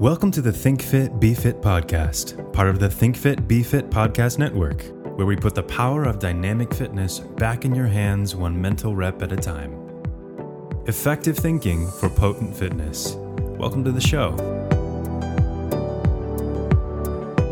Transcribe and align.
Welcome 0.00 0.30
to 0.30 0.40
the 0.40 0.50
Think 0.50 0.80
Fit 0.80 1.20
Be 1.20 1.34
Fit 1.34 1.60
podcast, 1.60 2.54
part 2.54 2.70
of 2.70 2.78
the 2.78 2.88
Think 2.88 3.18
Fit 3.18 3.46
Be 3.46 3.62
Fit 3.62 3.90
podcast 3.90 4.38
network, 4.38 4.82
where 5.18 5.26
we 5.26 5.36
put 5.36 5.54
the 5.54 5.62
power 5.62 6.04
of 6.04 6.18
dynamic 6.18 6.72
fitness 6.72 7.18
back 7.18 7.66
in 7.66 7.74
your 7.74 7.86
hands 7.86 8.34
one 8.34 8.58
mental 8.58 8.96
rep 8.96 9.20
at 9.20 9.30
a 9.30 9.36
time. 9.36 9.74
Effective 10.86 11.36
thinking 11.36 11.86
for 11.86 12.08
potent 12.08 12.56
fitness. 12.56 13.14
Welcome 13.58 13.84
to 13.84 13.92
the 13.92 14.00
show. 14.00 14.30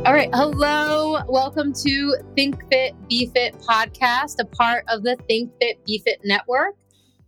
All 0.07 0.15
right. 0.15 0.30
Hello. 0.33 1.23
Welcome 1.29 1.75
to 1.85 2.17
Think 2.35 2.67
Fit 2.71 2.95
Be 3.11 3.27
Fit 3.27 3.59
podcast, 3.59 4.37
a 4.41 4.46
part 4.46 4.87
of 4.89 5.03
the 5.03 5.17
Think 5.29 5.53
Fit 5.61 5.85
Be 5.85 5.99
Fit 5.99 6.21
network. 6.25 6.77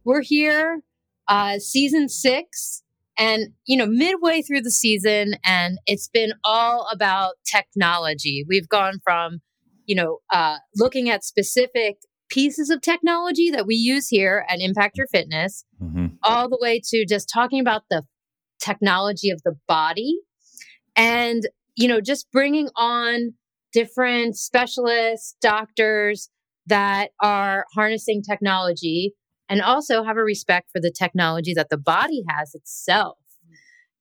We're 0.02 0.23
here, 0.23 0.80
uh, 1.29 1.59
season 1.59 2.09
six 2.09 2.84
and, 3.18 3.48
you 3.66 3.77
know, 3.77 3.86
midway 3.86 4.43
through 4.43 4.62
the 4.62 4.70
season, 4.70 5.34
and 5.45 5.79
it's 5.86 6.08
been 6.08 6.32
all 6.44 6.89
about 6.93 7.35
technology. 7.44 8.44
We've 8.48 8.68
gone 8.68 9.00
from, 9.04 9.40
you 9.86 9.94
know, 9.94 10.18
uh, 10.32 10.57
looking 10.76 11.11
at 11.11 11.25
specific 11.25 11.96
pieces 12.30 12.71
of 12.71 12.80
technology 12.80 13.50
that 13.50 13.66
we 13.66 13.75
use 13.75 14.08
here 14.08 14.46
at 14.49 14.61
Impact 14.61 14.96
Your 14.96 15.08
Fitness, 15.08 15.64
mm-hmm. 15.82 16.07
all 16.22 16.49
the 16.49 16.58
way 16.61 16.80
to 16.90 17.04
just 17.04 17.29
talking 17.32 17.61
about 17.61 17.82
the 17.90 18.04
technology 18.61 19.30
of 19.30 19.43
the 19.44 19.57
body 19.66 20.18
and, 20.96 21.43
you 21.77 21.88
know, 21.88 22.00
just 22.00 22.30
bringing 22.30 22.68
on 22.77 23.35
different 23.72 24.36
specialists, 24.36 25.36
doctors 25.40 26.30
that 26.66 27.11
are 27.21 27.66
harnessing 27.74 28.22
technology 28.22 29.14
and 29.50 29.61
also 29.61 30.04
have 30.04 30.17
a 30.17 30.22
respect 30.22 30.71
for 30.72 30.81
the 30.81 30.93
technology 30.93 31.53
that 31.53 31.68
the 31.68 31.77
body 31.77 32.22
has 32.28 32.55
itself. 32.55 33.19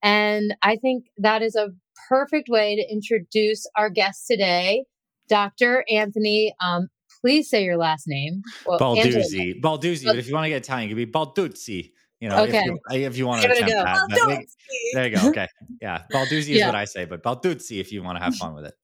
And 0.02 0.54
I 0.62 0.76
think 0.76 1.06
that 1.18 1.42
is 1.42 1.56
a 1.56 1.68
perfect 2.08 2.48
way 2.48 2.76
to 2.76 2.90
introduce 2.90 3.66
our 3.76 3.90
guest 3.90 4.26
today, 4.30 4.84
Dr. 5.28 5.84
Anthony. 5.90 6.54
Um, 6.62 6.88
please 7.20 7.50
say 7.50 7.64
your 7.64 7.76
last 7.76 8.04
name. 8.06 8.42
Well, 8.64 8.78
Balduzzi. 8.78 9.60
Balduzzi. 9.60 10.06
But 10.06 10.16
if 10.16 10.28
you 10.28 10.34
want 10.34 10.44
to 10.44 10.48
get 10.48 10.62
Italian, 10.62 10.88
it 10.88 10.94
could 10.94 10.96
be 10.96 11.06
Balduzzi. 11.06 11.90
You 12.20 12.28
know, 12.28 12.44
okay. 12.44 12.58
if, 12.58 12.66
you, 12.66 13.06
if 13.06 13.16
you 13.18 13.26
want 13.26 13.42
to 13.42 13.50
attempt 13.50 13.70
that. 13.70 14.46
there 14.92 15.08
you 15.08 15.16
go. 15.16 15.28
Okay. 15.28 15.48
Yeah. 15.80 16.02
Balduzzi 16.12 16.56
is 16.56 16.64
what 16.64 16.74
I 16.74 16.84
say, 16.84 17.06
but 17.06 17.22
Balduzzi 17.22 17.80
if 17.80 17.90
you 17.90 18.02
want 18.02 18.18
to 18.18 18.24
have 18.24 18.34
fun 18.34 18.54
with 18.54 18.66
it. 18.66 18.74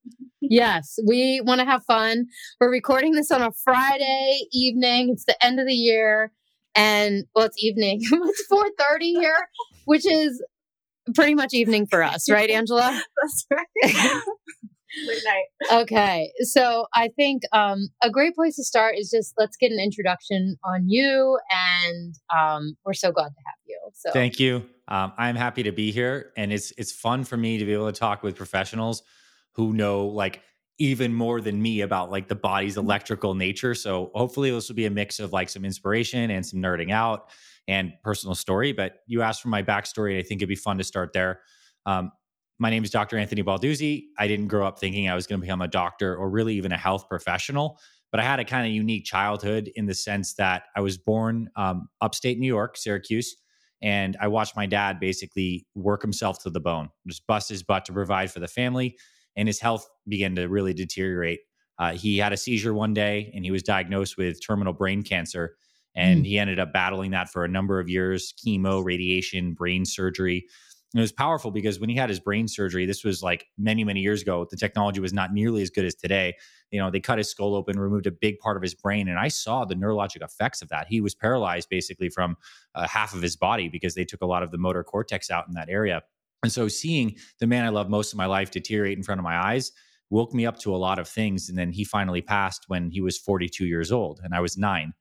Yes, 0.41 0.97
we 1.05 1.41
want 1.41 1.59
to 1.59 1.65
have 1.65 1.83
fun. 1.85 2.25
We're 2.59 2.71
recording 2.71 3.11
this 3.11 3.29
on 3.29 3.43
a 3.43 3.51
Friday 3.63 4.47
evening. 4.51 5.09
It's 5.11 5.25
the 5.25 5.45
end 5.45 5.59
of 5.59 5.67
the 5.67 5.75
year 5.75 6.31
and 6.77 7.25
well 7.35 7.45
it's 7.45 7.61
evening. 7.61 8.01
It's 8.11 8.43
4.30 8.51 8.99
here 9.19 9.47
which 9.85 10.05
is 10.05 10.43
pretty 11.15 11.33
much 11.33 11.53
evening 11.53 11.87
for 11.87 12.03
us 12.03 12.29
right 12.29 12.49
angela? 12.49 13.01
That's 13.21 13.45
right. 13.51 13.65
Late 15.05 15.21
night. 15.25 15.81
Okay. 15.83 16.31
So 16.41 16.85
i 16.93 17.09
think 17.15 17.43
um, 17.51 17.89
a 18.01 18.09
great 18.09 18.35
place 18.35 18.55
to 18.55 18.63
start 18.63 18.95
is 18.97 19.09
just 19.09 19.33
let's 19.37 19.57
get 19.57 19.71
an 19.71 19.79
introduction 19.79 20.57
on 20.63 20.87
you 20.87 21.39
and 21.51 22.15
um, 22.35 22.77
we're 22.85 22.93
so 22.93 23.11
glad 23.11 23.29
to 23.29 23.41
have 23.45 23.59
you 23.65 23.79
so. 23.93 24.11
Thank 24.11 24.39
you. 24.39 24.65
Um, 24.87 25.13
i'm 25.17 25.35
happy 25.35 25.63
to 25.63 25.71
be 25.71 25.91
here 25.91 26.31
and 26.37 26.53
it's 26.53 26.71
it's 26.77 26.91
fun 26.91 27.23
for 27.23 27.37
me 27.37 27.57
to 27.57 27.65
be 27.65 27.73
able 27.73 27.91
to 27.91 27.99
talk 27.99 28.23
with 28.23 28.35
professionals 28.35 29.03
who 29.53 29.73
know 29.73 30.05
like 30.05 30.41
even 30.79 31.13
more 31.13 31.41
than 31.41 31.61
me 31.61 31.81
about 31.81 32.11
like 32.11 32.27
the 32.27 32.35
body's 32.35 32.73
mm-hmm. 32.73 32.85
electrical 32.85 33.33
nature. 33.33 33.73
So 33.73 34.11
hopefully 34.13 34.51
this 34.51 34.67
will 34.67 34.75
be 34.75 34.85
a 34.85 34.91
mix 34.91 35.19
of 35.19 35.33
like 35.33 35.49
some 35.49 35.65
inspiration 35.65 36.31
and 36.31 36.45
some 36.45 36.59
nerding 36.59 36.91
out 36.91 37.29
and 37.67 37.93
personal 38.03 38.35
story. 38.35 38.73
But 38.73 38.99
you 39.07 39.21
asked 39.21 39.41
for 39.41 39.49
my 39.49 39.63
backstory. 39.63 40.11
And 40.11 40.19
I 40.19 40.23
think 40.23 40.39
it'd 40.39 40.49
be 40.49 40.55
fun 40.55 40.77
to 40.77 40.83
start 40.83 41.13
there. 41.13 41.41
Um, 41.85 42.11
my 42.59 42.69
name 42.69 42.83
is 42.83 42.89
Dr. 42.89 43.17
Anthony 43.17 43.43
Balduzzi. 43.43 44.05
I 44.17 44.27
didn't 44.27 44.47
grow 44.47 44.65
up 44.65 44.79
thinking 44.79 45.09
I 45.09 45.15
was 45.15 45.27
going 45.27 45.39
to 45.39 45.45
become 45.45 45.61
a 45.61 45.67
doctor 45.67 46.15
or 46.15 46.29
really 46.29 46.55
even 46.55 46.71
a 46.71 46.77
health 46.77 47.07
professional, 47.07 47.79
but 48.11 48.19
I 48.19 48.23
had 48.23 48.39
a 48.39 48.45
kind 48.45 48.65
of 48.65 48.73
unique 48.73 49.05
childhood 49.05 49.71
in 49.75 49.85
the 49.85 49.93
sense 49.93 50.33
that 50.35 50.63
I 50.75 50.81
was 50.81 50.97
born 50.97 51.49
um, 51.55 51.87
upstate 52.01 52.39
New 52.39 52.47
York, 52.47 52.75
Syracuse, 52.75 53.35
and 53.83 54.17
I 54.19 54.27
watched 54.27 54.55
my 54.55 54.65
dad 54.65 54.99
basically 54.99 55.67
work 55.75 56.01
himself 56.01 56.41
to 56.43 56.49
the 56.49 56.59
bone, 56.59 56.89
just 57.07 57.27
bust 57.27 57.49
his 57.49 57.61
butt 57.61 57.85
to 57.85 57.93
provide 57.93 58.31
for 58.31 58.39
the 58.39 58.47
family 58.47 58.97
and 59.37 59.47
his 59.47 59.61
health 59.61 59.87
began 60.07 60.35
to 60.35 60.47
really 60.47 60.73
deteriorate. 60.73 61.39
Uh, 61.79 61.93
he 61.93 62.17
had 62.17 62.33
a 62.33 62.37
seizure 62.37 62.73
one 62.73 62.93
day 62.93 63.31
and 63.35 63.45
he 63.45 63.51
was 63.51 63.63
diagnosed 63.63 64.17
with 64.17 64.45
terminal 64.45 64.73
brain 64.73 65.03
cancer. 65.03 65.55
And 65.95 66.23
mm. 66.23 66.27
he 66.27 66.39
ended 66.39 66.59
up 66.59 66.73
battling 66.73 67.11
that 67.11 67.29
for 67.29 67.45
a 67.45 67.47
number 67.47 67.79
of 67.79 67.87
years 67.87 68.33
chemo, 68.33 68.83
radiation, 68.83 69.53
brain 69.53 69.85
surgery. 69.85 70.47
And 70.93 70.99
it 70.99 71.03
was 71.03 71.11
powerful 71.11 71.51
because 71.51 71.79
when 71.79 71.89
he 71.89 71.95
had 71.95 72.09
his 72.09 72.19
brain 72.19 72.47
surgery, 72.47 72.85
this 72.85 73.03
was 73.03 73.21
like 73.21 73.45
many, 73.57 73.83
many 73.83 73.99
years 73.99 74.21
ago. 74.21 74.47
The 74.49 74.57
technology 74.57 74.99
was 74.99 75.13
not 75.13 75.33
nearly 75.33 75.61
as 75.61 75.69
good 75.69 75.85
as 75.85 75.93
today. 75.93 76.35
You 76.71 76.79
know, 76.79 76.89
they 76.89 76.99
cut 76.99 77.17
his 77.17 77.29
skull 77.29 77.55
open, 77.55 77.79
removed 77.79 78.07
a 78.07 78.11
big 78.11 78.39
part 78.39 78.57
of 78.57 78.63
his 78.63 78.73
brain, 78.73 79.07
and 79.07 79.19
I 79.19 79.27
saw 79.27 79.65
the 79.65 79.75
neurologic 79.75 80.23
effects 80.23 80.61
of 80.61 80.69
that. 80.69 80.87
He 80.87 81.01
was 81.01 81.13
paralyzed 81.13 81.69
basically 81.69 82.09
from 82.09 82.37
uh, 82.73 82.87
half 82.87 83.13
of 83.13 83.21
his 83.21 83.35
body 83.35 83.67
because 83.67 83.95
they 83.95 84.05
took 84.05 84.21
a 84.21 84.25
lot 84.25 84.43
of 84.43 84.51
the 84.51 84.57
motor 84.57 84.83
cortex 84.83 85.29
out 85.29 85.47
in 85.47 85.53
that 85.55 85.69
area. 85.69 86.03
And 86.43 86.51
so 86.51 86.67
seeing 86.67 87.15
the 87.39 87.47
man 87.47 87.65
I 87.65 87.69
love 87.69 87.89
most 87.89 88.13
of 88.13 88.17
my 88.17 88.25
life 88.25 88.51
deteriorate 88.51 88.97
in 88.97 89.03
front 89.03 89.19
of 89.19 89.23
my 89.23 89.37
eyes 89.37 89.71
woke 90.09 90.33
me 90.33 90.45
up 90.45 90.57
to 90.59 90.73
a 90.73 90.77
lot 90.77 90.99
of 90.99 91.07
things. 91.07 91.49
And 91.49 91.57
then 91.57 91.71
he 91.71 91.83
finally 91.83 92.21
passed 92.21 92.65
when 92.67 92.91
he 92.91 93.01
was 93.01 93.17
42 93.17 93.65
years 93.65 93.91
old 93.91 94.21
and 94.23 94.33
I 94.33 94.39
was 94.39 94.57
nine. 94.57 94.93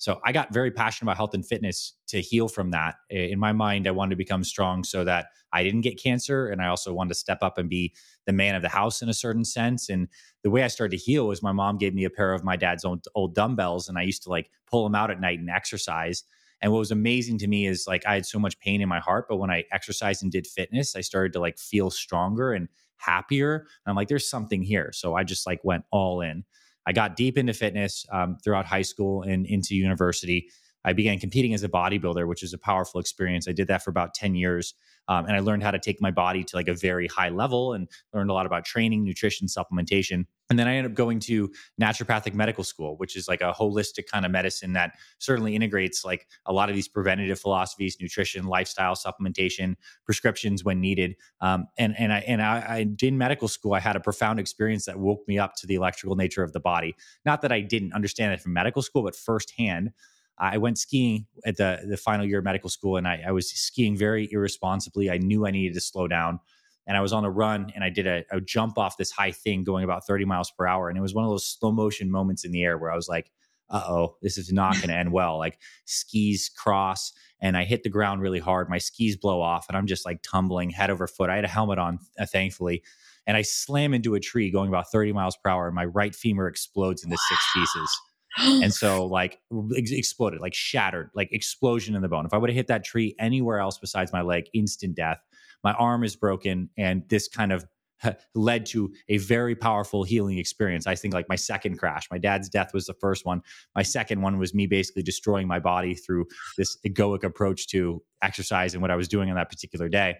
So 0.00 0.20
I 0.24 0.30
got 0.30 0.52
very 0.54 0.70
passionate 0.70 1.06
about 1.06 1.16
health 1.16 1.34
and 1.34 1.44
fitness 1.44 1.94
to 2.06 2.20
heal 2.20 2.46
from 2.46 2.70
that. 2.70 2.96
In 3.10 3.38
my 3.38 3.52
mind, 3.52 3.88
I 3.88 3.90
wanted 3.90 4.10
to 4.10 4.16
become 4.16 4.44
strong 4.44 4.84
so 4.84 5.02
that 5.04 5.26
I 5.52 5.64
didn't 5.64 5.80
get 5.80 6.00
cancer. 6.00 6.48
And 6.48 6.62
I 6.62 6.68
also 6.68 6.92
wanted 6.92 7.08
to 7.10 7.14
step 7.16 7.38
up 7.42 7.58
and 7.58 7.68
be 7.68 7.94
the 8.24 8.32
man 8.32 8.54
of 8.54 8.62
the 8.62 8.68
house 8.68 9.02
in 9.02 9.08
a 9.08 9.14
certain 9.14 9.44
sense. 9.44 9.88
And 9.88 10.06
the 10.44 10.50
way 10.50 10.62
I 10.62 10.68
started 10.68 10.96
to 10.96 11.02
heal 11.02 11.26
was 11.26 11.42
my 11.42 11.50
mom 11.50 11.78
gave 11.78 11.94
me 11.94 12.04
a 12.04 12.10
pair 12.10 12.32
of 12.32 12.44
my 12.44 12.54
dad's 12.54 12.84
old, 12.84 13.06
old 13.16 13.34
dumbbells, 13.34 13.88
and 13.88 13.98
I 13.98 14.02
used 14.02 14.22
to 14.22 14.30
like 14.30 14.50
pull 14.70 14.84
them 14.84 14.94
out 14.94 15.10
at 15.10 15.20
night 15.20 15.40
and 15.40 15.50
exercise. 15.50 16.22
And 16.60 16.72
what 16.72 16.78
was 16.78 16.90
amazing 16.90 17.38
to 17.38 17.46
me 17.46 17.66
is 17.66 17.86
like 17.86 18.06
I 18.06 18.14
had 18.14 18.26
so 18.26 18.38
much 18.38 18.58
pain 18.60 18.80
in 18.80 18.88
my 18.88 18.98
heart, 18.98 19.26
but 19.28 19.36
when 19.36 19.50
I 19.50 19.64
exercised 19.72 20.22
and 20.22 20.32
did 20.32 20.46
fitness, 20.46 20.96
I 20.96 21.00
started 21.00 21.32
to 21.34 21.40
like 21.40 21.58
feel 21.58 21.90
stronger 21.90 22.52
and 22.52 22.68
happier. 22.96 23.56
And 23.56 23.90
I'm 23.90 23.96
like, 23.96 24.08
there's 24.08 24.28
something 24.28 24.62
here. 24.62 24.90
So 24.92 25.14
I 25.14 25.24
just 25.24 25.46
like 25.46 25.60
went 25.64 25.84
all 25.90 26.20
in. 26.20 26.44
I 26.86 26.92
got 26.92 27.16
deep 27.16 27.36
into 27.36 27.52
fitness 27.52 28.06
um, 28.12 28.38
throughout 28.42 28.66
high 28.66 28.82
school 28.82 29.22
and 29.22 29.46
into 29.46 29.76
university. 29.76 30.48
I 30.84 30.92
began 30.92 31.18
competing 31.18 31.54
as 31.54 31.62
a 31.62 31.68
bodybuilder, 31.68 32.26
which 32.26 32.42
is 32.42 32.52
a 32.52 32.58
powerful 32.58 33.00
experience. 33.00 33.48
I 33.48 33.52
did 33.52 33.68
that 33.68 33.82
for 33.82 33.90
about 33.90 34.14
10 34.14 34.34
years. 34.34 34.74
Um, 35.08 35.24
and 35.24 35.34
I 35.34 35.40
learned 35.40 35.62
how 35.62 35.70
to 35.70 35.78
take 35.78 36.00
my 36.00 36.10
body 36.10 36.44
to 36.44 36.56
like 36.56 36.68
a 36.68 36.74
very 36.74 37.06
high 37.06 37.30
level 37.30 37.72
and 37.72 37.88
learned 38.12 38.30
a 38.30 38.34
lot 38.34 38.46
about 38.46 38.64
training, 38.64 39.04
nutrition, 39.04 39.48
supplementation. 39.48 40.26
And 40.50 40.58
then 40.58 40.68
I 40.68 40.76
ended 40.76 40.92
up 40.92 40.96
going 40.96 41.18
to 41.20 41.50
naturopathic 41.80 42.34
medical 42.34 42.62
school, 42.62 42.96
which 42.98 43.16
is 43.16 43.26
like 43.26 43.40
a 43.40 43.52
holistic 43.52 44.06
kind 44.06 44.26
of 44.26 44.32
medicine 44.32 44.74
that 44.74 44.92
certainly 45.18 45.54
integrates 45.54 46.04
like 46.04 46.26
a 46.46 46.52
lot 46.52 46.68
of 46.68 46.74
these 46.74 46.88
preventative 46.88 47.40
philosophies, 47.40 47.96
nutrition, 48.00 48.46
lifestyle, 48.46 48.94
supplementation, 48.94 49.76
prescriptions 50.04 50.62
when 50.62 50.80
needed. 50.80 51.16
Um, 51.40 51.66
and 51.78 51.98
and 51.98 52.12
I 52.12 52.18
and 52.20 52.42
I, 52.42 52.58
I 52.58 52.86
in 53.00 53.18
medical 53.18 53.48
school, 53.48 53.74
I 53.74 53.80
had 53.80 53.96
a 53.96 54.00
profound 54.00 54.38
experience 54.40 54.84
that 54.86 54.98
woke 54.98 55.26
me 55.26 55.38
up 55.38 55.54
to 55.56 55.66
the 55.66 55.74
electrical 55.74 56.16
nature 56.16 56.42
of 56.42 56.52
the 56.52 56.60
body. 56.60 56.94
Not 57.24 57.42
that 57.42 57.52
I 57.52 57.60
didn't 57.60 57.92
understand 57.94 58.32
it 58.32 58.40
from 58.40 58.52
medical 58.52 58.82
school, 58.82 59.02
but 59.02 59.16
firsthand. 59.16 59.92
I 60.40 60.58
went 60.58 60.78
skiing 60.78 61.26
at 61.44 61.56
the 61.56 61.80
the 61.88 61.96
final 61.96 62.24
year 62.24 62.38
of 62.38 62.44
medical 62.44 62.70
school, 62.70 62.96
and 62.96 63.06
I, 63.06 63.22
I, 63.26 63.32
was 63.32 63.50
skiing 63.50 63.96
very 63.96 64.28
irresponsibly. 64.30 65.10
I 65.10 65.18
knew 65.18 65.46
I 65.46 65.50
needed 65.50 65.74
to 65.74 65.80
slow 65.80 66.06
down, 66.06 66.38
and 66.86 66.96
I 66.96 67.00
was 67.00 67.12
on 67.12 67.24
a 67.24 67.30
run, 67.30 67.72
and 67.74 67.82
I 67.82 67.90
did 67.90 68.06
a, 68.06 68.24
a, 68.30 68.40
jump 68.40 68.78
off 68.78 68.96
this 68.96 69.10
high 69.10 69.32
thing 69.32 69.64
going 69.64 69.84
about 69.84 70.06
30 70.06 70.24
miles 70.24 70.50
per 70.50 70.66
hour, 70.66 70.88
and 70.88 70.96
it 70.96 71.00
was 71.00 71.14
one 71.14 71.24
of 71.24 71.30
those 71.30 71.46
slow 71.46 71.72
motion 71.72 72.10
moments 72.10 72.44
in 72.44 72.52
the 72.52 72.62
air 72.62 72.78
where 72.78 72.92
I 72.92 72.96
was 72.96 73.08
like, 73.08 73.32
"Uh 73.68 73.82
oh, 73.88 74.16
this 74.22 74.38
is 74.38 74.52
not 74.52 74.74
going 74.74 74.88
to 74.88 74.96
end 74.96 75.12
well." 75.12 75.38
Like 75.38 75.58
skis 75.86 76.48
cross, 76.48 77.12
and 77.40 77.56
I 77.56 77.64
hit 77.64 77.82
the 77.82 77.90
ground 77.90 78.22
really 78.22 78.40
hard. 78.40 78.68
My 78.68 78.78
skis 78.78 79.16
blow 79.16 79.40
off, 79.42 79.66
and 79.68 79.76
I'm 79.76 79.86
just 79.86 80.06
like 80.06 80.22
tumbling 80.22 80.70
head 80.70 80.90
over 80.90 81.08
foot. 81.08 81.30
I 81.30 81.36
had 81.36 81.44
a 81.44 81.48
helmet 81.48 81.78
on, 81.78 81.98
uh, 82.18 82.26
thankfully. 82.26 82.82
And 83.26 83.36
I 83.36 83.42
slam 83.42 83.92
into 83.92 84.14
a 84.14 84.20
tree 84.20 84.50
going 84.50 84.68
about 84.68 84.90
30 84.90 85.12
miles 85.12 85.36
per 85.36 85.50
hour, 85.50 85.66
and 85.66 85.74
my 85.74 85.84
right 85.84 86.14
femur 86.14 86.48
explodes 86.48 87.04
into 87.04 87.18
six 87.28 87.44
pieces 87.54 88.00
and 88.38 88.72
so 88.72 89.06
like 89.06 89.40
ex- 89.76 89.90
exploded, 89.90 90.40
like 90.40 90.54
shattered, 90.54 91.10
like 91.14 91.28
explosion 91.32 91.94
in 91.94 92.02
the 92.02 92.08
bone. 92.08 92.26
If 92.26 92.32
I 92.32 92.38
would 92.38 92.50
have 92.50 92.56
hit 92.56 92.68
that 92.68 92.84
tree 92.84 93.14
anywhere 93.18 93.58
else 93.58 93.78
besides 93.78 94.12
my 94.12 94.22
leg, 94.22 94.44
instant 94.54 94.94
death. 94.94 95.20
My 95.64 95.72
arm 95.72 96.04
is 96.04 96.14
broken, 96.14 96.70
and 96.78 97.02
this 97.08 97.26
kind 97.26 97.52
of 97.52 97.66
led 98.34 98.66
to 98.66 98.92
a 99.08 99.18
very 99.18 99.54
powerful 99.54 100.04
healing 100.04 100.38
experience. 100.38 100.86
I 100.86 100.94
think 100.94 101.14
like 101.14 101.28
my 101.28 101.36
second 101.36 101.78
crash, 101.78 102.08
my 102.10 102.18
dad's 102.18 102.48
death 102.48 102.72
was 102.72 102.86
the 102.86 102.94
first 102.94 103.26
one. 103.26 103.42
My 103.74 103.82
second 103.82 104.22
one 104.22 104.38
was 104.38 104.54
me 104.54 104.66
basically 104.66 105.02
destroying 105.02 105.48
my 105.48 105.58
body 105.58 105.94
through 105.94 106.26
this 106.56 106.78
egoic 106.86 107.24
approach 107.24 107.66
to 107.68 108.02
exercise 108.22 108.74
and 108.74 108.82
what 108.82 108.90
I 108.90 108.96
was 108.96 109.08
doing 109.08 109.30
on 109.30 109.36
that 109.36 109.50
particular 109.50 109.88
day. 109.88 110.16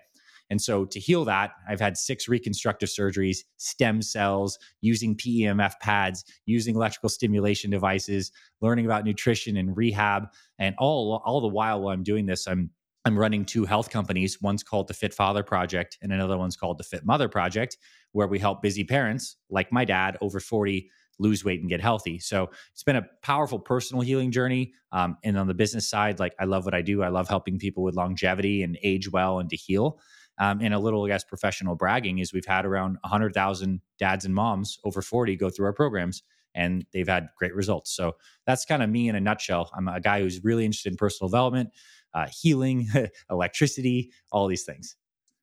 And 0.51 0.61
so 0.61 0.85
to 0.87 0.99
heal 0.99 1.25
that, 1.27 1.53
I've 1.69 1.81
had 1.81 1.97
six 1.97 2.29
reconstructive 2.29 2.89
surgeries, 2.89 3.39
stem 3.57 4.03
cells, 4.03 4.59
using 4.81 5.17
PEMF 5.17 5.75
pads, 5.81 6.25
using 6.47 6.75
electrical 6.75 7.09
stimulation 7.09 7.71
devices, 7.71 8.33
learning 8.61 8.87
about 8.87 9.05
nutrition 9.05 9.57
and 9.57 9.77
rehab. 9.77 10.29
And 10.59 10.75
all, 10.79 11.23
all 11.25 11.41
the 11.41 11.49
while 11.49 11.81
while 11.81 11.95
I'm 11.95 12.03
doing 12.03 12.27
this, 12.27 12.47
I'm 12.47 12.71
I'm 13.05 13.19
running 13.19 13.47
two 13.47 13.65
health 13.65 13.89
companies. 13.89 14.43
One's 14.43 14.63
called 14.63 14.89
the 14.89 14.93
Fit 14.93 15.15
Father 15.15 15.43
Project, 15.43 15.97
and 16.03 16.13
another 16.13 16.37
one's 16.37 16.57
called 16.57 16.77
the 16.77 16.85
Fit 16.85 17.07
Mother 17.07 17.29
Project, 17.29 17.79
where 18.13 18.27
we 18.27 18.39
help 18.39 18.61
busy 18.61 18.85
parents 18.85 19.37
like 19.49 19.73
my 19.73 19.85
dad 19.85 20.19
over 20.21 20.41
40 20.41 20.91
lose 21.19 21.45
weight 21.45 21.61
and 21.61 21.69
get 21.69 21.81
healthy. 21.81 22.19
So 22.19 22.51
it's 22.73 22.83
been 22.83 22.97
a 22.97 23.07
powerful 23.23 23.59
personal 23.59 24.03
healing 24.03 24.31
journey. 24.31 24.73
Um, 24.93 25.17
and 25.25 25.39
on 25.39 25.49
the 25.49 25.55
business 25.55 25.89
side, 25.89 26.21
like 26.21 26.35
I 26.39 26.45
love 26.45 26.65
what 26.65 26.75
I 26.75 26.83
do. 26.83 27.03
I 27.03 27.09
love 27.09 27.29
helping 27.29 27.59
people 27.59 27.83
with 27.83 27.97
longevity 27.97 28.63
and 28.63 28.79
age 28.83 29.11
well 29.11 29.39
and 29.39 29.51
to 29.51 29.57
heal. 29.57 29.99
Um, 30.39 30.61
and 30.61 30.73
a 30.73 30.79
little, 30.79 31.05
I 31.05 31.09
guess, 31.09 31.25
professional 31.25 31.75
bragging 31.75 32.19
is 32.19 32.33
we've 32.33 32.47
had 32.47 32.65
around 32.65 32.99
100,000 33.03 33.81
dads 33.99 34.25
and 34.25 34.35
moms 34.35 34.79
over 34.85 35.03
40 35.03 35.37
go 35.37 35.51
through 35.51 35.67
our 35.67 35.73
programs 35.73 36.23
and 36.55 36.85
they've 36.93 37.09
had 37.09 37.29
great 37.37 37.55
results. 37.55 37.95
So 37.95 38.17
that's 38.47 38.65
kind 38.65 38.83
of 38.83 38.91
me 38.91 39.09
in 39.09 39.15
a 39.15 39.21
nutshell. 39.21 39.71
I'm 39.75 39.89
a 39.89 40.01
guy 40.01 40.21
who's 40.21 40.43
really 40.43 40.65
interested 40.65 40.93
in 40.93 40.97
personal 40.97 41.29
development, 41.29 41.71
uh, 42.15 42.27
healing, 42.31 42.89
electricity, 43.31 44.13
all 44.33 44.49
these 44.49 44.65
things. 44.65 44.97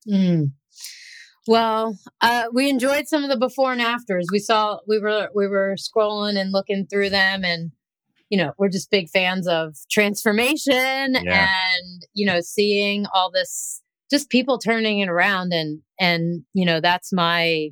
Mm. 0.08 0.52
Well, 1.48 1.98
uh, 2.22 2.46
we 2.54 2.70
enjoyed 2.70 3.08
some 3.08 3.24
of 3.24 3.30
the 3.30 3.38
before 3.38 3.72
and 3.72 3.82
afters. 3.82 4.28
We 4.32 4.40
saw 4.40 4.80
we 4.88 5.00
were 5.00 5.30
we 5.36 5.48
were 5.48 5.76
scrolling 5.76 6.40
and 6.40 6.52
looking 6.52 6.88
through 6.88 7.12
them, 7.12 7.44
and 7.44 7.72
you 8.30 8.38
know 8.38 8.54
we're 8.58 8.70
just 8.70 8.90
big 8.90 9.10
fans 9.10 9.48
of 9.48 9.76
transformation 9.92 11.16
yeah. 11.24 11.48
and 11.78 12.08
you 12.16 12.26
know 12.26 12.42
seeing 12.42 13.06
all 13.14 13.30
this 13.30 13.84
just 14.12 14.30
people 14.30 14.58
turning 14.58 15.00
it 15.00 15.10
around 15.10 15.54
and 15.54 15.82
and 16.00 16.44
you 16.54 16.66
know 16.66 16.80
that's 16.80 17.12
my 17.12 17.70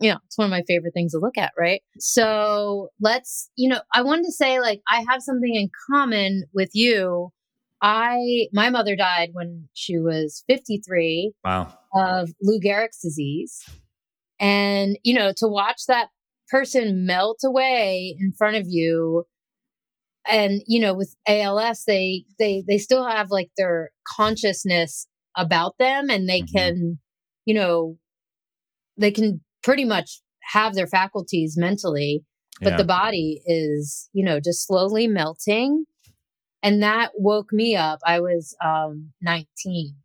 you 0.00 0.10
know 0.10 0.18
it's 0.26 0.38
one 0.38 0.46
of 0.46 0.50
my 0.50 0.62
favorite 0.66 0.94
things 0.94 1.12
to 1.12 1.18
look 1.18 1.38
at 1.38 1.52
right 1.58 1.82
so 1.98 2.88
let's 3.00 3.50
you 3.56 3.68
know 3.68 3.80
i 3.94 4.02
wanted 4.02 4.24
to 4.24 4.32
say 4.32 4.60
like 4.60 4.80
i 4.90 5.04
have 5.08 5.22
something 5.22 5.54
in 5.54 5.70
common 5.90 6.44
with 6.54 6.70
you 6.72 7.30
I 7.82 8.46
my 8.52 8.70
mother 8.70 8.94
died 8.94 9.30
when 9.32 9.68
she 9.74 9.98
was 9.98 10.44
53 10.46 11.32
wow. 11.44 11.76
of 11.92 12.30
Lou 12.40 12.60
Gehrig's 12.60 13.00
disease. 13.00 13.60
And 14.38 14.96
you 15.02 15.14
know, 15.14 15.32
to 15.38 15.48
watch 15.48 15.82
that 15.88 16.08
person 16.48 17.04
melt 17.04 17.40
away 17.44 18.16
in 18.20 18.32
front 18.32 18.56
of 18.56 18.66
you 18.68 19.24
and 20.28 20.62
you 20.66 20.80
know 20.80 20.94
with 20.94 21.16
ALS 21.26 21.84
they 21.84 22.24
they 22.38 22.62
they 22.66 22.78
still 22.78 23.04
have 23.04 23.30
like 23.30 23.50
their 23.56 23.90
consciousness 24.06 25.08
about 25.36 25.78
them 25.78 26.10
and 26.10 26.28
they 26.28 26.42
mm-hmm. 26.42 26.56
can 26.56 26.98
you 27.44 27.54
know 27.54 27.96
they 28.96 29.10
can 29.10 29.40
pretty 29.62 29.84
much 29.84 30.20
have 30.42 30.74
their 30.74 30.86
faculties 30.86 31.56
mentally 31.56 32.24
but 32.60 32.72
yeah. 32.72 32.76
the 32.76 32.84
body 32.84 33.40
is 33.46 34.08
you 34.12 34.24
know 34.24 34.40
just 34.40 34.66
slowly 34.66 35.06
melting 35.06 35.84
and 36.62 36.82
that 36.82 37.10
woke 37.16 37.52
me 37.52 37.74
up. 37.74 37.98
I 38.06 38.20
was 38.20 38.56
um, 38.64 39.12
19 39.20 39.96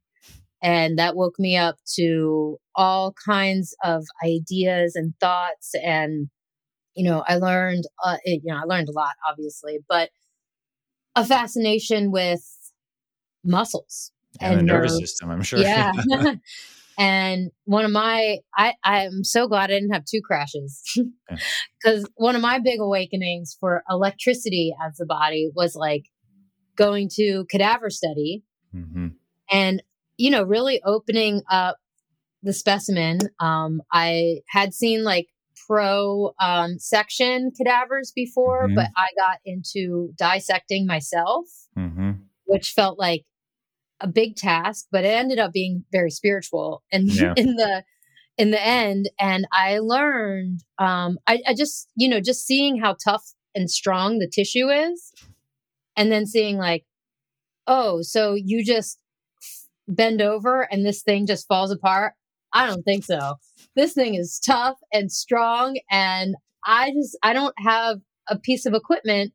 and 0.61 0.97
that 0.97 1.15
woke 1.15 1.37
me 1.37 1.55
up 1.55 1.77
to 1.95 2.57
all 2.75 3.13
kinds 3.13 3.75
of 3.83 4.05
ideas 4.25 4.95
and 4.95 5.13
thoughts 5.19 5.73
and 5.83 6.29
you 6.95 7.07
know 7.07 7.23
i 7.27 7.35
learned 7.35 7.83
uh, 8.03 8.17
it, 8.23 8.41
you 8.43 8.51
know 8.51 8.59
i 8.59 8.63
learned 8.63 8.89
a 8.89 8.91
lot 8.91 9.13
obviously 9.29 9.77
but 9.87 10.09
a 11.15 11.23
fascination 11.23 12.11
with 12.11 12.41
muscles 13.43 14.11
and, 14.41 14.59
and 14.59 14.59
the 14.59 14.73
nervous 14.73 14.97
system 14.97 15.29
i'm 15.29 15.41
sure 15.41 15.59
yeah 15.59 15.91
and 16.97 17.51
one 17.65 17.85
of 17.85 17.91
my 17.91 18.37
i 18.55 18.73
i'm 18.83 19.23
so 19.23 19.47
glad 19.47 19.69
i 19.69 19.73
didn't 19.73 19.91
have 19.91 20.05
two 20.05 20.21
crashes 20.21 20.81
because 21.81 22.07
one 22.15 22.35
of 22.35 22.41
my 22.41 22.59
big 22.59 22.79
awakenings 22.79 23.55
for 23.59 23.83
electricity 23.89 24.73
as 24.85 24.97
the 24.97 25.05
body 25.05 25.51
was 25.55 25.75
like 25.75 26.05
going 26.77 27.09
to 27.15 27.45
cadaver 27.49 27.89
study 27.89 28.43
mm-hmm. 28.73 29.07
and, 29.51 29.83
you 30.15 30.29
know, 30.29 30.43
really 30.43 30.81
opening 30.85 31.41
up 31.51 31.77
the 32.43 32.53
specimen. 32.53 33.19
Um, 33.41 33.81
I 33.91 34.41
had 34.47 34.73
seen 34.73 35.03
like 35.03 35.27
pro 35.67 36.33
um, 36.39 36.79
section 36.79 37.51
cadavers 37.51 38.13
before, 38.15 38.67
mm-hmm. 38.67 38.75
but 38.75 38.89
I 38.95 39.07
got 39.17 39.39
into 39.43 40.13
dissecting 40.17 40.85
myself, 40.85 41.45
mm-hmm. 41.77 42.11
which 42.45 42.71
felt 42.71 42.97
like 42.97 43.25
a 43.99 44.07
big 44.07 44.35
task, 44.35 44.87
but 44.91 45.03
it 45.03 45.09
ended 45.09 45.39
up 45.39 45.51
being 45.51 45.83
very 45.91 46.11
spiritual. 46.11 46.83
And 46.91 47.11
yeah. 47.11 47.33
in 47.35 47.55
the 47.55 47.83
in 48.37 48.51
the 48.51 48.63
end, 48.63 49.09
and 49.19 49.47
I 49.51 49.79
learned, 49.79 50.63
um, 50.77 51.17
I, 51.25 51.41
I 51.47 51.53
just 51.53 51.89
you 51.95 52.07
know 52.07 52.19
just 52.19 52.45
seeing 52.45 52.79
how 52.79 52.95
tough 53.03 53.23
and 53.55 53.69
strong 53.69 54.19
the 54.19 54.29
tissue 54.29 54.69
is, 54.69 55.11
and 55.95 56.11
then 56.11 56.25
seeing 56.25 56.57
like, 56.57 56.85
oh, 57.65 58.01
so 58.01 58.35
you 58.35 58.63
just 58.63 58.99
bend 59.87 60.21
over 60.21 60.67
and 60.71 60.85
this 60.85 61.01
thing 61.01 61.25
just 61.25 61.47
falls 61.47 61.71
apart. 61.71 62.13
I 62.53 62.65
don't 62.65 62.83
think 62.83 63.03
so. 63.03 63.35
This 63.75 63.93
thing 63.93 64.15
is 64.15 64.39
tough 64.39 64.77
and 64.91 65.11
strong. 65.11 65.79
And 65.91 66.35
I 66.65 66.91
just, 66.91 67.17
I 67.23 67.33
don't 67.33 67.55
have 67.59 67.97
a 68.29 68.37
piece 68.37 68.65
of 68.65 68.73
equipment 68.73 69.33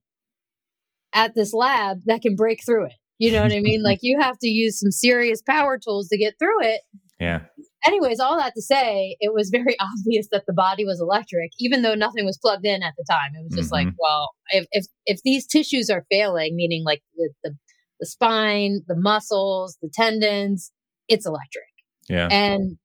at 1.15 1.35
this 1.35 1.53
lab 1.53 2.03
that 2.07 2.23
can 2.23 2.37
break 2.37 2.65
through 2.65 2.87
it. 2.87 2.95
You 3.23 3.31
know 3.31 3.43
what 3.43 3.53
I 3.53 3.61
mean? 3.61 3.83
like 3.85 4.01
you 4.03 4.19
have 4.21 4.37
to 4.41 4.49
use 4.49 4.81
some 4.81 4.91
serious 4.91 5.41
power 5.43 5.79
tools 5.79 6.09
to 6.09 6.19
get 6.19 6.35
through 6.41 6.61
it. 6.63 6.81
Yeah. 7.21 7.43
Anyways, 7.87 8.19
all 8.19 8.37
that 8.37 8.53
to 8.57 8.63
say, 8.63 9.17
it 9.21 9.33
was 9.33 9.49
very 9.51 9.77
obvious 9.81 10.27
that 10.33 10.43
the 10.49 10.53
body 10.53 10.85
was 10.85 11.01
electric, 11.01 11.53
even 11.61 11.83
though 11.83 11.95
nothing 11.95 12.25
was 12.25 12.37
plugged 12.37 12.67
in 12.67 12.83
at 12.83 12.95
the 12.99 13.05
time. 13.09 13.31
It 13.39 13.45
was 13.45 13.55
just 13.55 13.73
mm-hmm. 13.73 13.87
like, 13.87 13.95
well, 13.97 14.31
if, 14.51 14.67
if 14.73 14.87
if 15.07 15.21
these 15.25 15.47
tissues 15.47 15.89
are 15.89 16.05
failing, 16.11 16.57
meaning 16.57 16.83
like 16.85 17.01
the, 17.15 17.31
the 17.45 17.57
the 18.01 18.07
spine, 18.07 18.81
the 18.89 18.97
muscles, 18.97 19.79
the 19.81 19.89
tendons, 19.95 20.73
it's 21.07 21.25
electric. 21.25 21.63
Yeah. 22.09 22.27
And 22.29 22.77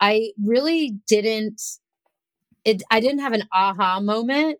I 0.00 0.30
really 0.42 0.94
didn't 1.06 1.60
it 2.64 2.82
I 2.90 3.00
didn't 3.00 3.20
have 3.20 3.34
an 3.34 3.44
aha 3.52 4.00
moment 4.00 4.58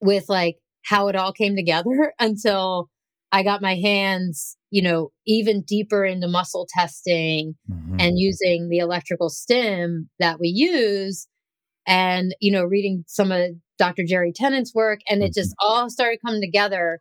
with 0.00 0.26
like 0.28 0.58
how 0.84 1.08
it 1.08 1.16
all 1.16 1.32
came 1.32 1.56
together 1.56 2.14
until 2.20 2.88
I 3.32 3.42
got 3.42 3.62
my 3.62 3.74
hands, 3.76 4.56
you 4.70 4.82
know, 4.82 5.10
even 5.26 5.62
deeper 5.62 6.04
into 6.04 6.28
muscle 6.28 6.68
testing 6.70 7.54
mm-hmm. 7.70 7.96
and 7.98 8.18
using 8.18 8.68
the 8.68 8.78
electrical 8.78 9.30
stim 9.30 10.10
that 10.18 10.38
we 10.38 10.48
use 10.48 11.26
and, 11.86 12.34
you 12.40 12.52
know, 12.52 12.62
reading 12.62 13.04
some 13.06 13.32
of 13.32 13.50
Dr. 13.78 14.04
Jerry 14.06 14.32
Tennant's 14.34 14.74
work. 14.74 15.00
And 15.08 15.22
it 15.22 15.26
mm-hmm. 15.26 15.40
just 15.40 15.54
all 15.60 15.88
started 15.88 16.18
coming 16.24 16.42
together 16.42 17.00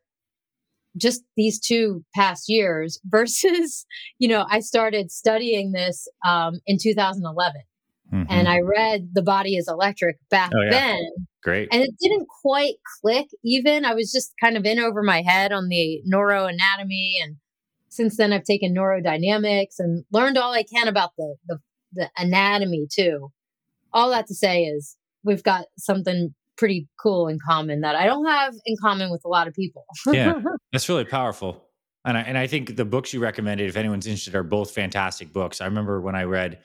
just 0.98 1.22
these 1.36 1.60
two 1.60 2.04
past 2.16 2.46
years 2.48 3.00
versus, 3.06 3.86
you 4.18 4.30
know, 4.30 4.46
I 4.50 4.62
started 4.62 5.12
studying 5.12 5.74
this 5.74 6.08
um, 6.26 6.60
in 6.66 6.78
2011. 6.82 7.62
Mm-hmm. 8.14 8.24
And 8.30 8.48
I 8.48 8.60
read 8.60 9.10
The 9.14 9.22
Body 9.22 9.56
is 9.56 9.68
Electric 9.68 10.18
back 10.30 10.52
oh, 10.54 10.62
yeah. 10.64 10.70
then. 10.70 11.28
Great. 11.44 11.70
And 11.72 11.82
it 11.82 11.92
didn't 12.00 12.28
quite 12.42 12.76
click 13.02 13.28
even. 13.44 13.84
I 13.84 13.94
was 13.94 14.12
just 14.12 14.34
kind 14.40 14.58
of 14.58 14.66
in 14.66 14.80
over 14.80 15.02
my 15.02 15.22
head 15.22 15.52
on 15.52 15.70
the 15.70 16.02
neuroanatomy. 16.12 17.14
And 17.22 17.38
since 17.90 18.18
then, 18.18 18.32
I've 18.32 18.44
taken 18.44 18.76
neurodynamics 18.76 19.80
and 19.80 20.06
learned 20.12 20.38
all 20.38 20.54
I 20.54 20.64
can 20.64 20.88
about 20.88 21.12
the, 21.18 21.36
the, 21.48 21.60
the 21.94 22.10
anatomy 22.18 22.88
too. 22.92 23.32
All 23.92 24.10
that 24.12 24.28
to 24.28 24.36
say 24.36 24.64
is 24.64 24.96
we've 25.24 25.44
got 25.44 25.66
something 25.78 26.34
pretty 26.58 26.88
cool 27.02 27.28
in 27.28 27.40
common 27.44 27.82
that 27.82 27.96
I 27.96 28.06
don't 28.06 28.26
have 28.26 28.54
in 28.66 28.76
common 28.80 29.10
with 29.10 29.22
a 29.26 29.28
lot 29.28 29.48
of 29.48 29.56
people. 29.56 29.86
yeah, 30.08 30.40
that's 30.72 30.88
really 30.88 31.06
powerful. 31.06 31.66
And 32.06 32.18
I, 32.18 32.22
and 32.22 32.38
I 32.38 32.48
think 32.48 32.76
the 32.76 32.86
books 32.86 33.14
you 33.14 33.20
recommended, 33.20 33.68
if 33.68 33.78
anyone's 33.78 34.06
interested, 34.06 34.36
are 34.36 34.44
both 34.44 34.72
fantastic 34.72 35.34
books. 35.34 35.60
I 35.62 35.66
remember 35.66 36.02
when 36.02 36.16
I 36.16 36.24
read 36.24 36.60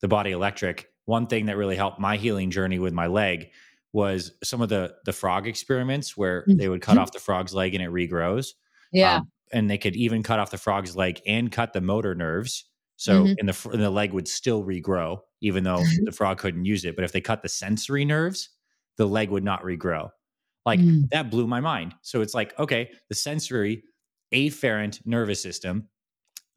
The 0.00 0.08
Body 0.08 0.32
Electric, 0.32 0.90
one 1.04 1.26
thing 1.26 1.46
that 1.46 1.56
really 1.56 1.76
helped 1.76 1.98
my 1.98 2.16
healing 2.16 2.50
journey 2.50 2.78
with 2.78 2.92
my 2.92 3.06
leg 3.06 3.50
was 3.92 4.32
some 4.42 4.60
of 4.62 4.68
the 4.68 4.94
the 5.04 5.12
frog 5.12 5.46
experiments 5.46 6.16
where 6.16 6.44
they 6.48 6.68
would 6.68 6.80
cut 6.80 6.92
mm-hmm. 6.92 7.02
off 7.02 7.12
the 7.12 7.18
frog's 7.18 7.54
leg 7.54 7.74
and 7.74 7.84
it 7.84 7.90
regrows. 7.90 8.48
Yeah. 8.92 9.16
Um, 9.16 9.30
and 9.52 9.70
they 9.70 9.78
could 9.78 9.96
even 9.96 10.22
cut 10.22 10.38
off 10.38 10.50
the 10.50 10.58
frog's 10.58 10.96
leg 10.96 11.20
and 11.26 11.52
cut 11.52 11.72
the 11.72 11.80
motor 11.80 12.14
nerves. 12.14 12.64
So 12.96 13.24
mm-hmm. 13.24 13.34
and 13.38 13.48
the 13.48 13.70
and 13.70 13.82
the 13.82 13.90
leg 13.90 14.12
would 14.12 14.28
still 14.28 14.64
regrow 14.64 15.18
even 15.42 15.64
though 15.64 15.82
the 16.04 16.12
frog 16.12 16.38
couldn't 16.38 16.64
use 16.64 16.84
it. 16.84 16.96
But 16.96 17.04
if 17.04 17.12
they 17.12 17.20
cut 17.20 17.42
the 17.42 17.48
sensory 17.48 18.04
nerves, 18.04 18.48
the 18.96 19.06
leg 19.06 19.30
would 19.30 19.44
not 19.44 19.62
regrow. 19.62 20.08
Like 20.64 20.80
mm. 20.80 21.08
that 21.10 21.30
blew 21.30 21.46
my 21.46 21.60
mind. 21.60 21.94
So 22.02 22.22
it's 22.22 22.34
like, 22.34 22.58
okay, 22.58 22.90
the 23.08 23.14
sensory 23.14 23.82
afferent 24.32 25.04
nervous 25.04 25.42
system 25.42 25.88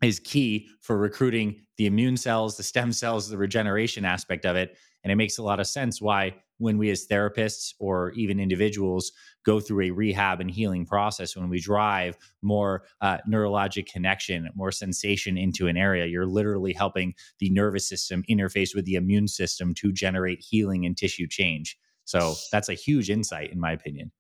is 0.04 0.20
key 0.20 0.68
for 0.82 0.98
recruiting 0.98 1.62
the 1.78 1.88
immune 1.88 2.18
cells, 2.18 2.56
the 2.56 2.64
stem 2.64 2.94
cells, 2.94 3.30
the 3.30 3.38
regeneration 3.38 4.06
aspect 4.06 4.46
of 4.46 4.56
it. 4.56 4.78
And 5.06 5.12
it 5.12 5.18
makes 5.18 5.38
a 5.38 5.44
lot 5.44 5.60
of 5.60 5.68
sense 5.68 6.02
why, 6.02 6.34
when 6.58 6.80
we 6.80 6.90
as 6.90 7.06
therapists 7.06 7.74
or 7.80 8.12
even 8.14 8.40
individuals 8.40 9.12
go 9.46 9.60
through 9.60 9.86
a 9.86 9.92
rehab 9.92 10.42
and 10.42 10.50
healing 10.50 10.84
process, 10.84 11.36
when 11.36 11.48
we 11.48 11.60
drive 11.60 12.18
more 12.42 12.86
uh, 13.02 13.18
neurologic 13.30 13.86
connection, 13.86 14.50
more 14.56 14.72
sensation 14.72 15.38
into 15.38 15.68
an 15.68 15.78
area, 15.78 16.08
you're 16.08 16.26
literally 16.26 16.74
helping 16.74 17.14
the 17.40 17.52
nervous 17.52 17.88
system 17.88 18.24
interface 18.28 18.74
with 18.74 18.86
the 18.86 18.96
immune 18.96 19.28
system 19.28 19.76
to 19.76 19.92
generate 19.94 20.40
healing 20.40 20.86
and 20.88 20.98
tissue 20.98 21.28
change. 21.28 21.78
So 22.06 22.34
that's 22.52 22.70
a 22.70 22.74
huge 22.74 23.12
insight, 23.12 23.52
in 23.52 23.60
my 23.60 23.72
opinion. 23.72 24.12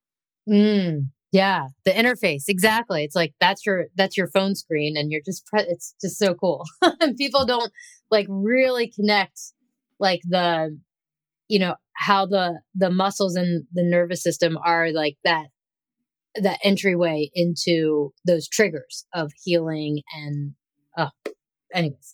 Mm, 0.47 1.09
Yeah, 1.31 1.69
the 1.83 1.91
interface 1.91 2.43
exactly. 2.47 3.03
It's 3.03 3.15
like 3.15 3.33
that's 3.39 3.65
your 3.65 3.87
that's 3.95 4.15
your 4.15 4.27
phone 4.27 4.55
screen, 4.55 4.95
and 4.95 5.11
you're 5.11 5.21
just 5.25 5.45
pre- 5.47 5.63
it's 5.63 5.95
just 5.99 6.17
so 6.19 6.33
cool. 6.35 6.63
People 7.17 7.45
don't 7.45 7.71
like 8.11 8.27
really 8.29 8.87
connect 8.87 9.39
like 9.99 10.21
the 10.27 10.77
you 11.47 11.59
know 11.59 11.75
how 11.93 12.25
the 12.25 12.59
the 12.73 12.89
muscles 12.89 13.35
and 13.35 13.65
the 13.73 13.83
nervous 13.83 14.21
system 14.21 14.57
are 14.63 14.91
like 14.91 15.17
that 15.23 15.47
that 16.35 16.59
entryway 16.63 17.29
into 17.33 18.13
those 18.25 18.47
triggers 18.47 19.05
of 19.13 19.31
healing 19.43 20.01
and 20.13 20.53
oh 20.97 21.09
anyways. 21.73 22.13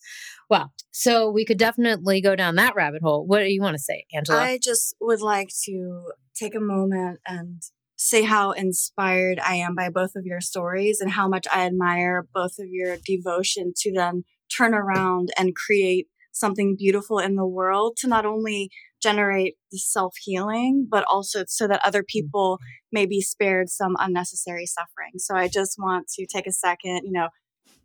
Well 0.50 0.74
so 0.92 1.32
we 1.32 1.46
could 1.46 1.58
definitely 1.58 2.22
go 2.22 2.36
down 2.36 2.56
that 2.56 2.76
rabbit 2.76 3.02
hole. 3.02 3.26
What 3.26 3.40
do 3.40 3.46
you 3.46 3.62
want 3.62 3.76
to 3.76 3.82
say 3.82 4.06
angela? 4.14 4.42
I 4.42 4.60
just 4.62 4.96
would 5.00 5.22
like 5.22 5.50
to 5.66 6.12
take 6.36 6.56
a 6.56 6.60
moment 6.60 7.20
and 7.26 7.62
say 8.02 8.24
how 8.24 8.50
inspired 8.52 9.40
i 9.40 9.54
am 9.54 9.76
by 9.76 9.88
both 9.88 10.16
of 10.16 10.26
your 10.26 10.42
stories 10.42 11.00
and 11.00 11.12
how 11.12 11.28
much 11.28 11.46
i 11.54 11.68
admire 11.68 12.26
both 12.34 12.58
of 12.58 12.66
your 12.68 12.98
devotion 13.06 13.72
to 13.78 13.94
then 13.94 14.24
turn 14.56 14.74
around 14.74 15.30
and 15.38 15.56
create 15.56 16.08
something 16.32 16.76
beautiful 16.78 17.20
in 17.20 17.36
the 17.36 17.46
world 17.46 17.98
to 17.98 18.08
not 18.08 18.26
only 18.26 18.70
generate 19.02 19.56
the 19.72 19.78
self 19.78 20.16
healing, 20.22 20.88
but 20.90 21.04
also 21.10 21.44
so 21.48 21.68
that 21.68 21.82
other 21.84 22.04
people 22.04 22.60
may 22.92 23.06
be 23.06 23.22
spared 23.22 23.70
some 23.70 23.96
unnecessary 24.00 24.66
suffering. 24.66 25.14
So 25.18 25.36
I 25.36 25.48
just 25.48 25.78
want 25.80 26.08
to 26.16 26.26
take 26.26 26.48
a 26.48 26.52
second, 26.52 27.02
you 27.04 27.12
know, 27.12 27.30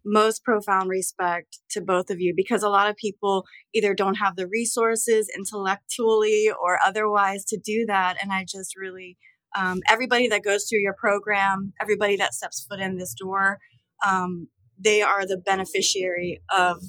most 0.04 0.44
profound 0.44 0.88
respect 0.88 1.58
to 1.70 1.80
both 1.80 2.10
of 2.10 2.20
you 2.20 2.32
because 2.34 2.62
a 2.62 2.68
lot 2.68 2.88
of 2.88 2.96
people 2.96 3.44
either 3.74 3.92
don't 3.92 4.14
have 4.14 4.36
the 4.36 4.46
resources 4.46 5.28
intellectually 5.36 6.50
or 6.62 6.78
otherwise 6.84 7.44
to 7.46 7.58
do 7.58 7.84
that. 7.86 8.16
And 8.22 8.32
I 8.32 8.44
just 8.48 8.76
really, 8.76 9.18
um, 9.56 9.80
everybody 9.88 10.28
that 10.28 10.44
goes 10.44 10.66
through 10.68 10.78
your 10.78 10.94
program, 10.94 11.72
everybody 11.80 12.16
that 12.16 12.34
steps 12.34 12.64
foot 12.68 12.78
in 12.78 12.98
this 12.98 13.14
door, 13.14 13.58
um, 14.06 14.48
they 14.78 15.02
are 15.02 15.26
the 15.26 15.38
beneficiary 15.38 16.40
of 16.56 16.82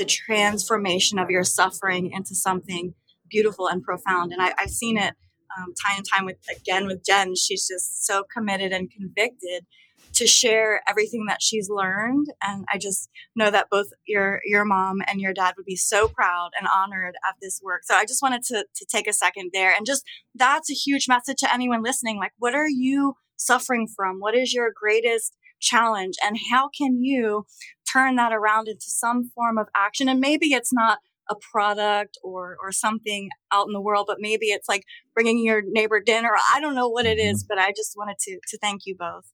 the 0.00 0.06
transformation 0.06 1.18
of 1.18 1.28
your 1.28 1.44
suffering 1.44 2.10
into 2.10 2.34
something 2.34 2.94
beautiful 3.28 3.68
and 3.68 3.82
profound. 3.82 4.32
And 4.32 4.40
I, 4.40 4.54
have 4.56 4.70
seen 4.70 4.96
it 4.96 5.14
um, 5.58 5.74
time 5.74 5.98
and 5.98 6.06
time 6.10 6.24
with 6.24 6.38
again 6.50 6.86
with 6.86 7.04
Jen. 7.04 7.36
She's 7.36 7.68
just 7.68 8.06
so 8.06 8.24
committed 8.34 8.72
and 8.72 8.90
convicted 8.90 9.66
to 10.14 10.26
share 10.26 10.80
everything 10.88 11.26
that 11.28 11.42
she's 11.42 11.68
learned. 11.68 12.28
And 12.42 12.64
I 12.72 12.78
just 12.78 13.10
know 13.36 13.50
that 13.50 13.68
both 13.70 13.88
your 14.06 14.40
your 14.46 14.64
mom 14.64 15.02
and 15.06 15.20
your 15.20 15.34
dad 15.34 15.54
would 15.58 15.66
be 15.66 15.76
so 15.76 16.08
proud 16.08 16.50
and 16.58 16.66
honored 16.74 17.14
of 17.28 17.34
this 17.42 17.60
work. 17.62 17.82
So 17.84 17.94
I 17.94 18.06
just 18.06 18.22
wanted 18.22 18.42
to 18.44 18.64
to 18.74 18.86
take 18.90 19.06
a 19.06 19.12
second 19.12 19.50
there 19.52 19.74
and 19.76 19.84
just 19.84 20.02
that's 20.34 20.70
a 20.70 20.74
huge 20.74 21.08
message 21.08 21.36
to 21.40 21.52
anyone 21.52 21.82
listening. 21.82 22.16
Like, 22.16 22.32
what 22.38 22.54
are 22.54 22.68
you 22.68 23.16
suffering 23.36 23.86
from? 23.94 24.18
What 24.18 24.34
is 24.34 24.54
your 24.54 24.72
greatest 24.74 25.36
challenge? 25.60 26.14
And 26.24 26.38
how 26.50 26.70
can 26.76 27.02
you 27.02 27.44
turn 27.92 28.16
that 28.16 28.32
around 28.32 28.68
into 28.68 28.86
some 28.86 29.30
form 29.34 29.58
of 29.58 29.68
action. 29.74 30.08
And 30.08 30.20
maybe 30.20 30.48
it's 30.48 30.72
not 30.72 30.98
a 31.30 31.36
product 31.52 32.18
or 32.24 32.56
or 32.60 32.72
something 32.72 33.30
out 33.52 33.66
in 33.66 33.72
the 33.72 33.80
world, 33.80 34.06
but 34.08 34.16
maybe 34.20 34.46
it's 34.46 34.68
like 34.68 34.82
bringing 35.14 35.44
your 35.44 35.62
neighbor 35.64 36.00
dinner. 36.00 36.30
I 36.52 36.60
don't 36.60 36.74
know 36.74 36.88
what 36.88 37.06
it 37.06 37.18
is, 37.18 37.42
mm-hmm. 37.44 37.54
but 37.54 37.58
I 37.58 37.70
just 37.70 37.94
wanted 37.96 38.18
to 38.20 38.38
to 38.48 38.58
thank 38.58 38.82
you 38.84 38.96
both. 38.96 39.30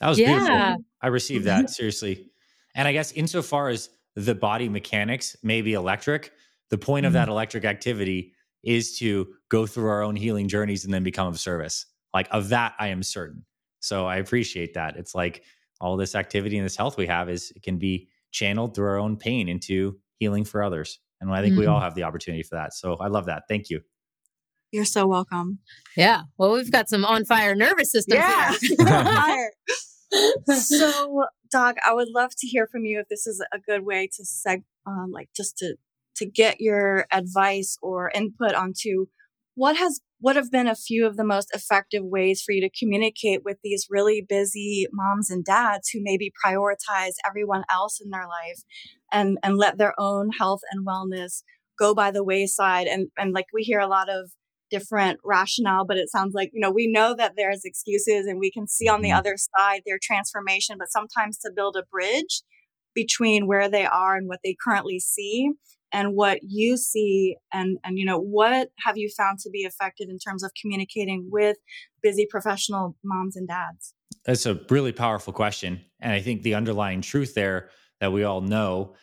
That 0.00 0.08
was 0.08 0.18
yeah. 0.18 0.38
beautiful. 0.38 0.84
I 1.02 1.06
received 1.08 1.44
that 1.44 1.68
seriously. 1.68 2.30
And 2.74 2.88
I 2.88 2.92
guess 2.92 3.12
insofar 3.12 3.68
as 3.68 3.90
the 4.16 4.34
body 4.34 4.68
mechanics 4.68 5.36
may 5.42 5.60
be 5.60 5.74
electric, 5.74 6.32
the 6.70 6.78
point 6.78 7.04
mm-hmm. 7.04 7.08
of 7.08 7.12
that 7.14 7.28
electric 7.28 7.64
activity 7.64 8.32
is 8.62 8.98
to 8.98 9.28
go 9.50 9.66
through 9.66 9.88
our 9.88 10.02
own 10.02 10.16
healing 10.16 10.48
journeys 10.48 10.84
and 10.84 10.94
then 10.94 11.02
become 11.02 11.26
of 11.26 11.38
service. 11.38 11.86
Like 12.14 12.28
of 12.30 12.48
that, 12.50 12.74
I 12.78 12.88
am 12.88 13.02
certain. 13.02 13.44
So 13.80 14.06
I 14.06 14.16
appreciate 14.16 14.74
that. 14.74 14.96
It's 14.96 15.14
like 15.14 15.42
all 15.80 15.96
this 15.96 16.14
activity 16.14 16.56
and 16.56 16.64
this 16.64 16.76
health 16.76 16.96
we 16.96 17.06
have 17.06 17.28
is 17.28 17.52
it 17.56 17.62
can 17.62 17.78
be 17.78 18.08
channeled 18.32 18.74
through 18.74 18.86
our 18.86 18.98
own 18.98 19.16
pain 19.16 19.48
into 19.48 19.98
healing 20.18 20.44
for 20.44 20.62
others. 20.62 21.00
And 21.20 21.32
I 21.32 21.42
think 21.42 21.52
mm-hmm. 21.52 21.60
we 21.60 21.66
all 21.66 21.76
mm-hmm. 21.76 21.84
have 21.84 21.94
the 21.94 22.04
opportunity 22.04 22.42
for 22.42 22.56
that. 22.56 22.74
So 22.74 22.94
I 22.94 23.08
love 23.08 23.26
that. 23.26 23.44
Thank 23.48 23.70
you. 23.70 23.80
You're 24.72 24.84
so 24.84 25.06
welcome. 25.06 25.58
Yeah. 25.96 26.22
Well, 26.38 26.52
we've 26.52 26.70
got 26.70 26.88
some 26.88 27.04
on 27.04 27.24
fire 27.24 27.54
nervous 27.56 27.90
system. 27.90 28.18
Yeah. 28.18 28.54
so, 30.54 31.24
Doc, 31.50 31.76
I 31.84 31.92
would 31.92 32.08
love 32.08 32.30
to 32.38 32.46
hear 32.46 32.66
from 32.66 32.84
you 32.84 33.00
if 33.00 33.08
this 33.08 33.26
is 33.26 33.44
a 33.52 33.58
good 33.58 33.84
way 33.84 34.08
to 34.16 34.22
seg, 34.22 34.62
um, 34.86 35.10
like 35.12 35.30
just 35.36 35.58
to 35.58 35.76
to 36.16 36.26
get 36.26 36.60
your 36.60 37.06
advice 37.10 37.78
or 37.80 38.10
input 38.14 38.54
onto 38.54 39.06
what 39.54 39.76
has 39.76 40.00
what 40.20 40.36
have 40.36 40.50
been 40.50 40.68
a 40.68 40.74
few 40.74 41.06
of 41.06 41.16
the 41.16 41.24
most 41.24 41.48
effective 41.54 42.04
ways 42.04 42.42
for 42.42 42.52
you 42.52 42.60
to 42.60 42.78
communicate 42.78 43.40
with 43.44 43.56
these 43.64 43.86
really 43.88 44.24
busy 44.26 44.86
moms 44.92 45.30
and 45.30 45.44
dads 45.44 45.88
who 45.88 46.00
maybe 46.02 46.32
prioritize 46.44 47.14
everyone 47.26 47.64
else 47.72 48.00
in 48.02 48.10
their 48.10 48.26
life 48.26 48.62
and 49.12 49.38
and 49.42 49.56
let 49.56 49.78
their 49.78 49.94
own 49.98 50.30
health 50.38 50.60
and 50.70 50.86
wellness 50.86 51.42
go 51.78 51.94
by 51.94 52.10
the 52.10 52.24
wayside 52.24 52.86
and 52.86 53.08
and 53.18 53.32
like 53.32 53.46
we 53.52 53.62
hear 53.62 53.80
a 53.80 53.88
lot 53.88 54.08
of 54.08 54.30
different 54.70 55.18
rationale 55.24 55.84
but 55.84 55.96
it 55.96 56.08
sounds 56.08 56.32
like 56.32 56.50
you 56.52 56.60
know 56.60 56.70
we 56.70 56.86
know 56.86 57.14
that 57.16 57.32
there's 57.36 57.64
excuses 57.64 58.26
and 58.26 58.38
we 58.38 58.52
can 58.52 58.68
see 58.68 58.86
on 58.88 59.00
the 59.00 59.08
mm-hmm. 59.08 59.18
other 59.18 59.36
side 59.36 59.80
their 59.84 59.98
transformation 60.00 60.76
but 60.78 60.92
sometimes 60.92 61.38
to 61.38 61.50
build 61.54 61.76
a 61.76 61.82
bridge 61.90 62.42
between 62.94 63.46
where 63.46 63.68
they 63.68 63.84
are 63.84 64.16
and 64.16 64.28
what 64.28 64.40
they 64.44 64.54
currently 64.64 65.00
see 65.00 65.50
and 65.92 66.14
what 66.14 66.40
you 66.42 66.76
see 66.76 67.36
and 67.52 67.78
and 67.84 67.98
you 67.98 68.04
know 68.04 68.18
what 68.18 68.70
have 68.78 68.96
you 68.96 69.08
found 69.16 69.38
to 69.40 69.50
be 69.50 69.60
effective 69.60 70.08
in 70.08 70.18
terms 70.18 70.42
of 70.42 70.52
communicating 70.60 71.28
with 71.30 71.56
busy 72.02 72.26
professional 72.28 72.96
moms 73.04 73.36
and 73.36 73.48
dads? 73.48 73.94
That's 74.24 74.46
a 74.46 74.60
really 74.68 74.92
powerful 74.92 75.32
question 75.32 75.80
and 76.00 76.12
i 76.12 76.20
think 76.20 76.42
the 76.42 76.54
underlying 76.54 77.00
truth 77.00 77.34
there 77.34 77.70
that 78.00 78.12
we 78.12 78.24
all 78.24 78.40
know 78.40 78.94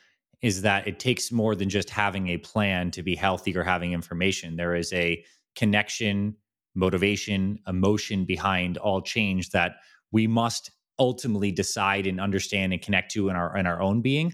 is 0.41 0.61
that 0.61 0.87
it 0.87 0.99
takes 0.99 1.31
more 1.31 1.55
than 1.55 1.69
just 1.69 1.89
having 1.89 2.29
a 2.29 2.37
plan 2.37 2.91
to 2.91 3.01
be 3.01 3.15
healthy 3.15 3.57
or 3.57 3.63
having 3.63 3.93
information. 3.93 4.55
There 4.55 4.75
is 4.75 4.93
a 4.93 5.23
connection 5.55 6.35
motivation 6.75 7.57
emotion 7.67 8.23
behind 8.23 8.77
all 8.77 9.01
change 9.01 9.49
that 9.49 9.77
we 10.11 10.27
must 10.27 10.69
ultimately 10.99 11.51
decide 11.51 12.05
and 12.05 12.21
understand 12.21 12.71
and 12.71 12.81
connect 12.81 13.11
to 13.11 13.29
in 13.29 13.35
our 13.35 13.57
in 13.57 13.65
our 13.65 13.81
own 13.81 14.01
being 14.01 14.31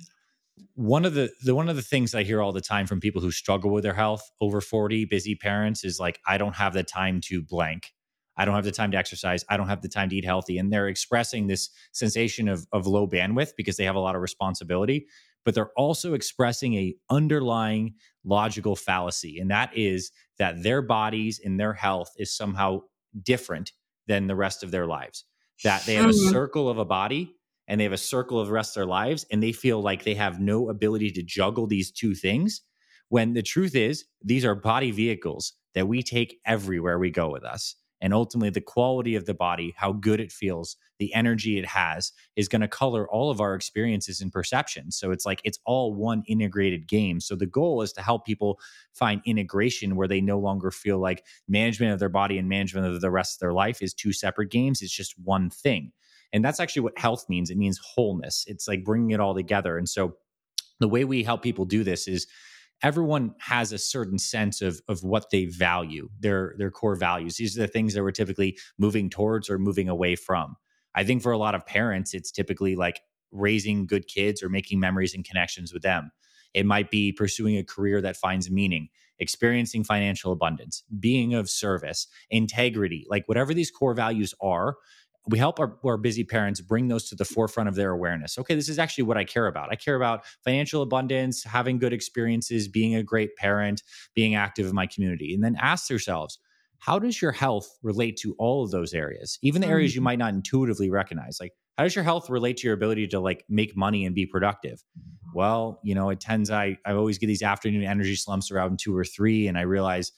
one 0.76 1.06
of 1.06 1.14
the, 1.14 1.32
the 1.44 1.56
one 1.56 1.70
of 1.70 1.76
the 1.76 1.82
things 1.82 2.14
I 2.16 2.24
hear 2.24 2.42
all 2.42 2.52
the 2.52 2.62
time 2.62 2.88
from 2.88 3.00
people 3.00 3.22
who 3.22 3.32
struggle 3.32 3.72
with 3.72 3.84
their 3.84 3.94
health 3.94 4.30
over 4.42 4.62
40 4.62 5.06
busy 5.06 5.36
parents 5.36 5.84
is 5.84 6.00
like 6.00 6.20
I 6.28 6.38
don't 6.38 6.56
have 6.56 6.74
the 6.74 6.84
time 6.84 7.22
to 7.26 7.42
blank. 7.42 7.94
I 8.36 8.46
don't 8.46 8.56
have 8.56 8.64
the 8.64 8.72
time 8.72 8.92
to 8.92 8.98
exercise. 8.98 9.46
I 9.50 9.58
don't 9.58 9.68
have 9.68 9.82
the 9.82 9.90
time 9.90 10.10
to 10.10 10.16
eat 10.16 10.26
healthy. 10.26 10.58
And 10.58 10.74
they're 10.74 10.88
expressing 10.88 11.48
this 11.48 11.70
sensation 11.92 12.48
of, 12.48 12.66
of 12.72 12.88
low 12.88 13.08
bandwidth 13.08 13.52
because 13.56 13.78
they 13.78 13.84
have 13.86 13.96
a 13.96 14.00
lot 14.00 14.16
of 14.16 14.22
responsibility, 14.22 15.06
but 15.46 15.54
they're 15.54 15.72
also 15.78 16.14
expressing 16.16 16.74
a 16.74 16.96
underlying 17.10 17.94
logical 18.24 18.76
fallacy. 18.76 19.38
And 19.40 19.52
that 19.52 19.76
is 19.78 20.12
that 20.40 20.64
their 20.64 20.82
bodies 20.82 21.40
and 21.44 21.60
their 21.60 21.74
health 21.74 22.10
is 22.18 22.36
somehow 22.36 22.82
different 23.22 23.72
than 24.08 24.26
the 24.26 24.36
rest 24.36 24.64
of 24.64 24.72
their 24.72 24.88
lives. 24.88 25.26
That 25.64 25.86
they 25.86 25.94
have 25.96 26.10
a 26.10 26.14
circle 26.14 26.68
of 26.68 26.80
a 26.80 26.86
body 26.86 27.36
and 27.74 27.80
they 27.80 27.86
have 27.86 27.92
a 27.92 27.98
circle 27.98 28.40
of 28.40 28.46
the 28.46 28.54
rest 28.54 28.78
of 28.78 28.82
their 28.82 28.86
lives 28.86 29.26
and 29.32 29.42
they 29.42 29.52
feel 29.52 29.82
like 29.82 30.04
they 30.04 30.14
have 30.14 30.40
no 30.40 30.70
ability 30.70 31.10
to 31.10 31.24
juggle 31.24 31.66
these 31.66 31.90
two 31.90 32.14
things 32.14 32.62
when 33.10 33.34
the 33.34 33.42
truth 33.42 33.76
is 33.76 34.06
these 34.24 34.46
are 34.46 34.54
body 34.54 34.92
vehicles 34.92 35.54
that 35.74 35.88
we 35.88 36.04
take 36.04 36.40
everywhere 36.46 37.00
we 37.00 37.10
go 37.10 37.32
with 37.32 37.44
us. 37.44 37.74
And 38.00 38.14
ultimately 38.14 38.52
the 38.52 38.62
quality 38.62 39.16
of 39.16 39.26
the 39.26 39.34
body 39.34 39.74
how 39.76 39.92
good 39.92 40.20
it 40.20 40.32
feels 40.32 40.78
the 41.00 41.12
energy 41.16 41.58
it 41.58 41.66
has 41.66 42.12
is 42.36 42.48
going 42.48 42.62
to 42.62 42.68
color 42.68 43.10
all 43.10 43.32
of 43.32 43.42
our 43.42 43.56
experiences 43.56 44.22
and 44.22 44.32
perceptions. 44.32 44.96
So 44.96 45.10
it's 45.10 45.26
like 45.26 45.42
it's 45.44 45.58
all 45.66 45.96
one 45.96 46.22
integrated 46.28 46.88
game. 46.88 47.20
So 47.20 47.36
the 47.36 47.48
goal 47.48 47.82
is 47.82 47.92
to 47.94 48.04
help 48.04 48.24
people 48.24 48.60
find 48.94 49.20
integration 49.26 49.96
where 49.96 50.08
they 50.08 50.22
no 50.22 50.38
longer 50.38 50.70
feel 50.70 51.00
like 51.00 51.26
management 51.48 51.92
of 51.92 51.98
their 52.00 52.08
body 52.08 52.38
and 52.38 52.48
management 52.48 52.86
of 52.86 53.02
the 53.02 53.10
rest 53.10 53.38
of 53.38 53.40
their 53.40 53.54
life 53.54 53.82
is 53.82 53.96
two 53.96 54.14
separate 54.14 54.52
games. 54.52 54.84
It's 54.84 54.96
just 54.96 55.16
one 55.18 55.50
thing 55.50 55.92
and 56.34 56.44
that's 56.44 56.60
actually 56.60 56.82
what 56.82 56.98
health 56.98 57.26
means. 57.30 57.50
It 57.50 57.58
means 57.58 57.80
wholeness. 57.96 58.44
It's 58.48 58.68
like 58.68 58.84
bringing 58.84 59.12
it 59.12 59.20
all 59.20 59.36
together. 59.36 59.78
And 59.78 59.88
so 59.88 60.16
the 60.80 60.88
way 60.88 61.06
we 61.06 61.24
help 61.24 61.44
people 61.44 61.66
do 61.66 61.84
this 61.84 62.08
is 62.08 62.28
everyone 62.82 63.34
has 63.40 63.72
a 63.72 63.78
certain 63.78 64.18
sense 64.18 64.62
of 64.62 64.82
of 64.90 65.04
what 65.04 65.30
they 65.32 65.46
value, 65.46 66.10
their 66.20 66.56
their 66.58 66.72
core 66.72 66.96
values. 66.96 67.38
These 67.38 67.58
are 67.58 67.62
the 67.62 67.68
things 67.68 67.94
that 67.94 68.04
we're 68.04 68.12
typically 68.12 68.58
moving 68.78 69.10
towards 69.10 69.50
or 69.50 69.58
moving 69.58 69.88
away 69.88 70.16
from. 70.16 70.56
I 70.96 71.04
think 71.04 71.22
for 71.22 71.32
a 71.32 71.38
lot 71.38 71.56
of 71.56 71.66
parents, 71.66 72.14
it's 72.14 72.32
typically 72.32 72.76
like 72.76 73.02
raising 73.32 73.86
good 73.88 74.08
kids 74.08 74.44
or 74.44 74.50
making 74.50 74.80
memories 74.80 75.14
and 75.14 75.26
connections 75.26 75.74
with 75.74 75.84
them. 75.84 76.12
It 76.54 76.66
might 76.66 76.92
be 76.92 77.12
pursuing 77.12 77.58
a 77.58 77.64
career 77.64 78.00
that 78.02 78.16
finds 78.16 78.52
meaning, 78.52 78.90
experiencing 79.18 79.84
financial 79.84 80.32
abundance, 80.32 80.84
being 81.00 81.34
of 81.34 81.50
service, 81.50 82.08
integrity, 82.30 83.06
like 83.10 83.28
whatever 83.28 83.56
these 83.56 83.72
core 83.72 83.96
values 83.96 84.36
are, 84.40 84.76
we 85.28 85.38
help 85.38 85.60
our, 85.60 85.78
our, 85.86 85.98
busy 85.98 86.24
parents 86.24 86.60
bring 86.60 86.90
those 86.90 87.08
to 87.10 87.16
the 87.16 87.24
forefront 87.24 87.70
of 87.70 87.76
their 87.76 87.92
awareness. 87.92 88.38
Okay, 88.38 88.56
this 88.56 88.68
is 88.68 88.78
actually 88.78 89.06
what 89.06 89.18
I 89.18 89.24
care 89.24 89.48
about. 89.48 89.72
I 89.72 89.76
care 89.76 89.96
about 89.96 90.26
financial 90.44 90.82
abundance, 90.82 91.44
having 91.44 91.78
good 91.80 91.94
experiences, 91.94 92.68
being 92.68 92.96
a 92.96 93.04
great 93.04 93.36
parent, 93.38 93.84
being 94.16 94.36
active 94.36 94.68
in 94.68 94.76
my 94.76 94.86
community. 94.86 95.34
And 95.34 95.44
then 95.44 95.56
ask 95.60 95.90
yourselves, 95.90 96.40
how 96.84 97.00
does 97.00 97.22
your 97.22 97.32
health 97.32 97.78
relate 97.82 98.18
to 98.18 98.36
all 98.38 98.64
of 98.64 98.72
those 98.72 98.94
areas 98.94 99.40
even 99.42 99.62
the 99.62 99.68
areas 99.68 99.96
you 99.96 100.00
mm-hmm. 100.00 100.06
might 100.06 100.20
not 100.20 100.34
intuitively 100.34 100.90
recognize 100.90 101.38
like 101.40 101.54
how 101.78 101.84
does 101.84 101.96
your 101.96 102.04
health 102.04 102.30
relate 102.30 102.58
to 102.58 102.68
your 102.68 102.74
ability 102.74 103.08
to 103.08 103.20
like 103.20 103.46
make 103.48 103.76
money 103.78 104.06
and 104.06 104.14
be 104.14 104.26
productive 104.26 104.84
well 105.34 105.80
you 105.84 105.96
know 105.96 106.10
it 106.10 106.20
tends 106.20 106.52
i 106.52 106.78
i 106.86 106.92
always 106.92 107.18
get 107.18 107.28
these 107.28 107.42
afternoon 107.42 107.84
energy 107.84 108.16
slumps 108.16 108.52
around 108.52 108.80
two 108.80 108.96
or 108.96 109.06
three 109.06 109.48
and 109.48 109.58
i 109.58 109.62
realize 109.62 110.12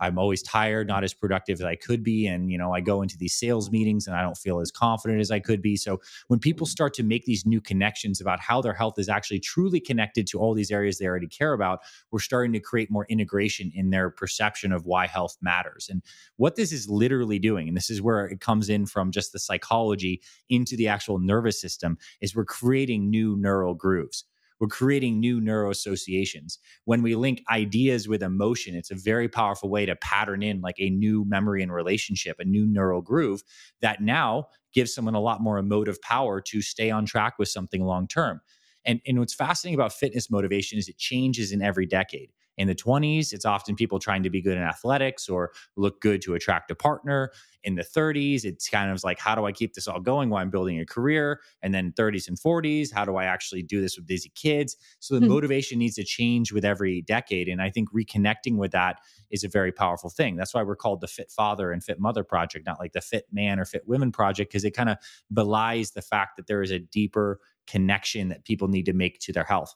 I'm 0.00 0.18
always 0.18 0.42
tired, 0.42 0.88
not 0.88 1.04
as 1.04 1.14
productive 1.14 1.60
as 1.60 1.64
I 1.64 1.76
could 1.76 2.02
be. 2.02 2.26
And, 2.26 2.50
you 2.50 2.58
know, 2.58 2.72
I 2.72 2.80
go 2.80 3.02
into 3.02 3.16
these 3.16 3.34
sales 3.34 3.70
meetings 3.70 4.06
and 4.06 4.16
I 4.16 4.22
don't 4.22 4.36
feel 4.36 4.60
as 4.60 4.70
confident 4.70 5.20
as 5.20 5.30
I 5.30 5.40
could 5.40 5.62
be. 5.62 5.76
So 5.76 6.00
when 6.28 6.38
people 6.38 6.66
mm-hmm. 6.66 6.72
start 6.72 6.94
to 6.94 7.02
make 7.02 7.24
these 7.24 7.46
new 7.46 7.60
connections 7.60 8.20
about 8.20 8.40
how 8.40 8.60
their 8.60 8.74
health 8.74 8.98
is 8.98 9.08
actually 9.08 9.40
truly 9.40 9.80
connected 9.80 10.26
to 10.28 10.38
all 10.38 10.54
these 10.54 10.70
areas 10.70 10.98
they 10.98 11.06
already 11.06 11.28
care 11.28 11.52
about, 11.52 11.80
we're 12.10 12.20
starting 12.20 12.52
to 12.52 12.60
create 12.60 12.90
more 12.90 13.06
integration 13.08 13.70
in 13.74 13.90
their 13.90 14.10
perception 14.10 14.72
of 14.72 14.86
why 14.86 15.06
health 15.06 15.36
matters. 15.40 15.88
And 15.90 16.02
what 16.36 16.56
this 16.56 16.72
is 16.72 16.88
literally 16.88 17.38
doing, 17.38 17.68
and 17.68 17.76
this 17.76 17.90
is 17.90 18.02
where 18.02 18.26
it 18.26 18.40
comes 18.40 18.68
in 18.68 18.86
from 18.86 19.10
just 19.10 19.32
the 19.32 19.38
psychology 19.38 20.22
into 20.48 20.76
the 20.76 20.88
actual 20.88 21.18
nervous 21.18 21.60
system, 21.60 21.98
is 22.20 22.34
we're 22.34 22.44
creating 22.44 23.10
new 23.10 23.36
neural 23.36 23.74
grooves. 23.74 24.24
We're 24.62 24.68
creating 24.68 25.18
new 25.18 25.40
neuroassociations. 25.40 26.58
When 26.84 27.02
we 27.02 27.16
link 27.16 27.42
ideas 27.50 28.06
with 28.06 28.22
emotion, 28.22 28.76
it's 28.76 28.92
a 28.92 28.94
very 28.94 29.28
powerful 29.28 29.68
way 29.68 29.86
to 29.86 29.96
pattern 29.96 30.40
in 30.40 30.60
like 30.60 30.76
a 30.78 30.88
new 30.88 31.24
memory 31.24 31.64
and 31.64 31.72
relationship, 31.72 32.36
a 32.38 32.44
new 32.44 32.64
neural 32.64 33.02
groove 33.02 33.42
that 33.80 34.00
now 34.00 34.46
gives 34.72 34.94
someone 34.94 35.16
a 35.16 35.20
lot 35.20 35.40
more 35.40 35.58
emotive 35.58 36.00
power 36.00 36.40
to 36.42 36.62
stay 36.62 36.92
on 36.92 37.04
track 37.06 37.40
with 37.40 37.48
something 37.48 37.82
long 37.82 38.06
term. 38.06 38.40
And, 38.84 39.00
and 39.04 39.18
what's 39.18 39.34
fascinating 39.34 39.74
about 39.74 39.92
fitness 39.92 40.30
motivation 40.30 40.78
is 40.78 40.88
it 40.88 40.96
changes 40.96 41.50
in 41.50 41.60
every 41.60 41.84
decade. 41.84 42.30
In 42.62 42.68
the 42.68 42.76
20s, 42.76 43.32
it's 43.32 43.44
often 43.44 43.74
people 43.74 43.98
trying 43.98 44.22
to 44.22 44.30
be 44.30 44.40
good 44.40 44.56
in 44.56 44.62
athletics 44.62 45.28
or 45.28 45.50
look 45.76 46.00
good 46.00 46.22
to 46.22 46.34
attract 46.34 46.70
a 46.70 46.76
partner. 46.76 47.32
In 47.64 47.74
the 47.74 47.82
30s, 47.82 48.44
it's 48.44 48.68
kind 48.68 48.92
of 48.92 49.02
like, 49.02 49.18
how 49.18 49.34
do 49.34 49.46
I 49.46 49.50
keep 49.50 49.74
this 49.74 49.88
all 49.88 49.98
going 49.98 50.30
while 50.30 50.40
I'm 50.40 50.50
building 50.50 50.78
a 50.78 50.86
career? 50.86 51.40
And 51.60 51.74
then 51.74 51.90
30s 51.90 52.28
and 52.28 52.38
40s, 52.38 52.92
how 52.92 53.04
do 53.04 53.16
I 53.16 53.24
actually 53.24 53.64
do 53.64 53.80
this 53.80 53.96
with 53.96 54.06
busy 54.06 54.30
kids? 54.36 54.76
So 55.00 55.14
the 55.14 55.22
mm-hmm. 55.22 55.30
motivation 55.30 55.80
needs 55.80 55.96
to 55.96 56.04
change 56.04 56.52
with 56.52 56.64
every 56.64 57.02
decade. 57.02 57.48
And 57.48 57.60
I 57.60 57.68
think 57.68 57.92
reconnecting 57.92 58.58
with 58.58 58.70
that 58.70 59.00
is 59.32 59.42
a 59.42 59.48
very 59.48 59.72
powerful 59.72 60.08
thing. 60.08 60.36
That's 60.36 60.54
why 60.54 60.62
we're 60.62 60.76
called 60.76 61.00
the 61.00 61.08
Fit 61.08 61.32
Father 61.32 61.72
and 61.72 61.82
Fit 61.82 61.98
Mother 61.98 62.22
Project, 62.22 62.64
not 62.64 62.78
like 62.78 62.92
the 62.92 63.00
Fit 63.00 63.24
Man 63.32 63.58
or 63.58 63.64
Fit 63.64 63.88
Women 63.88 64.12
Project, 64.12 64.52
because 64.52 64.64
it 64.64 64.70
kind 64.70 64.88
of 64.88 64.98
belies 65.32 65.90
the 65.90 66.02
fact 66.02 66.36
that 66.36 66.46
there 66.46 66.62
is 66.62 66.70
a 66.70 66.78
deeper 66.78 67.40
connection 67.66 68.28
that 68.28 68.44
people 68.44 68.68
need 68.68 68.86
to 68.86 68.92
make 68.92 69.18
to 69.18 69.32
their 69.32 69.42
health 69.42 69.74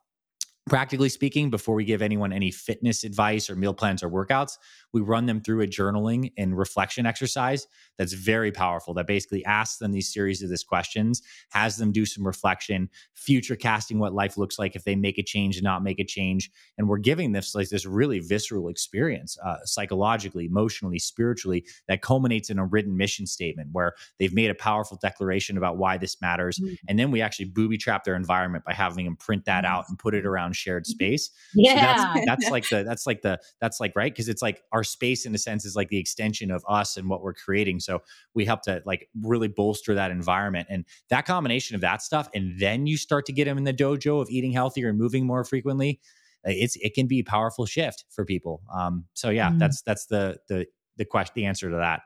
practically 0.67 1.09
speaking, 1.09 1.49
before 1.49 1.77
we 1.77 1.85
give 1.85 2.03
anyone 2.03 2.33
any 2.33 2.51
fitness 2.51 3.05
advice 3.05 3.49
or 3.49 3.55
meal 3.55 3.73
plans 3.73 4.03
or 4.03 4.11
workouts, 4.11 4.59
we 4.93 5.01
run 5.01 5.27
them 5.27 5.41
through 5.41 5.63
a 5.63 5.67
journaling 5.67 6.33
and 6.37 6.59
reflection 6.59 7.07
exercise 7.07 7.69
that's 7.99 8.13
very 8.13 8.51
powerful 8.51 8.93
that 8.95 9.07
basically 9.07 9.45
asks 9.45 9.79
them 9.79 9.93
these 9.93 10.13
series 10.13 10.43
of 10.43 10.51
these 10.51 10.65
questions, 10.65 11.23
has 11.51 11.77
them 11.77 11.93
do 11.93 12.05
some 12.05 12.27
reflection, 12.27 12.89
future 13.15 13.55
casting 13.55 14.01
what 14.01 14.13
life 14.13 14.37
looks 14.37 14.59
like 14.59 14.75
if 14.75 14.83
they 14.83 14.97
make 14.97 15.19
a 15.19 15.23
change 15.23 15.57
and 15.57 15.65
not 15.65 15.85
make 15.85 16.01
a 16.01 16.05
change. 16.05 16.51
And 16.79 16.89
we're 16.89 16.99
giving 16.99 17.31
this 17.31 17.55
like 17.55 17.69
this 17.69 17.87
really 17.87 18.19
visceral 18.19 18.69
experience, 18.69 19.39
uh, 19.45 19.59
psychologically, 19.65 20.47
emotionally, 20.47 20.99
spiritually, 20.99 21.65
that 21.87 22.03
culminates 22.03 22.51
in 22.51 22.59
a 22.59 22.65
written 22.65 22.97
mission 22.97 23.27
statement 23.27 23.69
where 23.73 23.93
they've 24.19 24.35
made 24.35 24.51
a 24.51 24.55
powerful 24.55 24.99
declaration 25.01 25.57
about 25.57 25.77
why 25.77 25.97
this 25.97 26.21
matters. 26.21 26.59
Mm-hmm. 26.59 26.75
And 26.89 26.99
then 26.99 27.13
we 27.13 27.21
actually 27.21 27.47
booby 27.47 27.79
trap 27.79 28.03
their 28.03 28.17
environment 28.17 28.65
by 28.65 28.73
having 28.73 29.05
them 29.05 29.17
print 29.17 29.45
that 29.45 29.65
out 29.65 29.85
and 29.89 29.97
put 29.97 30.15
it 30.15 30.27
around 30.27 30.56
shared 30.57 30.85
mm-hmm. 30.85 30.93
space. 30.93 31.31
Yeah. 31.55 32.15
So 32.15 32.21
that's, 32.27 32.27
that's 32.27 32.51
like 32.51 32.69
the, 32.69 32.83
that's 32.85 33.07
like 33.07 33.23
the, 33.23 33.39
that's 33.61 33.81
like, 33.81 33.95
right. 33.95 34.15
Cause 34.15 34.29
it's 34.29 34.43
like 34.43 34.63
our 34.73 34.83
space 34.83 35.27
in 35.27 35.35
a 35.35 35.39
sense 35.39 35.65
is 35.65 35.77
like 35.77 35.89
the 35.89 35.99
extension 35.99 36.51
of 36.51 36.65
us 36.69 36.97
and 36.97 37.09
what 37.09 37.23
we're 37.23 37.35
creating. 37.35 37.81
So 37.81 38.03
we 38.35 38.45
help 38.45 38.63
to 38.63 38.83
like 38.85 39.09
really 39.23 39.49
bolster 39.49 39.95
that 39.95 40.11
environment 40.11 40.69
and 40.71 40.85
that 41.11 41.27
combination 41.27 41.75
of 41.75 41.81
that 41.83 42.03
stuff. 42.03 42.29
And 42.35 42.59
then 42.59 42.87
you 42.87 42.97
start 42.97 43.27
to 43.27 43.33
get 43.33 43.45
them 43.45 43.59
in 43.59 43.65
the 43.65 43.75
dojo 43.75 44.21
of 44.21 44.29
eating 44.31 44.53
healthier 44.53 44.89
and 44.89 44.99
moving 44.99 45.27
more 45.27 45.45
frequently. 45.45 46.01
It's, 46.45 46.77
it 46.77 46.95
can 46.95 47.07
be 47.07 47.21
a 47.21 47.25
powerful 47.25 47.67
shift 47.67 48.05
for 48.11 48.25
people. 48.25 48.63
Um, 48.73 49.05
so 49.15 49.31
yeah, 49.31 49.51
mm. 49.51 49.59
that's, 49.59 49.83
that's 49.83 50.07
the, 50.07 50.39
the, 50.49 50.67
the 50.97 51.05
question, 51.05 51.33
the 51.35 51.45
answer 51.47 51.71
to 51.71 51.77
that. 51.77 52.03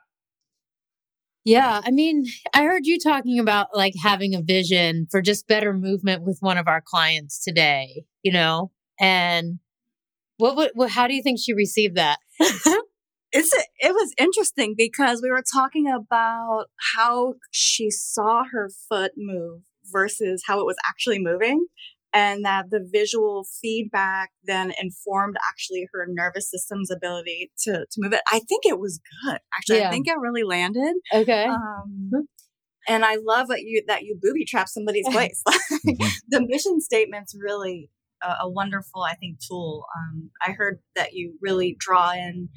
Yeah, 1.44 1.80
I 1.82 1.90
mean, 1.90 2.26
I 2.52 2.64
heard 2.64 2.84
you 2.84 2.98
talking 2.98 3.38
about 3.38 3.68
like 3.74 3.94
having 4.02 4.34
a 4.34 4.42
vision 4.42 5.06
for 5.10 5.22
just 5.22 5.48
better 5.48 5.72
movement 5.72 6.22
with 6.22 6.38
one 6.40 6.58
of 6.58 6.68
our 6.68 6.82
clients 6.84 7.42
today, 7.42 8.04
you 8.22 8.32
know? 8.32 8.70
And 9.00 9.58
what, 10.36 10.56
what, 10.56 10.72
what 10.74 10.90
how 10.90 11.06
do 11.06 11.14
you 11.14 11.22
think 11.22 11.38
she 11.40 11.54
received 11.54 11.96
that? 11.96 12.18
it's 13.32 13.52
it 13.78 13.92
was 13.92 14.12
interesting 14.18 14.74
because 14.76 15.22
we 15.22 15.30
were 15.30 15.42
talking 15.42 15.90
about 15.90 16.66
how 16.94 17.34
she 17.50 17.90
saw 17.90 18.44
her 18.50 18.70
foot 18.88 19.12
move 19.16 19.62
versus 19.90 20.42
how 20.46 20.60
it 20.60 20.66
was 20.66 20.76
actually 20.86 21.18
moving 21.18 21.66
and 22.12 22.44
that 22.44 22.70
the 22.70 22.86
visual 22.92 23.46
feedback 23.62 24.30
then 24.44 24.72
informed 24.80 25.36
actually 25.48 25.86
her 25.92 26.06
nervous 26.08 26.50
system's 26.50 26.90
ability 26.90 27.52
to, 27.64 27.72
to 27.72 27.96
move 27.98 28.12
it. 28.12 28.20
I 28.26 28.40
think 28.40 28.64
it 28.64 28.78
was 28.78 29.00
good. 29.24 29.38
Actually, 29.56 29.78
yeah. 29.78 29.88
I 29.88 29.90
think 29.90 30.08
it 30.08 30.18
really 30.18 30.42
landed. 30.42 30.94
Okay. 31.14 31.44
Um, 31.44 32.10
and 32.88 33.04
I 33.04 33.16
love 33.22 33.48
that 33.48 33.60
you 33.60 33.82
that 33.86 34.02
you 34.02 34.18
booby 34.20 34.44
trap 34.44 34.68
somebody's 34.68 35.08
place. 35.12 35.42
mm-hmm. 35.48 36.06
The 36.28 36.46
mission 36.46 36.80
statement's 36.80 37.34
really 37.38 37.90
a, 38.22 38.36
a, 38.42 38.50
wonderful, 38.50 39.02
I 39.02 39.14
think, 39.14 39.38
tool. 39.46 39.84
Um, 39.96 40.30
I 40.44 40.52
heard 40.52 40.80
that 40.96 41.12
you 41.12 41.34
really 41.40 41.76
draw 41.78 42.12
in 42.12 42.48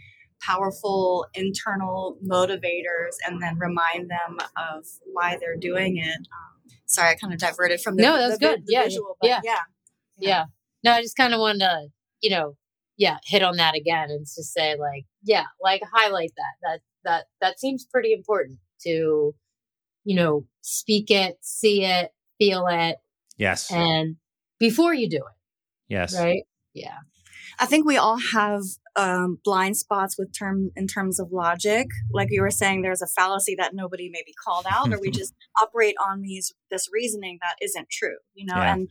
powerful 0.41 1.25
internal 1.33 2.17
motivators 2.27 3.15
and 3.25 3.41
then 3.41 3.57
remind 3.57 4.09
them 4.09 4.37
of 4.57 4.85
why 5.13 5.37
they're 5.39 5.57
doing 5.57 5.97
it. 5.97 6.17
Um, 6.17 6.52
sorry, 6.93 7.09
I 7.09 7.15
kind 7.15 7.33
of 7.33 7.39
diverted 7.39 7.81
from 7.81 7.95
the 7.95 8.03
no, 8.03 8.17
that's 8.17 8.39
the, 8.39 8.45
good. 8.45 8.65
The 8.65 8.73
yeah, 8.73 8.83
visual, 8.83 9.17
yeah, 9.21 9.41
yeah, 9.43 9.57
yeah, 10.17 10.29
yeah. 10.29 10.43
No, 10.83 10.91
I 10.91 11.01
just 11.01 11.15
kind 11.15 11.33
of 11.33 11.39
wanted 11.39 11.59
to, 11.59 11.87
you 12.21 12.29
know, 12.29 12.55
yeah, 12.97 13.17
hit 13.25 13.43
on 13.43 13.57
that 13.57 13.75
again 13.75 14.09
and 14.09 14.25
just 14.25 14.53
say 14.53 14.75
like, 14.77 15.05
yeah, 15.23 15.45
like 15.61 15.81
highlight 15.91 16.31
that. 16.35 16.55
That 16.61 16.79
that 17.03 17.25
that 17.41 17.59
seems 17.59 17.85
pretty 17.85 18.13
important 18.13 18.59
to, 18.81 19.33
you 20.03 20.15
know, 20.15 20.45
speak 20.61 21.09
it, 21.09 21.37
see 21.41 21.83
it, 21.85 22.11
feel 22.37 22.67
it. 22.67 22.97
Yes. 23.37 23.71
And 23.71 24.17
before 24.59 24.93
you 24.93 25.09
do 25.09 25.17
it. 25.17 25.37
Yes. 25.87 26.17
Right. 26.17 26.43
Yeah. 26.73 26.97
I 27.59 27.65
think 27.65 27.85
we 27.85 27.97
all 27.97 28.17
have 28.17 28.63
um, 28.95 29.39
blind 29.43 29.77
spots 29.77 30.17
with 30.17 30.37
term 30.37 30.71
in 30.75 30.87
terms 30.87 31.19
of 31.19 31.31
logic. 31.31 31.87
Like 32.11 32.29
you 32.31 32.41
were 32.41 32.51
saying, 32.51 32.81
there's 32.81 33.01
a 33.01 33.07
fallacy 33.07 33.55
that 33.57 33.73
nobody 33.73 34.09
maybe 34.11 34.33
called 34.45 34.65
out, 34.69 34.93
or 34.93 34.99
we 34.99 35.11
just 35.11 35.33
operate 35.61 35.95
on 36.03 36.21
these 36.21 36.53
this 36.69 36.87
reasoning 36.91 37.39
that 37.41 37.55
isn't 37.61 37.89
true. 37.89 38.17
You 38.35 38.45
know, 38.45 38.57
yeah. 38.57 38.73
and 38.73 38.87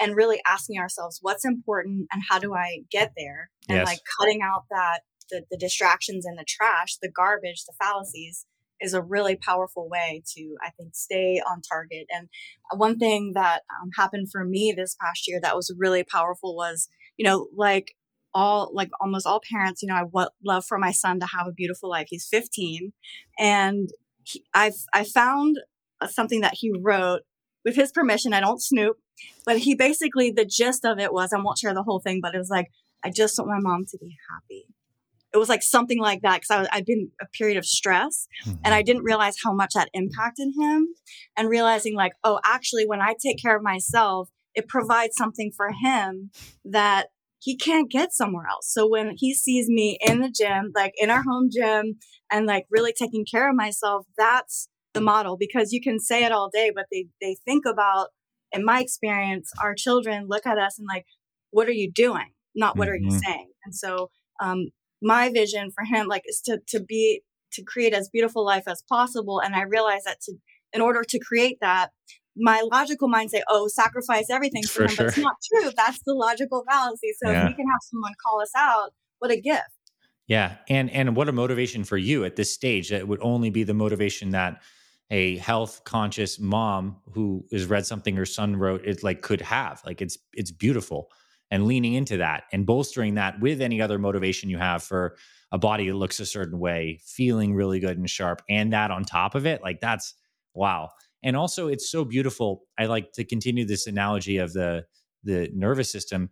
and 0.00 0.16
really 0.16 0.40
asking 0.46 0.78
ourselves 0.78 1.18
what's 1.20 1.44
important 1.44 2.06
and 2.12 2.22
how 2.28 2.38
do 2.38 2.54
I 2.54 2.80
get 2.90 3.12
there, 3.16 3.50
and 3.68 3.78
yes. 3.78 3.86
like 3.86 4.00
cutting 4.18 4.40
out 4.42 4.64
that 4.70 5.00
the, 5.30 5.44
the 5.50 5.56
distractions 5.56 6.26
and 6.26 6.38
the 6.38 6.44
trash, 6.46 6.96
the 7.00 7.10
garbage, 7.10 7.64
the 7.64 7.74
fallacies 7.78 8.46
is 8.80 8.94
a 8.94 9.02
really 9.02 9.36
powerful 9.36 9.88
way 9.88 10.22
to, 10.34 10.56
I 10.62 10.70
think, 10.70 10.94
stay 10.94 11.40
on 11.48 11.60
target. 11.60 12.06
And 12.10 12.28
one 12.74 12.98
thing 12.98 13.32
that 13.34 13.62
um, 13.82 13.90
happened 13.96 14.28
for 14.32 14.44
me 14.44 14.72
this 14.74 14.96
past 15.00 15.28
year 15.28 15.38
that 15.42 15.54
was 15.54 15.74
really 15.76 16.02
powerful 16.02 16.56
was, 16.56 16.88
you 17.16 17.24
know, 17.24 17.48
like 17.54 17.94
all 18.34 18.70
like 18.72 18.90
almost 19.00 19.26
all 19.26 19.40
parents, 19.50 19.82
you 19.82 19.88
know, 19.88 19.94
I 19.94 20.04
would 20.04 20.28
love 20.44 20.64
for 20.64 20.78
my 20.78 20.92
son 20.92 21.20
to 21.20 21.26
have 21.26 21.46
a 21.46 21.52
beautiful 21.52 21.88
life. 21.88 22.06
He's 22.10 22.26
15 22.26 22.92
and 23.38 23.90
he, 24.24 24.44
I've, 24.54 24.74
I 24.92 25.04
found 25.04 25.58
something 26.08 26.40
that 26.40 26.54
he 26.54 26.72
wrote 26.78 27.22
with 27.64 27.76
his 27.76 27.92
permission. 27.92 28.32
I 28.32 28.40
don't 28.40 28.62
snoop, 28.62 28.98
but 29.44 29.58
he 29.58 29.74
basically, 29.74 30.30
the 30.30 30.44
gist 30.44 30.84
of 30.84 30.98
it 30.98 31.12
was, 31.12 31.32
I 31.32 31.40
won't 31.40 31.58
share 31.58 31.74
the 31.74 31.82
whole 31.82 32.00
thing, 32.00 32.20
but 32.22 32.34
it 32.34 32.38
was 32.38 32.50
like, 32.50 32.70
I 33.04 33.10
just 33.10 33.38
want 33.38 33.50
my 33.50 33.60
mom 33.60 33.84
to 33.86 33.98
be 33.98 34.16
happy. 34.30 34.66
It 35.32 35.38
was 35.38 35.48
like 35.48 35.62
something 35.62 36.00
like 36.00 36.22
that 36.22 36.40
because 36.40 36.68
I'd 36.72 36.84
been 36.84 37.10
a 37.20 37.26
period 37.26 37.56
of 37.56 37.64
stress 37.64 38.26
mm-hmm. 38.44 38.58
and 38.64 38.74
I 38.74 38.82
didn't 38.82 39.04
realize 39.04 39.36
how 39.42 39.52
much 39.52 39.74
that 39.74 39.88
impacted 39.94 40.48
him 40.58 40.88
and 41.36 41.48
realizing 41.48 41.94
like, 41.94 42.12
oh, 42.24 42.40
actually, 42.44 42.86
when 42.86 43.00
I 43.00 43.14
take 43.20 43.40
care 43.40 43.56
of 43.56 43.62
myself, 43.62 44.28
it 44.54 44.66
provides 44.66 45.16
something 45.16 45.52
for 45.56 45.70
him 45.70 46.30
that 46.64 47.08
he 47.40 47.56
can't 47.56 47.90
get 47.90 48.12
somewhere 48.12 48.46
else. 48.48 48.70
So 48.72 48.86
when 48.86 49.14
he 49.16 49.34
sees 49.34 49.68
me 49.68 49.98
in 50.00 50.20
the 50.20 50.30
gym, 50.30 50.72
like 50.74 50.92
in 50.98 51.10
our 51.10 51.22
home 51.22 51.48
gym 51.50 51.96
and 52.30 52.46
like 52.46 52.66
really 52.70 52.92
taking 52.92 53.24
care 53.28 53.48
of 53.48 53.56
myself, 53.56 54.06
that's 54.16 54.68
the 54.92 55.00
model 55.00 55.36
because 55.38 55.72
you 55.72 55.80
can 55.80 55.98
say 55.98 56.24
it 56.24 56.32
all 56.32 56.50
day, 56.52 56.70
but 56.74 56.86
they, 56.92 57.06
they 57.20 57.36
think 57.46 57.64
about, 57.66 58.08
in 58.52 58.64
my 58.64 58.80
experience, 58.80 59.50
our 59.62 59.74
children 59.74 60.26
look 60.28 60.46
at 60.46 60.58
us 60.58 60.78
and 60.78 60.86
like, 60.86 61.06
what 61.50 61.66
are 61.66 61.72
you 61.72 61.90
doing? 61.90 62.32
Not 62.54 62.76
what 62.76 62.88
mm-hmm. 62.88 62.92
are 62.92 62.96
you 62.96 63.08
mm-hmm. 63.08 63.18
saying? 63.18 63.50
And 63.64 63.74
so, 63.74 64.10
um, 64.40 64.70
my 65.02 65.30
vision 65.30 65.70
for 65.70 65.84
him, 65.84 66.08
like, 66.08 66.24
is 66.26 66.42
to, 66.42 66.58
to 66.68 66.80
be, 66.80 67.22
to 67.54 67.62
create 67.64 67.94
as 67.94 68.10
beautiful 68.12 68.44
life 68.44 68.64
as 68.66 68.82
possible. 68.88 69.40
And 69.40 69.54
I 69.54 69.62
realized 69.62 70.04
that 70.04 70.20
to, 70.22 70.34
in 70.72 70.82
order 70.82 71.02
to 71.04 71.18
create 71.18 71.58
that, 71.60 71.90
my 72.40 72.66
logical 72.72 73.08
mind 73.08 73.30
say, 73.30 73.42
"Oh, 73.48 73.68
sacrifice 73.68 74.30
everything 74.30 74.62
for, 74.64 74.72
for 74.72 74.82
him," 74.84 74.88
sure. 74.88 75.06
but 75.06 75.08
it's 75.08 75.18
not 75.18 75.36
true. 75.52 75.70
That's 75.76 76.00
the 76.04 76.14
logical 76.14 76.64
fallacy. 76.68 77.12
So 77.22 77.30
yeah. 77.30 77.42
if 77.42 77.48
we 77.48 77.54
can 77.54 77.66
have 77.66 77.80
someone 77.82 78.12
call 78.24 78.40
us 78.40 78.52
out, 78.56 78.90
what 79.18 79.30
a 79.30 79.40
gift. 79.40 79.70
Yeah, 80.26 80.56
and 80.68 80.90
and 80.90 81.16
what 81.16 81.28
a 81.28 81.32
motivation 81.32 81.84
for 81.84 81.96
you 81.96 82.24
at 82.24 82.36
this 82.36 82.52
stage. 82.52 82.90
That 82.90 83.08
would 83.08 83.20
only 83.20 83.50
be 83.50 83.64
the 83.64 83.74
motivation 83.74 84.30
that 84.30 84.62
a 85.10 85.36
health 85.38 85.82
conscious 85.84 86.38
mom 86.38 86.96
who 87.12 87.44
has 87.50 87.66
read 87.66 87.84
something 87.84 88.14
her 88.14 88.26
son 88.26 88.54
wrote 88.54 88.86
it 88.86 89.02
like 89.02 89.22
could 89.22 89.40
have. 89.40 89.82
Like 89.84 90.00
it's 90.00 90.18
it's 90.32 90.52
beautiful, 90.52 91.10
and 91.50 91.66
leaning 91.66 91.94
into 91.94 92.18
that 92.18 92.44
and 92.52 92.64
bolstering 92.64 93.14
that 93.14 93.40
with 93.40 93.60
any 93.60 93.82
other 93.82 93.98
motivation 93.98 94.48
you 94.50 94.58
have 94.58 94.82
for 94.82 95.16
a 95.52 95.58
body 95.58 95.88
that 95.88 95.96
looks 95.96 96.20
a 96.20 96.26
certain 96.26 96.60
way, 96.60 97.00
feeling 97.04 97.54
really 97.54 97.80
good 97.80 97.98
and 97.98 98.08
sharp, 98.08 98.40
and 98.48 98.72
that 98.72 98.92
on 98.92 99.04
top 99.04 99.34
of 99.34 99.46
it, 99.46 99.62
like 99.62 99.80
that's 99.80 100.14
wow. 100.54 100.90
And 101.22 101.36
also, 101.36 101.68
it's 101.68 101.90
so 101.90 102.04
beautiful. 102.04 102.62
I 102.78 102.86
like 102.86 103.12
to 103.12 103.24
continue 103.24 103.64
this 103.64 103.86
analogy 103.86 104.38
of 104.38 104.52
the 104.52 104.84
the 105.22 105.50
nervous 105.54 105.90
system. 105.90 106.30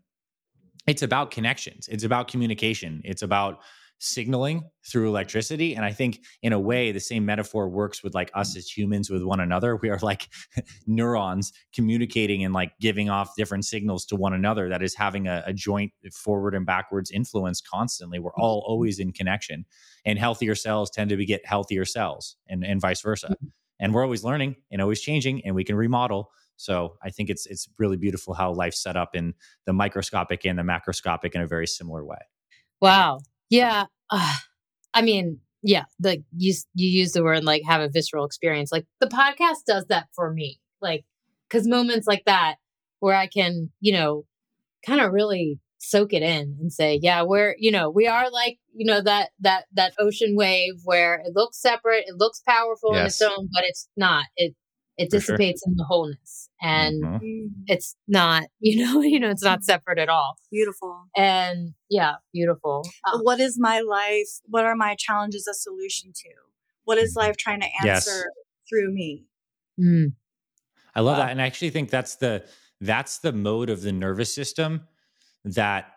It's 0.86 1.02
about 1.02 1.30
connections. 1.30 1.88
It's 1.88 2.04
about 2.04 2.28
communication. 2.28 3.02
It's 3.04 3.22
about 3.22 3.60
signaling 3.98 4.64
through 4.90 5.08
electricity. 5.08 5.74
And 5.74 5.84
I 5.84 5.92
think 5.92 6.20
in 6.42 6.52
a 6.52 6.58
way, 6.58 6.92
the 6.92 7.00
same 7.00 7.24
metaphor 7.24 7.68
works 7.68 8.02
with 8.02 8.14
like 8.14 8.30
us 8.34 8.56
as 8.56 8.68
humans 8.68 9.10
with 9.10 9.22
one 9.22 9.40
another. 9.40 9.76
We 9.76 9.90
are 9.90 9.98
like 10.00 10.28
neurons 10.86 11.52
communicating 11.74 12.44
and 12.44 12.54
like 12.54 12.72
giving 12.80 13.10
off 13.10 13.34
different 13.36 13.64
signals 13.64 14.06
to 14.06 14.16
one 14.16 14.32
another 14.32 14.68
that 14.68 14.82
is 14.82 14.94
having 14.94 15.26
a, 15.26 15.42
a 15.46 15.52
joint 15.52 15.92
forward 16.12 16.54
and 16.54 16.64
backwards 16.64 17.10
influence 17.10 17.60
constantly. 17.60 18.18
We're 18.18 18.34
all 18.36 18.64
always 18.66 18.98
in 18.98 19.12
connection. 19.12 19.64
And 20.04 20.18
healthier 20.18 20.54
cells 20.54 20.90
tend 20.90 21.10
to 21.10 21.16
beget 21.16 21.44
healthier 21.44 21.84
cells 21.84 22.36
and, 22.48 22.64
and 22.64 22.80
vice 22.80 23.02
versa. 23.02 23.28
Mm-hmm. 23.28 23.46
And 23.80 23.94
we're 23.94 24.02
always 24.02 24.24
learning 24.24 24.56
and 24.70 24.82
always 24.82 25.00
changing 25.00 25.44
and 25.44 25.54
we 25.54 25.64
can 25.64 25.76
remodel. 25.76 26.30
So 26.56 26.96
I 27.02 27.10
think 27.10 27.30
it's 27.30 27.46
it's 27.46 27.68
really 27.78 27.96
beautiful 27.96 28.34
how 28.34 28.52
life's 28.52 28.82
set 28.82 28.96
up 28.96 29.14
in 29.14 29.34
the 29.66 29.72
microscopic 29.72 30.44
and 30.44 30.58
the 30.58 30.62
macroscopic 30.62 31.34
in 31.34 31.40
a 31.40 31.46
very 31.46 31.66
similar 31.66 32.04
way. 32.04 32.18
Wow. 32.80 33.20
Yeah. 33.48 33.86
Uh, 34.10 34.34
I 34.94 35.02
mean, 35.02 35.40
yeah, 35.62 35.84
like 36.02 36.22
you 36.36 36.54
you 36.74 36.88
use 36.88 37.12
the 37.12 37.22
word 37.22 37.44
like 37.44 37.62
have 37.64 37.80
a 37.80 37.88
visceral 37.88 38.24
experience. 38.24 38.72
Like 38.72 38.86
the 39.00 39.06
podcast 39.06 39.64
does 39.66 39.86
that 39.86 40.08
for 40.14 40.32
me. 40.32 40.60
Like 40.80 41.04
cuz 41.50 41.66
moments 41.66 42.06
like 42.06 42.24
that 42.26 42.56
where 43.00 43.14
I 43.14 43.28
can, 43.28 43.70
you 43.80 43.92
know, 43.92 44.24
kind 44.84 45.00
of 45.00 45.12
really 45.12 45.60
soak 45.78 46.12
it 46.12 46.22
in 46.22 46.56
and 46.60 46.72
say, 46.72 46.98
yeah, 47.00 47.22
we're, 47.22 47.54
you 47.58 47.70
know, 47.70 47.88
we 47.88 48.06
are 48.06 48.30
like, 48.30 48.58
you 48.74 48.84
know, 48.84 49.00
that 49.00 49.30
that 49.40 49.64
that 49.72 49.94
ocean 49.98 50.36
wave 50.36 50.74
where 50.84 51.22
it 51.24 51.32
looks 51.34 51.60
separate, 51.60 52.04
it 52.06 52.16
looks 52.16 52.42
powerful 52.46 52.90
yes. 52.92 53.00
in 53.00 53.06
its 53.06 53.22
own, 53.22 53.48
but 53.52 53.64
it's 53.64 53.88
not. 53.96 54.26
It 54.36 54.54
it 54.98 55.10
dissipates 55.10 55.62
sure. 55.64 55.70
in 55.70 55.76
the 55.76 55.84
wholeness 55.84 56.50
and 56.60 57.02
mm-hmm. 57.02 57.46
it's 57.66 57.94
not 58.08 58.44
you 58.60 58.84
know 58.84 59.00
you 59.00 59.18
know 59.18 59.30
it's 59.30 59.44
not 59.44 59.64
separate 59.64 59.98
at 59.98 60.08
all 60.08 60.36
beautiful 60.50 61.04
and 61.16 61.72
yeah 61.88 62.14
beautiful 62.34 62.84
um, 63.10 63.20
what 63.20 63.40
is 63.40 63.56
my 63.58 63.80
life 63.80 64.28
what 64.44 64.64
are 64.64 64.74
my 64.74 64.94
challenges 64.98 65.46
a 65.46 65.54
solution 65.54 66.12
to 66.12 66.28
what 66.84 66.98
is 66.98 67.14
life 67.16 67.36
trying 67.36 67.60
to 67.60 67.68
answer 67.86 68.10
yes. 68.10 68.24
through 68.68 68.92
me 68.92 69.24
mm. 69.80 70.12
i 70.94 71.00
love 71.00 71.16
wow. 71.16 71.24
that 71.24 71.30
and 71.30 71.40
i 71.40 71.46
actually 71.46 71.70
think 71.70 71.88
that's 71.88 72.16
the 72.16 72.44
that's 72.80 73.18
the 73.18 73.32
mode 73.32 73.70
of 73.70 73.82
the 73.82 73.92
nervous 73.92 74.34
system 74.34 74.82
that 75.54 75.92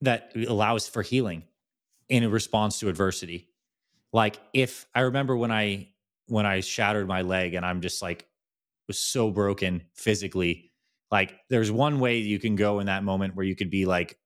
that 0.00 0.32
allows 0.48 0.88
for 0.88 1.02
healing 1.02 1.44
in 2.08 2.28
response 2.30 2.80
to 2.80 2.88
adversity 2.88 3.48
like 4.12 4.38
if 4.52 4.86
i 4.94 5.00
remember 5.00 5.36
when 5.36 5.52
i 5.52 5.88
when 6.32 6.46
I 6.46 6.60
shattered 6.60 7.06
my 7.06 7.20
leg 7.20 7.52
and 7.52 7.64
I'm 7.64 7.82
just 7.82 8.00
like 8.00 8.26
was 8.88 8.98
so 8.98 9.30
broken 9.30 9.82
physically. 9.94 10.70
Like 11.10 11.34
there's 11.50 11.70
one 11.70 12.00
way 12.00 12.18
you 12.18 12.38
can 12.38 12.56
go 12.56 12.80
in 12.80 12.86
that 12.86 13.04
moment 13.04 13.36
where 13.36 13.44
you 13.44 13.54
could 13.54 13.68
be 13.70 13.84
like 13.84 14.18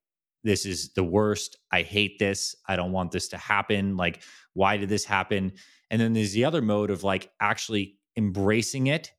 this 0.45 0.65
is 0.65 0.93
the 0.93 1.03
worst. 1.03 1.59
I 1.73 1.83
hate 1.83 2.21
this. 2.21 2.55
I 2.69 2.77
don't 2.77 2.93
want 2.93 3.11
this 3.11 3.27
to 3.29 3.37
happen. 3.37 3.97
Like 3.97 4.23
why 4.55 4.77
did 4.77 4.89
this 4.89 5.05
happen? 5.05 5.55
And 5.91 6.01
then 6.01 6.13
there's 6.13 6.33
the 6.33 6.45
other 6.45 6.63
mode 6.63 6.91
of 6.91 7.03
like 7.03 7.29
actually 7.41 7.99
embracing 8.17 8.87
it, 8.87 9.11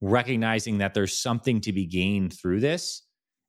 recognizing 0.00 0.78
that 0.78 0.92
there's 0.92 1.16
something 1.16 1.60
to 1.60 1.72
be 1.72 1.86
gained 1.86 2.32
through 2.32 2.58
this. 2.58 3.02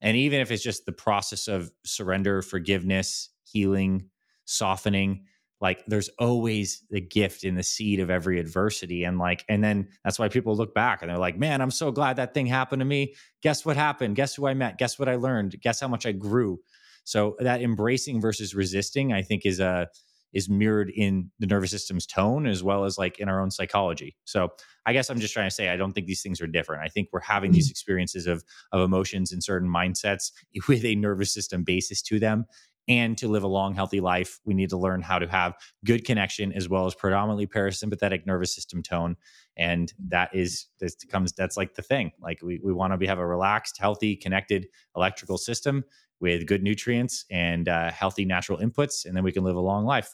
And 0.06 0.16
even 0.16 0.40
if 0.40 0.52
it's 0.52 0.64
just 0.64 0.86
the 0.86 0.92
process 0.92 1.48
of 1.48 1.72
surrender, 1.84 2.44
forgiveness, 2.44 3.30
healing, 3.44 4.08
softening, 4.46 5.26
like 5.60 5.84
there's 5.88 6.10
always 6.20 6.84
the 6.92 7.02
gift 7.02 7.44
in 7.44 7.56
the 7.56 7.64
seed 7.64 8.00
of 8.00 8.12
every 8.12 8.40
adversity. 8.40 9.04
And 9.04 9.18
like 9.18 9.44
and 9.50 9.64
then 9.64 9.88
that's 10.04 10.20
why 10.20 10.30
people 10.30 10.56
look 10.56 10.76
back 10.76 11.02
and 11.02 11.10
they're 11.10 11.18
like 11.18 11.40
man 11.40 11.60
i'm 11.60 11.72
so 11.72 11.92
glad 11.92 12.18
that 12.18 12.36
thing 12.36 12.46
happened 12.46 12.82
to 12.82 12.86
me. 12.86 13.16
Guess 13.42 13.66
what 13.66 13.76
happened? 13.78 14.16
Guess 14.16 14.36
who 14.36 14.46
i 14.46 14.54
met? 14.54 14.78
Guess 14.78 15.00
what 15.00 15.10
i 15.10 15.16
learned? 15.16 15.60
Guess 15.60 15.80
how 15.80 15.88
much 15.88 16.06
i 16.06 16.12
grew? 16.12 16.60
So 17.04 17.36
that 17.40 17.64
embracing 17.64 18.22
versus 18.22 18.54
resisting 18.54 19.12
i 19.12 19.24
think 19.24 19.44
is 19.44 19.60
a 19.60 19.88
is 20.34 20.50
mirrored 20.50 20.92
in 20.96 21.32
the 21.40 21.48
nervous 21.48 21.72
system's 21.72 22.06
tone 22.06 22.46
as 22.46 22.64
well 22.64 22.86
as 22.86 22.98
like 22.98 23.20
in 23.20 23.30
our 23.30 23.42
own 23.42 23.52
psychology 23.52 24.16
so 24.26 24.50
i 24.86 24.94
guess 24.94 25.10
i'm 25.10 25.20
just 25.20 25.34
trying 25.34 25.50
to 25.50 25.56
say 25.56 25.70
i 25.70 25.78
don't 25.78 25.94
think 25.94 26.08
these 26.08 26.22
things 26.22 26.42
are 26.42 26.48
different 26.48 26.84
i 26.84 26.88
think 26.88 27.08
we're 27.12 27.20
having 27.20 27.52
these 27.52 27.68
mm-hmm. 27.68 27.72
experiences 27.72 28.28
of 28.28 28.44
of 28.72 28.82
emotions 28.82 29.32
and 29.32 29.44
certain 29.44 29.70
mindsets 29.70 30.32
with 30.68 30.84
a 30.86 30.96
nervous 30.96 31.34
system 31.34 31.64
basis 31.64 32.02
to 32.02 32.20
them 32.20 32.46
and 32.88 33.18
to 33.18 33.28
live 33.28 33.44
a 33.44 33.48
long, 33.48 33.74
healthy 33.74 34.00
life, 34.00 34.40
we 34.46 34.54
need 34.54 34.70
to 34.70 34.78
learn 34.78 35.02
how 35.02 35.18
to 35.18 35.28
have 35.28 35.56
good 35.84 36.06
connection 36.06 36.54
as 36.54 36.70
well 36.70 36.86
as 36.86 36.94
predominantly 36.94 37.48
parasympathetic 37.48 38.26
nervous 38.26 38.54
system 38.54 38.84
tone. 38.84 39.16
And 39.58 39.92
that 40.08 40.36
is 40.36 40.68
this 40.80 40.96
comes 41.10 41.32
that's 41.34 41.58
like 41.58 41.74
the 41.76 41.82
thing. 41.82 42.12
Like 42.22 42.42
we, 42.44 42.60
we 42.64 42.74
want 42.74 42.94
to 42.94 42.98
be 42.98 43.08
have 43.08 43.20
a 43.20 43.26
relaxed, 43.26 43.78
healthy, 43.80 44.16
connected 44.16 44.68
electrical 44.96 45.38
system 45.38 45.84
with 46.20 46.46
good 46.48 46.64
nutrients 46.64 47.26
and 47.30 47.68
uh, 47.68 47.92
healthy 47.92 48.26
natural 48.26 48.60
inputs, 48.60 49.06
and 49.06 49.16
then 49.16 49.24
we 49.24 49.32
can 49.32 49.44
live 49.44 49.56
a 49.56 49.62
long 49.62 49.86
life. 49.86 50.14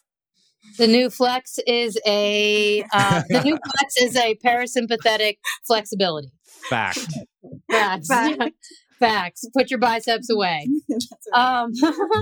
The 0.78 0.88
new 0.88 1.10
flex 1.10 1.60
is 1.68 1.98
a 2.06 2.84
uh, 2.94 3.24
the 3.30 3.42
new 3.44 3.58
flex 3.78 3.98
is 3.98 4.16
a 4.16 4.38
parasympathetic 4.46 5.38
flexibility. 5.66 6.32
Fact. 6.70 7.08
Facts. 7.70 8.08
Fact. 8.08 8.54
Facts. 9.00 9.46
Put 9.56 9.72
your 9.72 9.80
biceps 9.80 10.30
away. 10.30 10.68
um, 11.34 11.72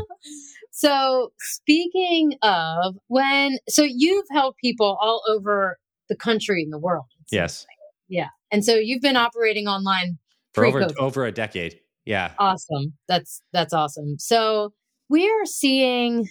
so 0.72 1.34
speaking 1.40 2.36
of 2.42 2.96
when, 3.08 3.58
so 3.68 3.84
you've 3.84 4.26
helped 4.32 4.60
people 4.60 4.98
all 5.02 5.22
over 5.28 5.78
the 6.08 6.16
country 6.16 6.64
and 6.64 6.72
the 6.72 6.80
world. 6.80 7.06
Yes. 7.32 7.66
Like. 7.68 7.78
Yeah. 8.08 8.30
And 8.52 8.64
so 8.64 8.76
you've 8.76 9.02
been 9.02 9.18
operating 9.18 9.68
online 9.68 10.18
for 10.54 10.66
over 10.66 10.88
over 10.98 11.26
a 11.26 11.32
decade. 11.32 11.82
Yeah. 12.10 12.34
Awesome. 12.40 12.94
That's 13.08 13.42
that's 13.54 13.74
awesome. 13.74 14.18
So 14.20 14.74
we 15.10 15.30
are 15.30 15.46
seeing 15.46 16.28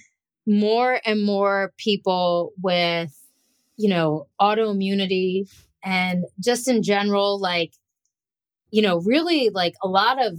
more 0.47 1.01
and 1.05 1.25
more 1.25 1.73
people 1.79 2.53
with 2.63 3.15
you 3.77 3.89
know 3.89 4.27
autoimmunity 4.41 5.49
and 5.85 6.25
just 6.41 6.69
in 6.69 6.83
general 6.83 7.41
like 7.41 7.73
you 8.71 8.83
know, 8.83 9.01
really 9.01 9.51
like 9.51 9.75
a 9.83 9.89
lot 9.89 10.25
of 10.25 10.39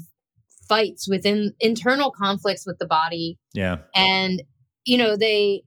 fights 0.67 1.07
within 1.09 1.53
internal 1.59 2.11
conflicts 2.11 2.65
with 2.65 2.77
the 2.79 2.85
body. 2.85 3.37
Yeah. 3.53 3.77
And, 3.95 4.43
you 4.85 4.97
know, 4.97 5.17
they, 5.17 5.63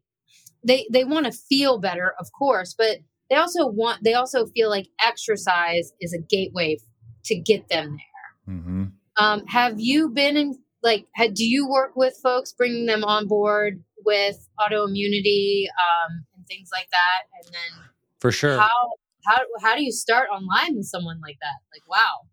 they, 0.64 0.86
they 0.92 1.04
want 1.04 1.26
to 1.26 1.32
feel 1.32 1.78
better, 1.78 2.14
of 2.20 2.28
course, 2.32 2.74
but 2.76 2.98
they 3.28 3.36
also 3.36 3.66
want, 3.66 4.04
they 4.04 4.14
also 4.14 4.46
feel 4.46 4.70
like 4.70 4.86
exercise 5.04 5.92
is 6.00 6.12
a 6.12 6.20
gateway 6.20 6.78
to 7.24 7.34
get 7.34 7.68
them 7.68 7.96
there. 7.96 8.54
Mm-hmm. 8.54 8.84
Um, 9.18 9.46
have 9.46 9.78
you 9.78 10.08
been 10.10 10.36
in, 10.36 10.58
like, 10.82 11.06
had, 11.14 11.34
do 11.34 11.44
you 11.44 11.68
work 11.68 11.96
with 11.96 12.14
folks 12.22 12.52
bringing 12.52 12.86
them 12.86 13.04
on 13.04 13.28
board 13.28 13.82
with 14.04 14.48
autoimmunity 14.58 15.66
um, 15.66 16.24
and 16.36 16.46
things 16.46 16.70
like 16.72 16.88
that? 16.90 17.22
And 17.44 17.54
then, 17.54 17.84
for 18.20 18.32
sure, 18.32 18.58
how 18.58 18.92
how 19.26 19.38
how 19.62 19.76
do 19.76 19.84
you 19.84 19.92
start 19.92 20.28
online 20.32 20.76
with 20.76 20.86
someone 20.86 21.20
like 21.20 21.38
that? 21.40 21.60
Like, 21.72 21.88
wow 21.88 22.26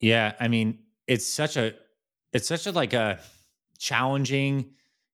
yeah, 0.00 0.34
I 0.40 0.48
mean, 0.48 0.78
it's 1.06 1.26
such 1.26 1.56
a 1.56 1.74
it's 2.32 2.48
such 2.48 2.66
a 2.66 2.72
like 2.72 2.92
a 2.92 3.20
challenging, 3.78 4.70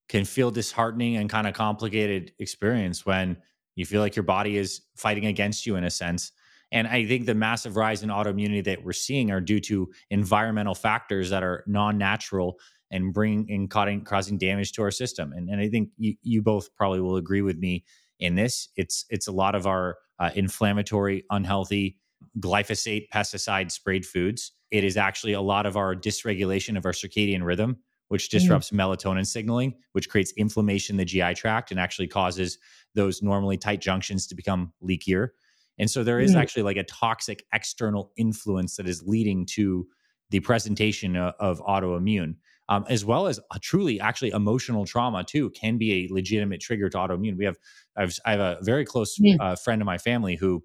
can 0.08 0.24
feel 0.24 0.50
disheartening 0.50 1.16
and 1.16 1.30
kind 1.30 1.46
of 1.46 1.54
complicated 1.54 2.32
experience 2.38 3.06
when 3.06 3.36
you 3.76 3.86
feel 3.86 4.00
like 4.00 4.16
your 4.16 4.24
body 4.24 4.56
is 4.56 4.82
fighting 4.96 5.26
against 5.26 5.66
you 5.66 5.76
in 5.76 5.84
a 5.84 5.90
sense. 5.90 6.32
And 6.74 6.88
I 6.88 7.06
think 7.06 7.24
the 7.24 7.34
massive 7.34 7.76
rise 7.76 8.02
in 8.02 8.08
autoimmunity 8.10 8.64
that 8.64 8.84
we're 8.84 8.92
seeing 8.92 9.30
are 9.30 9.40
due 9.40 9.60
to 9.60 9.90
environmental 10.10 10.74
factors 10.74 11.30
that 11.30 11.44
are 11.44 11.62
non-natural 11.68 12.58
and 12.90 13.14
bring 13.14 13.46
and 13.48 13.70
causing, 13.70 14.02
causing 14.04 14.38
damage 14.38 14.72
to 14.72 14.82
our 14.82 14.90
system. 14.90 15.32
And, 15.32 15.48
and 15.48 15.60
I 15.60 15.68
think 15.68 15.90
you, 15.96 16.16
you 16.22 16.42
both 16.42 16.74
probably 16.74 17.00
will 17.00 17.16
agree 17.16 17.42
with 17.42 17.58
me 17.58 17.84
in 18.18 18.34
this. 18.34 18.68
It's 18.76 19.06
it's 19.08 19.28
a 19.28 19.32
lot 19.32 19.54
of 19.54 19.68
our 19.68 19.96
uh, 20.18 20.30
inflammatory, 20.34 21.24
unhealthy 21.30 21.96
glyphosate 22.40 23.06
pesticide 23.14 23.70
sprayed 23.70 24.04
foods. 24.04 24.52
It 24.72 24.82
is 24.82 24.96
actually 24.96 25.34
a 25.34 25.40
lot 25.40 25.66
of 25.66 25.76
our 25.76 25.94
dysregulation 25.94 26.76
of 26.76 26.84
our 26.84 26.92
circadian 26.92 27.44
rhythm, 27.44 27.76
which 28.08 28.28
mm. 28.28 28.30
disrupts 28.30 28.70
mm. 28.70 28.78
melatonin 28.78 29.26
signaling, 29.26 29.74
which 29.92 30.08
creates 30.08 30.32
inflammation 30.36 30.94
in 30.94 30.98
the 30.98 31.04
GI 31.04 31.34
tract 31.34 31.70
and 31.70 31.78
actually 31.78 32.08
causes 32.08 32.58
those 32.94 33.22
normally 33.22 33.56
tight 33.56 33.80
junctions 33.80 34.26
to 34.26 34.34
become 34.34 34.72
leakier. 34.82 35.28
And 35.78 35.90
so 35.90 36.04
there 36.04 36.20
is 36.20 36.34
mm. 36.34 36.40
actually 36.40 36.62
like 36.62 36.76
a 36.76 36.84
toxic 36.84 37.44
external 37.52 38.12
influence 38.16 38.76
that 38.76 38.88
is 38.88 39.02
leading 39.02 39.46
to 39.54 39.86
the 40.30 40.40
presentation 40.40 41.16
of, 41.16 41.34
of 41.38 41.60
autoimmune. 41.60 42.36
um, 42.68 42.84
as 42.88 43.04
well 43.04 43.26
as 43.26 43.38
truly 43.60 44.00
actually 44.00 44.30
emotional 44.30 44.86
trauma 44.86 45.24
too 45.24 45.50
can 45.50 45.76
be 45.78 45.92
a 46.04 46.12
legitimate 46.12 46.60
trigger 46.60 46.88
to 46.88 46.96
autoimmune. 46.96 47.36
We 47.36 47.44
have 47.44 47.56
I've, 47.96 48.16
I 48.24 48.30
have 48.32 48.40
a 48.40 48.58
very 48.62 48.84
close 48.84 49.18
mm. 49.18 49.36
uh, 49.38 49.56
friend 49.56 49.82
of 49.82 49.86
my 49.86 49.98
family 49.98 50.36
who 50.36 50.62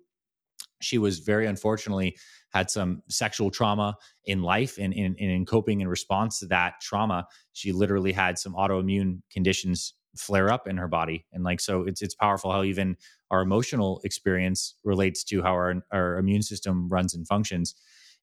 she 0.82 0.98
was 0.98 1.19
very 1.19 1.45
unfortunately 1.45 2.17
had 2.52 2.69
some 2.72 3.04
sexual 3.10 3.52
trauma 3.52 3.95
in 4.26 4.41
life 4.41 4.78
and, 4.80 4.93
and, 4.93 5.15
and 5.19 5.32
in 5.32 5.45
coping 5.45 5.82
in 5.82 5.88
response 5.88 6.39
to 6.39 6.48
that 6.48 6.76
trauma 6.82 7.28
she 7.54 7.72
literally 7.74 8.13
had 8.13 8.39
some 8.39 8.54
autoimmune 8.54 9.22
conditions 9.32 9.93
flare 10.17 10.52
up 10.52 10.67
in 10.67 10.78
her 10.78 10.88
body 10.88 11.26
and 11.32 11.43
like 11.43 11.60
so 11.60 11.84
it's 11.84 12.02
it's 12.02 12.15
powerful 12.15 12.52
how 12.52 12.63
even 12.63 12.98
our 13.32 13.41
emotional 13.41 14.02
experience 14.04 14.76
relates 14.84 15.24
to 15.24 15.41
how 15.41 15.52
our 15.52 15.76
our 15.91 16.17
immune 16.17 16.41
system 16.41 16.88
runs 16.89 17.13
and 17.13 17.28
functions. 17.28 17.76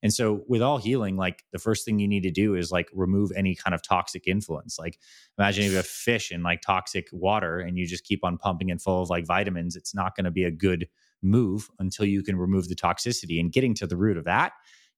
And 0.02 0.12
so 0.12 0.44
with 0.46 0.60
all 0.60 0.78
healing 0.78 1.16
like 1.16 1.44
the 1.52 1.58
first 1.58 1.84
thing 1.84 1.98
you 1.98 2.08
need 2.08 2.22
to 2.24 2.30
do 2.30 2.54
is 2.54 2.70
like 2.70 2.88
remove 2.92 3.32
any 3.34 3.54
kind 3.54 3.74
of 3.74 3.82
toxic 3.82 4.26
influence. 4.26 4.78
Like 4.78 4.98
imagine 5.38 5.64
if 5.64 5.70
you 5.70 5.76
have 5.76 5.84
a 5.84 5.88
fish 5.88 6.30
in 6.30 6.42
like 6.42 6.60
toxic 6.60 7.08
water 7.12 7.58
and 7.58 7.78
you 7.78 7.86
just 7.86 8.04
keep 8.04 8.24
on 8.24 8.36
pumping 8.36 8.68
it 8.68 8.80
full 8.80 9.02
of 9.02 9.10
like 9.10 9.26
vitamins 9.26 9.74
it's 9.74 9.94
not 9.94 10.14
going 10.14 10.24
to 10.24 10.30
be 10.30 10.44
a 10.44 10.50
good 10.50 10.88
move 11.22 11.70
until 11.78 12.04
you 12.04 12.22
can 12.22 12.36
remove 12.36 12.68
the 12.68 12.76
toxicity. 12.76 13.40
And 13.40 13.50
getting 13.50 13.74
to 13.76 13.86
the 13.86 13.96
root 13.96 14.18
of 14.18 14.24
that 14.24 14.52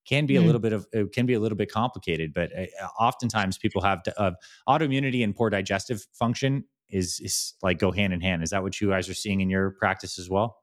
can 0.06 0.26
be 0.26 0.34
mm. 0.34 0.42
a 0.42 0.46
little 0.46 0.60
bit 0.60 0.72
of 0.72 0.86
it 0.92 1.12
can 1.12 1.26
be 1.26 1.34
a 1.34 1.40
little 1.40 1.58
bit 1.58 1.70
complicated 1.70 2.32
but 2.32 2.50
uh, 2.56 2.64
oftentimes 2.98 3.58
people 3.58 3.82
have 3.82 4.02
to, 4.02 4.18
uh, 4.18 4.30
autoimmunity 4.66 5.22
and 5.22 5.36
poor 5.36 5.50
digestive 5.50 6.06
function 6.14 6.64
is 6.90 7.20
is 7.20 7.54
like 7.62 7.78
go 7.78 7.92
hand 7.92 8.12
in 8.12 8.20
hand. 8.20 8.42
Is 8.42 8.50
that 8.50 8.62
what 8.62 8.80
you 8.80 8.90
guys 8.90 9.08
are 9.08 9.14
seeing 9.14 9.40
in 9.40 9.50
your 9.50 9.70
practice 9.70 10.18
as 10.18 10.28
well? 10.28 10.56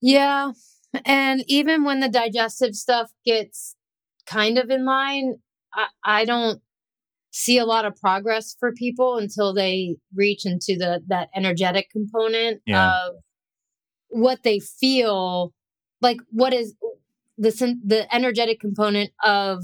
Yeah. 0.00 0.52
And 1.04 1.44
even 1.46 1.84
when 1.84 2.00
the 2.00 2.08
digestive 2.08 2.74
stuff 2.74 3.12
gets 3.24 3.76
kind 4.26 4.58
of 4.58 4.70
in 4.70 4.84
line, 4.84 5.36
I, 5.72 5.86
I 6.04 6.24
don't 6.24 6.60
see 7.32 7.58
a 7.58 7.64
lot 7.64 7.84
of 7.84 7.94
progress 7.96 8.56
for 8.58 8.72
people 8.72 9.18
until 9.18 9.54
they 9.54 9.96
reach 10.14 10.44
into 10.44 10.76
the 10.76 11.02
that 11.08 11.28
energetic 11.34 11.90
component 11.90 12.60
yeah. 12.66 13.06
of 13.06 13.14
what 14.08 14.42
they 14.42 14.58
feel 14.58 15.52
like 16.00 16.18
what 16.30 16.52
is 16.52 16.74
the 17.38 17.50
the 17.84 18.12
energetic 18.12 18.58
component 18.58 19.10
of 19.24 19.62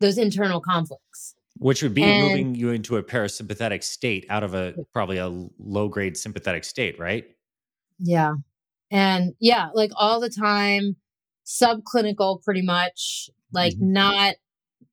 those 0.00 0.16
internal 0.16 0.60
conflicts 0.60 1.34
which 1.58 1.82
would 1.82 1.94
be 1.94 2.04
and, 2.04 2.28
moving 2.28 2.54
you 2.54 2.70
into 2.70 2.96
a 2.96 3.02
parasympathetic 3.02 3.82
state 3.82 4.26
out 4.28 4.42
of 4.42 4.54
a 4.54 4.74
probably 4.92 5.18
a 5.18 5.28
low 5.58 5.88
grade 5.88 6.16
sympathetic 6.16 6.64
state, 6.64 6.98
right? 6.98 7.24
Yeah. 7.98 8.34
And 8.90 9.34
yeah, 9.40 9.68
like 9.74 9.90
all 9.96 10.20
the 10.20 10.30
time, 10.30 10.96
subclinical 11.46 12.42
pretty 12.42 12.62
much, 12.62 13.28
like 13.52 13.74
mm-hmm. 13.74 13.92
not. 13.92 14.34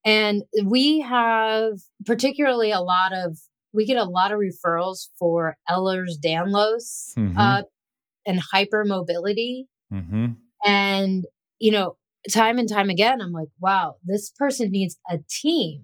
And 0.04 0.44
we 0.64 1.00
have 1.00 1.74
particularly 2.06 2.72
a 2.72 2.82
lot 2.82 3.14
of, 3.14 3.38
we 3.74 3.86
get 3.86 3.98
a 3.98 4.04
lot 4.04 4.32
of 4.32 4.40
referrals 4.40 5.10
for 5.18 5.58
Ehlers 5.70 6.14
Danlos 6.24 7.14
mm-hmm. 7.18 7.38
uh, 7.38 7.64
and 8.26 8.42
hypermobility. 8.54 9.64
Mm-hmm. 9.94 10.26
And, 10.66 11.26
you 11.60 11.72
know, 11.72 11.98
time 12.32 12.58
and 12.58 12.70
time 12.70 12.90
again, 12.90 13.22
I'm 13.22 13.32
like, 13.32 13.50
wow, 13.60 13.96
this 14.04 14.32
person 14.32 14.72
needs 14.72 14.98
a 15.10 15.20
team 15.30 15.84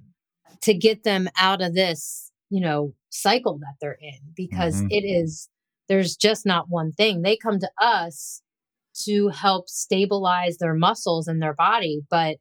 to 0.62 0.74
get 0.74 1.04
them 1.04 1.30
out 1.38 1.62
of 1.62 1.74
this, 1.74 2.32
you 2.50 2.62
know, 2.62 2.94
cycle 3.10 3.58
that 3.60 3.76
they're 3.80 3.98
in 4.02 4.20
because 4.36 4.78
mm-hmm. 4.78 4.92
it 4.92 5.04
is, 5.04 5.50
there's 5.88 6.16
just 6.16 6.46
not 6.46 6.70
one 6.70 6.92
thing. 6.92 7.22
They 7.22 7.38
come 7.38 7.60
to 7.60 7.70
us 7.80 8.42
to 9.06 9.30
help 9.30 9.70
stabilize 9.70 10.58
their 10.58 10.74
muscles 10.74 11.28
and 11.28 11.42
their 11.42 11.54
body, 11.54 12.02
but, 12.10 12.38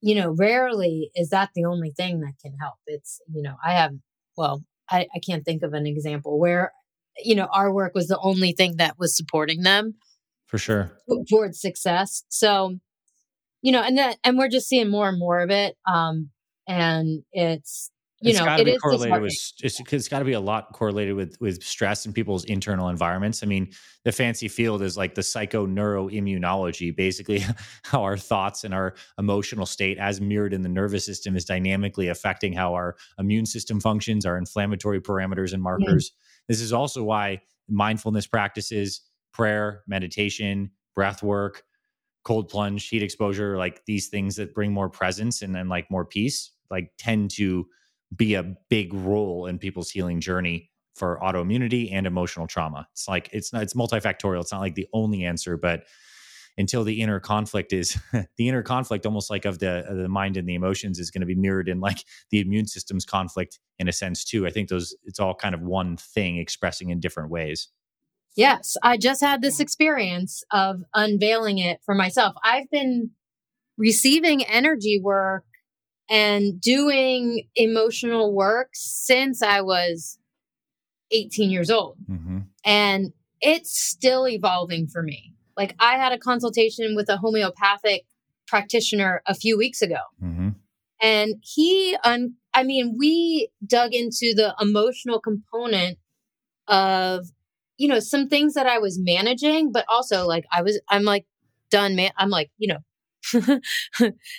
you 0.00 0.14
know, 0.14 0.30
rarely 0.30 1.10
is 1.14 1.30
that 1.30 1.50
the 1.54 1.64
only 1.64 1.90
thing 1.90 2.20
that 2.20 2.34
can 2.40 2.54
help. 2.60 2.76
It's, 2.86 3.20
you 3.32 3.42
know, 3.42 3.56
I 3.64 3.72
have, 3.72 3.92
well, 4.36 4.62
I, 4.90 5.06
I 5.14 5.18
can't 5.18 5.44
think 5.44 5.62
of 5.62 5.72
an 5.72 5.86
example 5.86 6.38
where, 6.38 6.72
you 7.18 7.34
know, 7.34 7.48
our 7.52 7.72
work 7.72 7.94
was 7.94 8.08
the 8.08 8.18
only 8.20 8.52
thing 8.52 8.76
that 8.76 8.98
was 8.98 9.16
supporting 9.16 9.62
them 9.62 9.94
for 10.46 10.58
sure 10.58 10.92
towards 11.28 11.60
success. 11.60 12.22
So, 12.28 12.78
you 13.62 13.72
know, 13.72 13.82
and 13.82 13.98
that, 13.98 14.18
and 14.22 14.38
we're 14.38 14.48
just 14.48 14.68
seeing 14.68 14.90
more 14.90 15.08
and 15.08 15.18
more 15.18 15.40
of 15.40 15.50
it. 15.50 15.76
Um, 15.90 16.30
and 16.66 17.22
it's 17.32 17.90
you 18.22 18.30
it's 18.30 18.40
know 18.40 18.56
it 18.56 18.66
is 18.66 18.78
correlated 18.78 19.20
with 19.20 19.32
it's, 19.62 19.80
it's 19.92 20.08
got 20.08 20.20
to 20.20 20.24
be 20.24 20.32
a 20.32 20.40
lot 20.40 20.72
correlated 20.72 21.14
with 21.14 21.36
with 21.38 21.62
stress 21.62 22.06
in 22.06 22.12
people's 22.12 22.44
internal 22.44 22.88
environments. 22.88 23.42
I 23.42 23.46
mean 23.46 23.70
the 24.04 24.12
fancy 24.12 24.48
field 24.48 24.80
is 24.80 24.96
like 24.96 25.14
the 25.14 25.20
psychoneuroimmunology 25.20 26.96
basically 26.96 27.44
how 27.82 28.02
our 28.02 28.16
thoughts 28.16 28.64
and 28.64 28.72
our 28.72 28.94
emotional 29.18 29.66
state 29.66 29.98
as 29.98 30.20
mirrored 30.20 30.54
in 30.54 30.62
the 30.62 30.68
nervous 30.68 31.04
system 31.04 31.36
is 31.36 31.44
dynamically 31.44 32.08
affecting 32.08 32.54
how 32.54 32.72
our 32.72 32.96
immune 33.18 33.44
system 33.44 33.80
functions 33.80 34.24
our 34.24 34.38
inflammatory 34.38 35.00
parameters 35.00 35.52
and 35.52 35.62
markers. 35.62 36.12
This 36.48 36.60
is 36.60 36.72
also 36.72 37.02
why 37.02 37.42
mindfulness 37.68 38.26
practices 38.26 39.02
prayer 39.32 39.82
meditation 39.86 40.70
breath 40.94 41.22
work 41.22 41.64
cold 42.24 42.48
plunge 42.48 42.88
heat 42.88 43.02
exposure 43.02 43.58
like 43.58 43.84
these 43.84 44.08
things 44.08 44.36
that 44.36 44.54
bring 44.54 44.72
more 44.72 44.88
presence 44.88 45.42
and 45.42 45.54
then 45.54 45.68
like 45.68 45.90
more 45.90 46.04
peace 46.04 46.52
like 46.70 46.92
tend 46.98 47.30
to 47.32 47.66
be 48.14 48.34
a 48.34 48.56
big 48.68 48.94
role 48.94 49.46
in 49.46 49.58
people's 49.58 49.90
healing 49.90 50.20
journey 50.20 50.70
for 50.94 51.18
autoimmunity 51.22 51.92
and 51.92 52.06
emotional 52.06 52.46
trauma. 52.46 52.88
It's 52.92 53.06
like 53.08 53.28
it's 53.32 53.52
not 53.52 53.62
it's 53.62 53.74
multifactorial. 53.74 54.40
It's 54.40 54.52
not 54.52 54.60
like 54.60 54.74
the 54.74 54.88
only 54.92 55.24
answer, 55.24 55.56
but 55.56 55.84
until 56.58 56.84
the 56.84 57.02
inner 57.02 57.20
conflict 57.20 57.72
is 57.72 57.98
the 58.36 58.48
inner 58.48 58.62
conflict 58.62 59.04
almost 59.04 59.30
like 59.30 59.44
of 59.44 59.58
the 59.58 59.84
of 59.88 59.98
the 59.98 60.08
mind 60.08 60.36
and 60.36 60.48
the 60.48 60.54
emotions 60.54 60.98
is 60.98 61.10
going 61.10 61.20
to 61.20 61.26
be 61.26 61.34
mirrored 61.34 61.68
in 61.68 61.80
like 61.80 61.98
the 62.30 62.40
immune 62.40 62.66
system's 62.66 63.04
conflict 63.04 63.58
in 63.78 63.88
a 63.88 63.92
sense 63.92 64.24
too. 64.24 64.46
I 64.46 64.50
think 64.50 64.68
those 64.68 64.96
it's 65.04 65.20
all 65.20 65.34
kind 65.34 65.54
of 65.54 65.60
one 65.60 65.96
thing 65.96 66.38
expressing 66.38 66.90
in 66.90 67.00
different 67.00 67.30
ways. 67.30 67.68
Yes, 68.36 68.76
I 68.82 68.98
just 68.98 69.22
had 69.22 69.40
this 69.40 69.58
mm. 69.58 69.60
experience 69.60 70.44
of 70.50 70.82
unveiling 70.94 71.58
it 71.58 71.80
for 71.84 71.94
myself. 71.94 72.34
I've 72.42 72.70
been 72.70 73.10
receiving 73.78 74.44
energy 74.44 75.00
work 75.02 75.44
and 76.08 76.60
doing 76.60 77.48
emotional 77.56 78.34
work 78.34 78.70
since 78.74 79.42
I 79.42 79.60
was 79.60 80.18
18 81.10 81.50
years 81.50 81.70
old. 81.70 81.96
Mm-hmm. 82.10 82.38
And 82.64 83.12
it's 83.40 83.78
still 83.78 84.28
evolving 84.28 84.86
for 84.88 85.02
me. 85.02 85.34
Like 85.56 85.74
I 85.78 85.96
had 85.96 86.12
a 86.12 86.18
consultation 86.18 86.94
with 86.94 87.08
a 87.08 87.16
homeopathic 87.16 88.04
practitioner 88.46 89.22
a 89.26 89.34
few 89.34 89.56
weeks 89.56 89.82
ago. 89.82 90.00
Mm-hmm. 90.22 90.50
And 91.00 91.34
he, 91.42 91.96
un- 92.04 92.34
I 92.54 92.62
mean, 92.62 92.96
we 92.98 93.50
dug 93.66 93.92
into 93.92 94.32
the 94.34 94.54
emotional 94.60 95.20
component 95.20 95.98
of, 96.68 97.26
you 97.76 97.88
know, 97.88 98.00
some 98.00 98.28
things 98.28 98.54
that 98.54 98.66
I 98.66 98.78
was 98.78 98.98
managing, 98.98 99.72
but 99.72 99.84
also 99.88 100.26
like 100.26 100.44
I 100.52 100.62
was, 100.62 100.80
I'm 100.88 101.04
like 101.04 101.26
done, 101.70 101.96
man. 101.96 102.12
I'm 102.16 102.30
like, 102.30 102.50
you 102.56 102.68
know, 102.68 102.78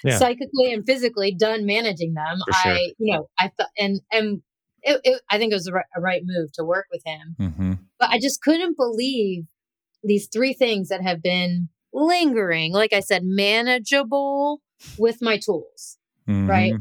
yeah. 0.04 0.18
psychically 0.18 0.74
and 0.74 0.86
physically 0.86 1.34
done 1.34 1.66
managing 1.66 2.14
them. 2.14 2.38
Sure. 2.64 2.74
I, 2.74 2.92
you 2.98 3.14
know, 3.14 3.30
I 3.40 3.52
thought, 3.58 3.70
and, 3.78 4.02
and 4.12 4.42
it, 4.84 5.02
it, 5.04 5.22
I 5.30 5.38
think 5.38 5.52
it 5.52 5.56
was 5.56 5.68
a 5.68 5.74
right, 5.74 5.86
a 5.96 6.02
right, 6.02 6.22
move 6.24 6.52
to 6.54 6.64
work 6.64 6.86
with 6.92 7.02
him. 7.06 7.36
Mm-hmm. 7.40 7.74
But 8.00 8.10
I 8.10 8.20
just 8.20 8.42
couldn't 8.42 8.78
believe 8.78 9.46
these 10.04 10.28
three 10.32 10.54
things 10.54 10.90
that 10.90 11.02
have 11.02 11.22
been 11.22 11.70
lingering, 11.94 12.74
like 12.74 12.94
I 12.94 13.00
said, 13.00 13.24
manageable 13.24 14.62
with 14.98 15.22
my 15.22 15.38
tools. 15.38 15.98
Mm-hmm. 16.28 16.50
Right. 16.50 16.74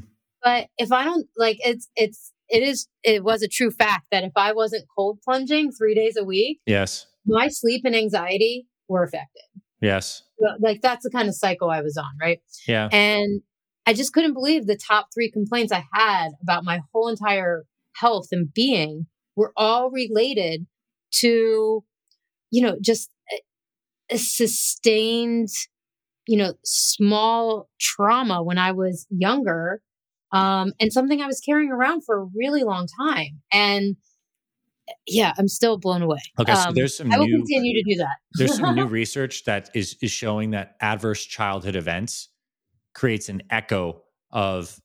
But 0.42 0.68
if 0.78 0.92
I 0.92 1.04
don't 1.04 1.26
like 1.36 1.58
it's, 1.64 1.88
it's, 1.96 2.32
it 2.48 2.62
is, 2.62 2.86
it 3.02 3.24
was 3.24 3.42
a 3.42 3.48
true 3.48 3.72
fact 3.72 4.06
that 4.12 4.22
if 4.22 4.32
I 4.36 4.52
wasn't 4.52 4.84
cold 4.96 5.18
plunging 5.24 5.72
three 5.72 5.94
days 5.94 6.16
a 6.16 6.22
week, 6.24 6.60
yes, 6.66 7.06
my 7.26 7.48
sleep 7.48 7.82
and 7.84 7.96
anxiety 7.96 8.68
were 8.88 9.02
affected. 9.02 9.42
Yes. 9.80 10.22
Like 10.60 10.82
that's 10.82 11.04
the 11.04 11.10
kind 11.10 11.28
of 11.28 11.34
cycle 11.34 11.70
I 11.70 11.82
was 11.82 11.96
on, 11.96 12.10
right? 12.20 12.40
Yeah. 12.66 12.88
And 12.92 13.42
I 13.86 13.94
just 13.94 14.12
couldn't 14.12 14.34
believe 14.34 14.66
the 14.66 14.76
top 14.76 15.08
three 15.14 15.30
complaints 15.30 15.72
I 15.72 15.84
had 15.92 16.30
about 16.42 16.64
my 16.64 16.80
whole 16.92 17.08
entire 17.08 17.64
health 17.94 18.28
and 18.32 18.52
being 18.52 19.06
were 19.36 19.52
all 19.56 19.90
related 19.90 20.66
to, 21.12 21.84
you 22.50 22.62
know, 22.62 22.76
just 22.80 23.10
a 24.10 24.18
sustained, 24.18 25.48
you 26.26 26.36
know, 26.36 26.54
small 26.64 27.68
trauma 27.80 28.42
when 28.42 28.58
I 28.58 28.72
was 28.72 29.06
younger. 29.10 29.80
Um, 30.32 30.72
and 30.80 30.92
something 30.92 31.20
I 31.20 31.26
was 31.26 31.40
carrying 31.40 31.70
around 31.70 32.02
for 32.04 32.20
a 32.20 32.26
really 32.34 32.64
long 32.64 32.88
time. 33.00 33.42
And 33.52 33.96
yeah, 35.06 35.32
I'm 35.38 35.48
still 35.48 35.78
blown 35.78 36.02
away. 36.02 36.20
Okay, 36.38 36.54
so 36.54 36.68
um, 36.68 36.74
there's 36.74 36.96
some. 36.96 37.12
I 37.12 37.18
will 37.18 37.26
continue 37.26 37.82
to 37.82 37.90
do 37.90 37.96
that. 37.96 38.16
there's 38.34 38.56
some 38.56 38.74
new 38.74 38.86
research 39.00 39.44
that 39.44 39.70
is 39.74 39.96
is 40.00 40.10
showing 40.10 40.50
that 40.52 40.76
adverse 40.80 41.24
childhood 41.24 41.76
events 41.76 42.28
creates 42.94 43.28
an 43.28 43.42
echo 43.50 44.02
of 44.30 44.80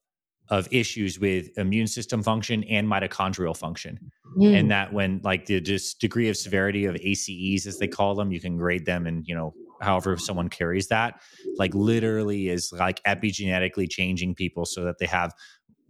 of 0.49 0.67
issues 0.71 1.17
with 1.17 1.57
immune 1.57 1.87
system 1.87 2.21
function 2.21 2.63
and 2.65 2.87
mitochondrial 2.87 3.55
function, 3.55 3.97
mm. 4.37 4.53
and 4.57 4.69
that 4.71 4.91
when 4.91 5.21
like 5.23 5.45
the 5.45 5.61
just 5.61 5.99
degree 5.99 6.29
of 6.29 6.37
severity 6.37 6.85
of 6.85 6.95
ACEs 6.97 7.65
as 7.67 7.77
they 7.77 7.87
call 7.87 8.15
them, 8.15 8.31
you 8.31 8.41
can 8.41 8.57
grade 8.57 8.85
them, 8.85 9.07
and 9.07 9.25
you 9.27 9.35
know 9.35 9.53
however 9.81 10.17
someone 10.17 10.49
carries 10.49 10.87
that, 10.87 11.21
like 11.57 11.73
literally 11.73 12.49
is 12.49 12.71
like 12.71 13.03
epigenetically 13.03 13.89
changing 13.89 14.35
people 14.35 14.65
so 14.65 14.83
that 14.83 14.97
they 14.99 15.07
have 15.07 15.33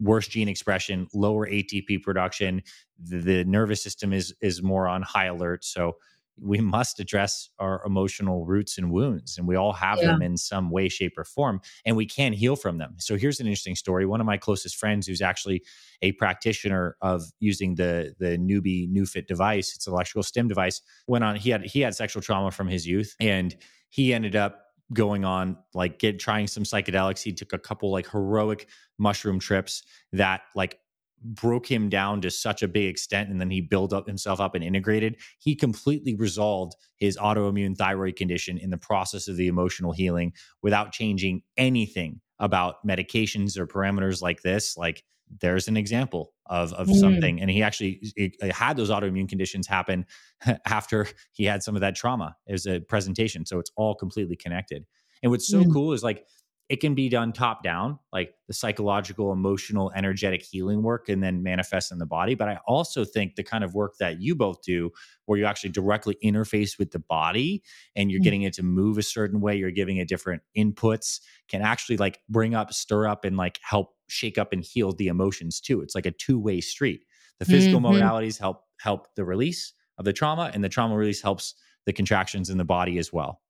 worse 0.02 0.26
gene 0.26 0.48
expression, 0.48 1.06
lower 1.14 1.46
ATP 1.48 2.02
production. 2.02 2.62
The, 3.02 3.18
the 3.18 3.44
nervous 3.44 3.82
system 3.82 4.12
is 4.12 4.34
is 4.40 4.62
more 4.62 4.86
on 4.86 5.02
high 5.02 5.26
alert. 5.26 5.64
So 5.64 5.96
we 6.40 6.60
must 6.60 6.98
address 6.98 7.50
our 7.58 7.82
emotional 7.84 8.44
roots 8.46 8.78
and 8.78 8.90
wounds 8.90 9.36
and 9.36 9.46
we 9.46 9.56
all 9.56 9.72
have 9.72 9.98
yeah. 10.00 10.06
them 10.06 10.22
in 10.22 10.36
some 10.36 10.70
way 10.70 10.88
shape 10.88 11.16
or 11.18 11.24
form 11.24 11.60
and 11.84 11.96
we 11.96 12.06
can 12.06 12.32
heal 12.32 12.56
from 12.56 12.78
them 12.78 12.94
so 12.98 13.16
here's 13.16 13.38
an 13.38 13.46
interesting 13.46 13.76
story 13.76 14.06
one 14.06 14.20
of 14.20 14.26
my 14.26 14.36
closest 14.36 14.76
friends 14.76 15.06
who's 15.06 15.20
actually 15.20 15.62
a 16.00 16.12
practitioner 16.12 16.96
of 17.02 17.22
using 17.38 17.74
the 17.74 18.14
the 18.18 18.38
Neubie 18.38 18.90
NeuFit 18.90 19.26
device 19.26 19.74
it's 19.74 19.86
an 19.86 19.92
electrical 19.92 20.22
stim 20.22 20.48
device 20.48 20.80
went 21.06 21.22
on 21.22 21.36
he 21.36 21.50
had 21.50 21.64
he 21.64 21.80
had 21.80 21.94
sexual 21.94 22.22
trauma 22.22 22.50
from 22.50 22.68
his 22.68 22.86
youth 22.86 23.14
and 23.20 23.54
he 23.90 24.14
ended 24.14 24.34
up 24.34 24.71
going 24.92 25.24
on 25.24 25.56
like 25.74 25.98
get 25.98 26.18
trying 26.18 26.46
some 26.46 26.64
psychedelics. 26.64 27.22
He 27.22 27.32
took 27.32 27.52
a 27.52 27.58
couple 27.58 27.90
like 27.90 28.08
heroic 28.10 28.68
mushroom 28.98 29.38
trips 29.38 29.82
that 30.12 30.42
like 30.54 30.78
broke 31.24 31.70
him 31.70 31.88
down 31.88 32.20
to 32.20 32.30
such 32.30 32.62
a 32.62 32.68
big 32.68 32.88
extent 32.88 33.30
and 33.30 33.40
then 33.40 33.50
he 33.50 33.60
built 33.60 33.92
up 33.92 34.06
himself 34.06 34.40
up 34.40 34.54
and 34.54 34.64
integrated. 34.64 35.16
He 35.38 35.54
completely 35.54 36.14
resolved 36.14 36.74
his 36.96 37.16
autoimmune 37.16 37.76
thyroid 37.76 38.16
condition 38.16 38.58
in 38.58 38.70
the 38.70 38.78
process 38.78 39.28
of 39.28 39.36
the 39.36 39.48
emotional 39.48 39.92
healing 39.92 40.32
without 40.62 40.92
changing 40.92 41.42
anything 41.56 42.20
about 42.38 42.84
medications 42.86 43.56
or 43.56 43.66
parameters 43.66 44.20
like 44.20 44.42
this. 44.42 44.76
Like 44.76 45.04
there's 45.40 45.68
an 45.68 45.76
example 45.76 46.32
of 46.46 46.72
of 46.74 46.88
mm. 46.88 46.94
something 46.94 47.40
and 47.40 47.50
he 47.50 47.62
actually 47.62 48.00
it 48.16 48.52
had 48.52 48.76
those 48.76 48.90
autoimmune 48.90 49.28
conditions 49.28 49.66
happen 49.66 50.04
after 50.66 51.06
he 51.32 51.44
had 51.44 51.62
some 51.62 51.74
of 51.74 51.80
that 51.80 51.94
trauma 51.94 52.36
as 52.48 52.66
a 52.66 52.80
presentation 52.80 53.46
so 53.46 53.58
it's 53.58 53.70
all 53.76 53.94
completely 53.94 54.36
connected 54.36 54.84
and 55.22 55.30
what's 55.30 55.48
so 55.48 55.62
mm. 55.62 55.72
cool 55.72 55.92
is 55.92 56.02
like 56.02 56.24
it 56.72 56.80
can 56.80 56.94
be 56.94 57.10
done 57.10 57.34
top 57.34 57.62
down, 57.62 57.98
like 58.14 58.34
the 58.48 58.54
psychological, 58.54 59.30
emotional, 59.30 59.92
energetic 59.94 60.42
healing 60.42 60.82
work, 60.82 61.10
and 61.10 61.22
then 61.22 61.42
manifest 61.42 61.92
in 61.92 61.98
the 61.98 62.06
body. 62.06 62.34
But 62.34 62.48
I 62.48 62.60
also 62.66 63.04
think 63.04 63.34
the 63.34 63.42
kind 63.42 63.62
of 63.62 63.74
work 63.74 63.98
that 64.00 64.22
you 64.22 64.34
both 64.34 64.62
do, 64.62 64.90
where 65.26 65.38
you 65.38 65.44
actually 65.44 65.68
directly 65.68 66.16
interface 66.24 66.78
with 66.78 66.90
the 66.90 66.98
body 66.98 67.62
and 67.94 68.10
you're 68.10 68.20
mm-hmm. 68.20 68.24
getting 68.24 68.42
it 68.42 68.54
to 68.54 68.62
move 68.62 68.96
a 68.96 69.02
certain 69.02 69.42
way, 69.42 69.54
you're 69.54 69.70
giving 69.70 69.98
it 69.98 70.08
different 70.08 70.40
inputs, 70.56 71.20
can 71.46 71.60
actually 71.60 71.98
like 71.98 72.20
bring 72.30 72.54
up, 72.54 72.72
stir 72.72 73.06
up, 73.06 73.26
and 73.26 73.36
like 73.36 73.60
help 73.60 73.90
shake 74.08 74.38
up 74.38 74.54
and 74.54 74.64
heal 74.64 74.92
the 74.92 75.08
emotions 75.08 75.60
too. 75.60 75.82
It's 75.82 75.94
like 75.94 76.06
a 76.06 76.10
two 76.10 76.38
way 76.38 76.62
street. 76.62 77.02
The 77.38 77.44
physical 77.44 77.80
mm-hmm. 77.80 78.00
modalities 78.00 78.38
help 78.38 78.62
help 78.80 79.08
the 79.14 79.26
release 79.26 79.74
of 79.98 80.06
the 80.06 80.14
trauma, 80.14 80.50
and 80.54 80.64
the 80.64 80.70
trauma 80.70 80.96
release 80.96 81.20
helps 81.20 81.54
the 81.84 81.92
contractions 81.92 82.48
in 82.48 82.56
the 82.56 82.64
body 82.64 82.96
as 82.96 83.12
well. 83.12 83.41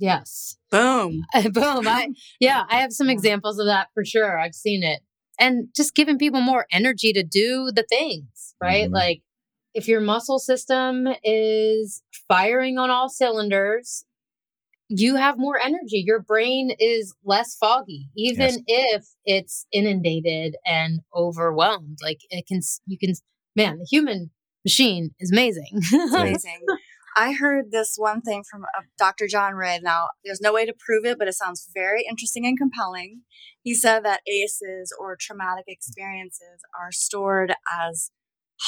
Yes. 0.00 0.56
Boom. 0.70 1.24
Boom. 1.52 1.86
I, 1.86 2.08
yeah, 2.40 2.64
I 2.68 2.76
have 2.76 2.92
some 2.92 3.10
examples 3.10 3.58
of 3.58 3.66
that 3.66 3.88
for 3.94 4.04
sure. 4.04 4.38
I've 4.38 4.54
seen 4.54 4.82
it. 4.82 5.00
And 5.38 5.68
just 5.74 5.94
giving 5.94 6.18
people 6.18 6.40
more 6.40 6.66
energy 6.72 7.12
to 7.12 7.22
do 7.22 7.70
the 7.74 7.84
things, 7.88 8.54
right? 8.60 8.84
Mm-hmm. 8.84 8.94
Like 8.94 9.22
if 9.74 9.88
your 9.88 10.00
muscle 10.00 10.38
system 10.38 11.06
is 11.22 12.02
firing 12.28 12.78
on 12.78 12.90
all 12.90 13.08
cylinders, 13.08 14.04
you 14.88 15.16
have 15.16 15.38
more 15.38 15.58
energy. 15.58 16.02
Your 16.04 16.20
brain 16.20 16.72
is 16.78 17.14
less 17.24 17.56
foggy, 17.56 18.08
even 18.16 18.64
yes. 18.66 18.98
if 18.98 19.04
it's 19.24 19.66
inundated 19.72 20.56
and 20.66 21.00
overwhelmed. 21.14 21.98
Like 22.02 22.18
it 22.28 22.46
can, 22.46 22.60
you 22.86 22.98
can, 22.98 23.14
man, 23.54 23.78
the 23.78 23.86
human 23.88 24.30
machine 24.64 25.14
is 25.20 25.30
amazing. 25.30 25.70
It's 25.92 26.14
amazing. 26.14 26.60
I 27.16 27.32
heard 27.32 27.70
this 27.70 27.94
one 27.96 28.20
thing 28.20 28.44
from 28.48 28.62
uh, 28.62 28.82
Dr. 28.98 29.26
John 29.26 29.54
Ray. 29.54 29.78
Now, 29.82 30.08
there's 30.24 30.40
no 30.40 30.52
way 30.52 30.66
to 30.66 30.74
prove 30.78 31.04
it, 31.04 31.18
but 31.18 31.28
it 31.28 31.34
sounds 31.34 31.68
very 31.74 32.04
interesting 32.08 32.46
and 32.46 32.58
compelling. 32.58 33.22
He 33.62 33.74
said 33.74 34.04
that 34.04 34.20
ACEs 34.26 34.92
or 34.98 35.16
traumatic 35.20 35.64
experiences 35.68 36.62
are 36.78 36.92
stored 36.92 37.54
as 37.70 38.10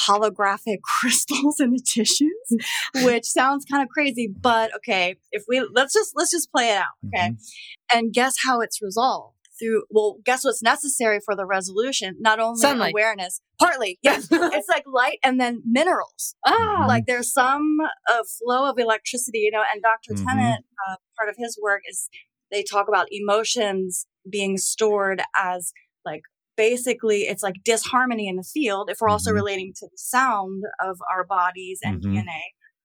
holographic 0.07 0.79
crystals 0.99 1.59
in 1.59 1.71
the 1.71 1.81
tissues, 1.83 2.31
which 3.03 3.25
sounds 3.25 3.65
kind 3.69 3.83
of 3.83 3.89
crazy, 3.89 4.27
but 4.27 4.75
okay, 4.75 5.15
if 5.31 5.43
we 5.47 5.65
let's 5.73 5.93
just 5.93 6.11
let's 6.15 6.31
just 6.31 6.51
play 6.51 6.69
it 6.69 6.77
out, 6.77 6.95
okay? 7.07 7.29
Mm-hmm. 7.29 7.97
And 7.97 8.13
guess 8.13 8.35
how 8.45 8.61
it's 8.61 8.81
resolved? 8.81 9.37
Through 9.59 9.83
well 9.89 10.17
guess 10.25 10.43
what's 10.43 10.61
necessary 10.61 11.19
for 11.23 11.35
the 11.35 11.45
resolution 11.45 12.15
not 12.19 12.39
only 12.39 12.59
Sunlight. 12.59 12.91
awareness 12.91 13.41
partly 13.59 13.99
yes 14.01 14.27
it's 14.31 14.69
like 14.69 14.83
light 14.87 15.19
and 15.23 15.39
then 15.39 15.61
minerals 15.65 16.35
ah. 16.45 16.85
like 16.87 17.05
there's 17.05 17.31
some 17.31 17.77
uh, 18.11 18.23
flow 18.39 18.69
of 18.69 18.77
electricity 18.79 19.39
you 19.39 19.51
know 19.51 19.63
and 19.73 19.81
dr 19.81 20.13
mm-hmm. 20.13 20.25
tennant 20.25 20.65
uh, 20.87 20.95
part 21.17 21.29
of 21.29 21.35
his 21.37 21.57
work 21.61 21.81
is 21.89 22.09
they 22.51 22.63
talk 22.63 22.87
about 22.87 23.07
emotions 23.11 24.05
being 24.29 24.57
stored 24.57 25.21
as 25.35 25.73
like 26.05 26.21
basically 26.55 27.21
it's 27.21 27.43
like 27.43 27.55
disharmony 27.63 28.27
in 28.27 28.35
the 28.35 28.43
field 28.43 28.89
if 28.89 28.97
we're 29.01 29.07
mm-hmm. 29.07 29.13
also 29.13 29.31
relating 29.31 29.73
to 29.75 29.85
the 29.85 29.97
sound 29.97 30.63
of 30.79 30.99
our 31.11 31.23
bodies 31.23 31.79
and 31.83 32.01
mm-hmm. 32.01 32.15
dna 32.17 32.41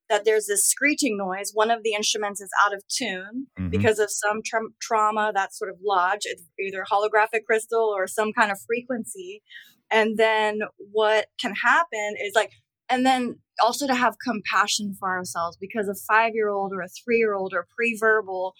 that 0.08 0.24
there's 0.24 0.46
this 0.46 0.64
screeching 0.64 1.16
noise. 1.16 1.50
One 1.52 1.70
of 1.70 1.82
the 1.82 1.92
instruments 1.92 2.40
is 2.40 2.50
out 2.64 2.74
of 2.74 2.82
tune 2.88 3.46
mm-hmm. 3.58 3.68
because 3.68 3.98
of 3.98 4.10
some 4.10 4.40
tra- 4.44 4.60
trauma 4.80 5.32
that's 5.34 5.58
sort 5.58 5.70
of 5.70 5.76
lodged, 5.84 6.26
it's 6.26 6.42
either 6.58 6.84
holographic 6.90 7.44
crystal 7.46 7.92
or 7.94 8.06
some 8.06 8.32
kind 8.32 8.50
of 8.50 8.58
frequency. 8.66 9.42
And 9.90 10.18
then 10.18 10.60
what 10.92 11.26
can 11.40 11.54
happen 11.54 12.14
is 12.22 12.34
like, 12.34 12.52
and 12.88 13.04
then 13.04 13.38
also 13.62 13.86
to 13.86 13.94
have 13.94 14.16
compassion 14.22 14.94
for 14.98 15.08
ourselves 15.08 15.56
because 15.60 15.88
a 15.88 15.94
five 15.94 16.32
year 16.34 16.48
old 16.48 16.72
or 16.72 16.80
a 16.80 16.88
three 16.88 17.18
year 17.18 17.34
old 17.34 17.52
or 17.52 17.66
pre-verbal 17.74 18.54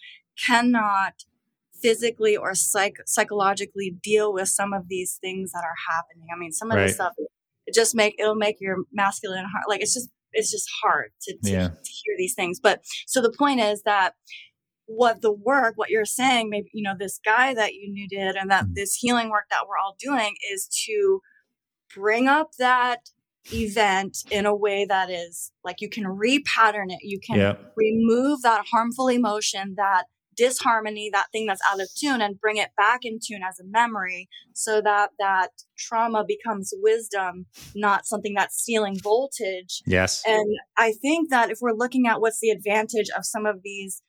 cannot 0.46 1.14
physically 1.80 2.36
or 2.36 2.54
psych- 2.54 3.06
psychologically 3.06 3.96
deal 4.02 4.32
with 4.32 4.48
some 4.48 4.72
of 4.72 4.88
these 4.88 5.18
things 5.20 5.52
that 5.52 5.64
are 5.64 5.94
happening. 5.94 6.26
I 6.34 6.38
mean, 6.38 6.52
some 6.52 6.70
of 6.70 6.76
right. 6.76 6.88
the 6.88 6.92
stuff 6.92 7.14
it 7.68 7.74
just 7.74 7.94
make 7.94 8.16
it'll 8.18 8.34
make 8.34 8.56
your 8.60 8.78
masculine 8.92 9.44
heart 9.44 9.64
like 9.68 9.80
it's 9.80 9.94
just 9.94 10.08
it's 10.32 10.50
just 10.50 10.68
hard 10.82 11.10
to, 11.22 11.36
to, 11.44 11.50
yeah. 11.50 11.68
to 11.68 11.90
hear 11.90 12.14
these 12.16 12.34
things. 12.34 12.60
But 12.60 12.82
so 13.06 13.20
the 13.20 13.32
point 13.32 13.60
is 13.60 13.82
that 13.82 14.14
what 14.86 15.20
the 15.20 15.32
work, 15.32 15.74
what 15.76 15.90
you're 15.90 16.04
saying, 16.04 16.48
maybe, 16.48 16.70
you 16.72 16.82
know, 16.82 16.94
this 16.98 17.20
guy 17.24 17.54
that 17.54 17.74
you 17.74 17.92
knew 17.92 18.08
did 18.08 18.36
and 18.36 18.50
that 18.50 18.64
mm-hmm. 18.64 18.74
this 18.74 18.94
healing 18.94 19.30
work 19.30 19.44
that 19.50 19.66
we're 19.68 19.78
all 19.78 19.96
doing 19.98 20.34
is 20.50 20.68
to 20.86 21.20
bring 21.94 22.26
up 22.26 22.52
that 22.58 23.00
event 23.52 24.18
in 24.30 24.46
a 24.46 24.54
way 24.54 24.84
that 24.84 25.10
is 25.10 25.52
like 25.64 25.80
you 25.80 25.88
can 25.88 26.04
repattern 26.04 26.90
it. 26.90 27.00
You 27.02 27.18
can 27.20 27.56
remove 27.76 28.42
that 28.42 28.66
harmful 28.70 29.08
emotion 29.08 29.74
that 29.76 30.04
disharmony, 30.38 31.10
that 31.12 31.26
thing 31.32 31.46
that's 31.46 31.60
out 31.68 31.80
of 31.80 31.88
tune, 31.94 32.22
and 32.22 32.40
bring 32.40 32.56
it 32.56 32.70
back 32.76 33.00
in 33.02 33.18
tune 33.22 33.42
as 33.46 33.58
a 33.58 33.64
memory 33.64 34.28
so 34.54 34.80
that 34.80 35.10
that 35.18 35.50
trauma 35.76 36.24
becomes 36.26 36.72
wisdom, 36.76 37.46
not 37.74 38.06
something 38.06 38.34
that's 38.34 38.62
stealing 38.62 38.98
voltage. 38.98 39.82
Yes. 39.86 40.22
And 40.26 40.56
I 40.76 40.92
think 40.92 41.30
that 41.30 41.50
if 41.50 41.58
we're 41.60 41.74
looking 41.74 42.06
at 42.06 42.20
what's 42.20 42.40
the 42.40 42.50
advantage 42.50 43.08
of 43.16 43.26
some 43.26 43.44
of 43.44 43.60
these, 43.62 44.02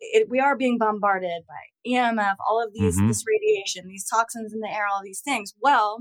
it, 0.00 0.28
we 0.28 0.40
are 0.40 0.56
being 0.56 0.76
bombarded 0.78 1.42
by 1.48 1.90
EMF, 1.90 2.34
all 2.48 2.62
of 2.62 2.72
these, 2.74 2.96
mm-hmm. 2.96 3.08
this 3.08 3.24
radiation, 3.26 3.88
these 3.88 4.06
toxins 4.08 4.52
in 4.52 4.60
the 4.60 4.68
air, 4.68 4.86
all 4.92 5.00
these 5.02 5.20
things. 5.20 5.54
Well, 5.60 6.00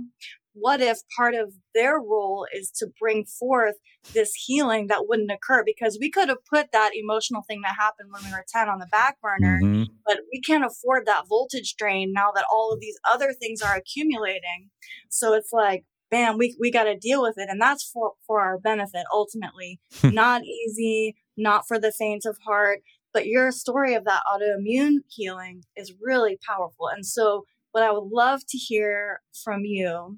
what 0.56 0.82
if 0.82 1.00
part 1.16 1.36
of 1.36 1.54
their 1.74 2.00
role 2.00 2.48
is 2.54 2.72
to 2.72 2.88
bring 3.00 3.26
forth 3.26 3.76
this 4.14 4.34
healing 4.34 4.88
that 4.88 5.08
wouldn't 5.08 5.32
occur? 5.32 5.64
Because 5.66 5.98
we 6.00 6.10
could 6.10 6.30
have 6.30 6.44
put 6.52 6.72
that 6.72 6.92
emotional 6.96 7.44
thing 7.48 7.62
that 7.64 7.76
happened 7.78 8.10
when 8.12 8.24
we 8.24 8.32
were 8.32 8.46
10 8.48 8.70
on 8.70 8.80
the 8.80 8.88
back 8.88 9.18
burner 9.22 9.60
mm-hmm. 9.62 9.84
but 10.06 10.20
we 10.32 10.40
can't 10.42 10.66
afford 10.66 11.06
that 11.06 11.28
voltage 11.28 11.76
drain 11.78 12.14
now 12.14 12.32
that 12.34 12.46
all 12.52 12.72
of 12.72 12.80
these 12.80 12.98
other 13.10 13.34
things 13.34 13.62
are 13.62 13.76
accumulating. 13.76 14.70
So 15.10 15.34
it's 15.34 15.52
like 15.52 15.84
bam 16.10 16.38
we, 16.38 16.56
we 16.60 16.72
got 16.72 16.86
to 16.86 16.98
deal 16.98 17.22
with 17.22 17.36
it 17.38 17.50
and 17.50 17.62
that's 17.62 17.84
for 17.84 18.14
for 18.26 18.40
our 18.40 18.58
benefit 18.58 19.06
ultimately. 19.14 19.80
Not 20.04 20.44
easy 20.44 21.16
not 21.38 21.68
for 21.68 21.78
the 21.78 21.92
faint 21.92 22.24
of 22.26 22.38
heart 22.46 22.80
but 23.14 23.28
your 23.28 23.52
story 23.52 23.94
of 23.94 24.06
that 24.06 24.24
autoimmune 24.28 24.98
healing 25.10 25.64
is 25.76 25.94
really 26.02 26.38
powerful. 26.46 26.88
And 26.88 27.06
so 27.06 27.46
what 27.76 27.84
i 27.84 27.92
would 27.92 28.10
love 28.10 28.40
to 28.48 28.58
hear 28.58 29.20
from 29.44 29.66
you 29.66 30.18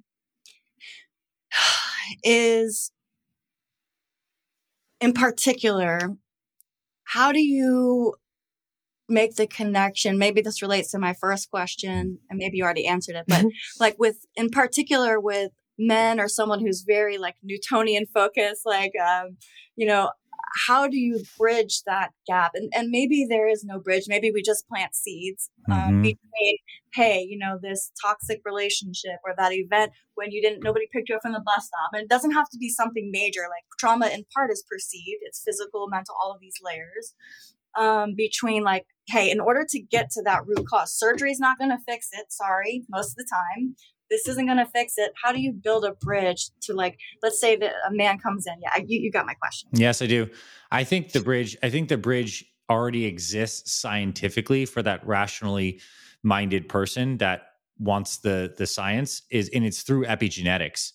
is 2.24 2.92
in 5.00 5.14
particular, 5.14 6.00
how 7.04 7.32
do 7.32 7.40
you 7.40 8.16
make 9.08 9.36
the 9.36 9.48
connection? 9.48 10.18
Maybe 10.18 10.42
this 10.42 10.62
relates 10.62 10.92
to 10.92 11.00
my 11.00 11.14
first 11.14 11.50
question, 11.50 12.20
and 12.30 12.38
maybe 12.38 12.58
you 12.58 12.64
already 12.64 12.88
answered 12.88 13.16
it, 13.16 13.26
but 13.28 13.40
mm-hmm. 13.40 13.48
like 13.80 13.96
with, 13.98 14.26
in 14.36 14.50
particular, 14.50 15.20
with 15.20 15.52
men 15.78 16.20
or 16.20 16.28
someone 16.28 16.60
who's 16.60 16.84
very 16.86 17.18
like 17.18 17.36
Newtonian 17.44 18.06
focused, 18.08 18.66
like, 18.66 18.94
um, 19.00 19.38
you 19.76 19.86
know, 19.86 20.10
how 20.68 20.88
do 20.88 20.98
you 20.98 21.24
bridge 21.38 21.82
that 21.86 22.12
gap? 22.26 22.52
And, 22.56 22.72
and 22.74 22.90
maybe 22.90 23.26
there 23.30 23.48
is 23.48 23.64
no 23.64 23.80
bridge. 23.80 24.06
Maybe 24.08 24.32
we 24.32 24.42
just 24.42 24.68
plant 24.68 24.96
seeds 24.96 25.50
um, 25.72 25.78
mm-hmm. 25.78 26.02
between, 26.02 26.58
hey, 26.94 27.26
you 27.28 27.38
know, 27.38 27.58
this 27.62 27.92
toxic 28.04 28.42
relationship 28.46 29.20
or 29.26 29.34
that 29.38 29.54
event 29.54 29.92
when 30.16 30.32
you 30.32 30.42
didn't, 30.42 30.64
nobody 30.64 30.86
picked 30.92 31.10
you 31.10 31.16
up 31.16 31.22
from 31.22 31.34
the 31.34 31.44
bus 31.46 31.68
stop. 31.68 31.92
And 31.94 32.02
it 32.02 32.10
doesn't 32.10 32.32
have 32.32 32.50
to 32.50 32.58
be 32.58 32.70
something 32.70 33.10
major. 33.12 33.42
Like 33.42 33.64
trauma 33.80 34.08
in 34.08 34.26
part 34.36 34.52
is 34.52 34.64
perceived, 34.70 35.22
it's 35.22 35.44
physical, 35.46 35.88
mental, 35.90 36.16
all 36.22 36.32
of 36.32 36.40
these 36.40 36.56
layers. 36.64 37.14
Um, 37.78 38.16
between 38.16 38.64
like, 38.64 38.88
hey, 39.08 39.30
in 39.30 39.40
order 39.40 39.64
to 39.70 39.80
get 39.80 40.10
to 40.12 40.24
that 40.24 40.48
root 40.48 40.66
cause, 40.68 40.98
surgery 40.98 41.30
is 41.30 41.40
not 41.40 41.60
going 41.60 41.70
to 41.70 41.78
fix 41.88 42.10
it. 42.12 42.32
Sorry, 42.32 42.84
most 42.90 43.12
of 43.12 43.16
the 43.18 43.28
time. 43.32 43.76
This 44.10 44.28
isn't 44.28 44.46
going 44.46 44.58
to 44.58 44.66
fix 44.66 44.94
it. 44.98 45.12
How 45.22 45.32
do 45.32 45.42
you 45.42 45.52
build 45.52 45.86
a 45.86 45.94
bridge 45.94 46.50
to 46.62 46.74
like, 46.74 46.98
let's 47.22 47.40
say 47.40 47.56
that 47.58 47.74
a 47.88 47.94
man 47.94 48.20
comes 48.20 48.46
in. 48.48 48.56
Yeah, 48.62 48.78
you, 48.86 49.00
you 49.00 49.12
got 49.12 49.26
my 49.26 49.34
question. 49.34 49.70
Yes, 49.74 50.02
I 50.02 50.08
do. 50.08 50.30
I 50.72 50.84
think 50.84 51.12
the 51.12 51.22
bridge, 51.22 51.58
I 51.64 51.70
think 51.70 51.90
the 51.90 51.98
bridge 51.98 52.46
already 52.70 53.06
exists 53.06 53.74
scientifically 53.74 54.66
for 54.66 54.82
that 54.84 55.06
rationally 55.08 55.82
minded 56.24 56.68
person 56.68 57.18
that 57.18 57.44
wants 57.80 58.18
the 58.18 58.54
the 58.58 58.66
science 58.66 59.22
is 59.30 59.50
and 59.54 59.64
it's 59.64 59.84
through 59.84 60.04
epigenetics 60.04 60.94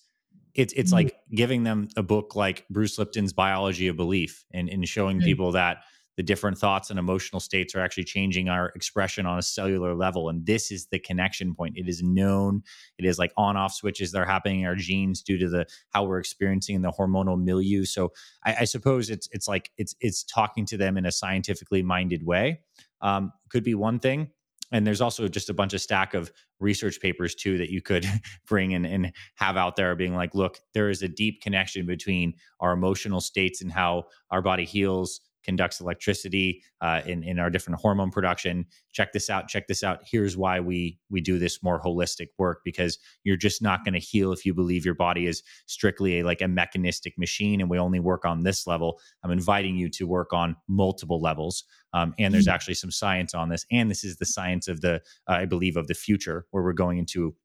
it's 0.53 0.73
it's 0.73 0.89
mm-hmm. 0.89 1.05
like 1.05 1.15
giving 1.33 1.63
them 1.63 1.87
a 1.95 2.03
book 2.03 2.35
like 2.35 2.65
Bruce 2.69 2.97
Lipton's 2.97 3.33
Biology 3.33 3.87
of 3.87 3.95
Belief 3.95 4.45
and, 4.53 4.69
and 4.69 4.87
showing 4.87 5.17
mm-hmm. 5.17 5.25
people 5.25 5.51
that 5.53 5.77
the 6.17 6.23
different 6.23 6.57
thoughts 6.57 6.89
and 6.89 6.99
emotional 6.99 7.39
states 7.39 7.73
are 7.75 7.81
actually 7.81 8.03
changing 8.03 8.49
our 8.49 8.69
expression 8.75 9.25
on 9.25 9.39
a 9.39 9.41
cellular 9.41 9.95
level. 9.95 10.29
And 10.29 10.45
this 10.45 10.71
is 10.71 10.87
the 10.87 10.99
connection 10.99 11.55
point. 11.55 11.77
It 11.77 11.87
is 11.87 12.03
known. 12.03 12.63
It 12.97 13.05
is 13.05 13.17
like 13.17 13.33
on 13.37 13.57
off 13.57 13.73
switches 13.73 14.11
that 14.11 14.21
are 14.21 14.25
happening 14.25 14.61
in 14.61 14.67
our 14.67 14.75
genes 14.75 15.21
due 15.21 15.37
to 15.37 15.49
the 15.49 15.65
how 15.89 16.03
we're 16.03 16.19
experiencing 16.19 16.81
the 16.81 16.91
hormonal 16.91 17.41
milieu. 17.41 17.85
So 17.85 18.11
I, 18.45 18.55
I 18.61 18.63
suppose 18.65 19.09
it's 19.09 19.27
it's 19.31 19.47
like 19.47 19.71
it's 19.77 19.95
it's 19.99 20.23
talking 20.23 20.65
to 20.67 20.77
them 20.77 20.97
in 20.97 21.05
a 21.05 21.11
scientifically 21.11 21.83
minded 21.83 22.25
way. 22.25 22.61
Um, 23.01 23.33
could 23.49 23.63
be 23.63 23.75
one 23.75 23.99
thing 23.99 24.29
and 24.73 24.87
there's 24.87 25.01
also 25.01 25.27
just 25.27 25.49
a 25.49 25.53
bunch 25.53 25.73
of 25.73 25.81
stack 25.81 26.15
of 26.15 26.31
research 26.59 26.99
papers 26.99 27.35
too 27.35 27.57
that 27.59 27.69
you 27.69 27.81
could 27.81 28.05
bring 28.47 28.73
and, 28.73 28.85
and 28.85 29.13
have 29.35 29.55
out 29.55 29.75
there 29.77 29.95
being 29.95 30.15
like 30.15 30.35
look 30.35 30.59
there 30.73 30.89
is 30.89 31.01
a 31.01 31.07
deep 31.07 31.41
connection 31.41 31.85
between 31.85 32.33
our 32.59 32.73
emotional 32.73 33.21
states 33.21 33.61
and 33.61 33.71
how 33.71 34.05
our 34.31 34.41
body 34.41 34.65
heals 34.65 35.21
conducts 35.43 35.79
electricity 35.79 36.63
uh, 36.81 37.01
in 37.05 37.23
in 37.23 37.39
our 37.39 37.49
different 37.49 37.79
hormone 37.79 38.11
production. 38.11 38.65
Check 38.91 39.13
this 39.13 39.29
out. 39.29 39.47
Check 39.47 39.67
this 39.67 39.83
out. 39.83 40.01
Here's 40.05 40.37
why 40.37 40.59
we 40.59 40.99
we 41.09 41.21
do 41.21 41.39
this 41.39 41.61
more 41.63 41.81
holistic 41.81 42.27
work 42.37 42.61
because 42.63 42.97
you're 43.23 43.37
just 43.37 43.61
not 43.61 43.83
going 43.83 43.93
to 43.93 43.99
heal 43.99 44.31
if 44.31 44.45
you 44.45 44.53
believe 44.53 44.85
your 44.85 44.95
body 44.95 45.27
is 45.27 45.43
strictly 45.65 46.19
a 46.19 46.23
like 46.23 46.41
a 46.41 46.47
mechanistic 46.47 47.17
machine 47.17 47.61
and 47.61 47.69
we 47.69 47.79
only 47.79 47.99
work 47.99 48.25
on 48.25 48.43
this 48.43 48.67
level. 48.67 48.99
I'm 49.23 49.31
inviting 49.31 49.75
you 49.75 49.89
to 49.89 50.07
work 50.07 50.33
on 50.33 50.55
multiple 50.67 51.21
levels. 51.21 51.63
Um, 51.93 52.15
and 52.17 52.33
there's 52.33 52.47
mm. 52.47 52.53
actually 52.53 52.73
some 52.73 52.89
science 52.89 53.35
on 53.35 53.49
this, 53.49 53.65
and 53.71 53.89
this 53.89 54.03
is 54.03 54.17
the 54.17 54.25
science 54.25 54.67
of 54.67 54.81
the 54.81 54.95
uh, 55.29 55.33
I 55.33 55.45
believe 55.45 55.77
of 55.77 55.87
the 55.87 55.93
future 55.93 56.45
where 56.51 56.63
we're 56.63 56.73
going 56.73 56.97
into 56.97 57.35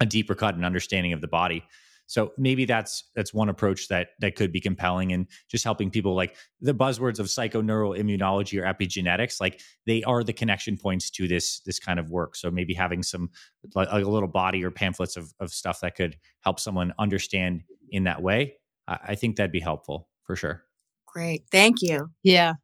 a 0.00 0.06
deeper 0.06 0.34
cut 0.34 0.54
and 0.54 0.64
understanding 0.64 1.12
of 1.12 1.20
the 1.20 1.28
body. 1.28 1.64
So 2.06 2.32
maybe 2.36 2.64
that's 2.64 3.04
that's 3.14 3.32
one 3.32 3.48
approach 3.48 3.88
that 3.88 4.08
that 4.20 4.36
could 4.36 4.52
be 4.52 4.60
compelling 4.60 5.12
and 5.12 5.26
just 5.48 5.64
helping 5.64 5.90
people 5.90 6.14
like 6.14 6.36
the 6.60 6.74
buzzwords 6.74 7.18
of 7.18 7.26
psychoneuroimmunology 7.26 8.60
or 8.60 8.64
epigenetics, 8.64 9.40
like 9.40 9.60
they 9.86 10.02
are 10.02 10.22
the 10.22 10.32
connection 10.32 10.76
points 10.76 11.10
to 11.10 11.26
this 11.26 11.60
this 11.60 11.78
kind 11.78 11.98
of 11.98 12.10
work. 12.10 12.36
So 12.36 12.50
maybe 12.50 12.74
having 12.74 13.02
some 13.02 13.30
like 13.74 13.88
a 13.90 13.98
little 13.98 14.28
body 14.28 14.64
or 14.64 14.70
pamphlets 14.70 15.16
of, 15.16 15.32
of 15.40 15.50
stuff 15.50 15.80
that 15.80 15.96
could 15.96 16.16
help 16.40 16.60
someone 16.60 16.92
understand 16.98 17.62
in 17.90 18.04
that 18.04 18.22
way. 18.22 18.56
I, 18.86 18.98
I 19.08 19.14
think 19.14 19.36
that'd 19.36 19.52
be 19.52 19.60
helpful 19.60 20.08
for 20.24 20.36
sure. 20.36 20.64
Great. 21.06 21.44
Thank 21.50 21.76
you. 21.80 22.10
Yeah. 22.22 22.54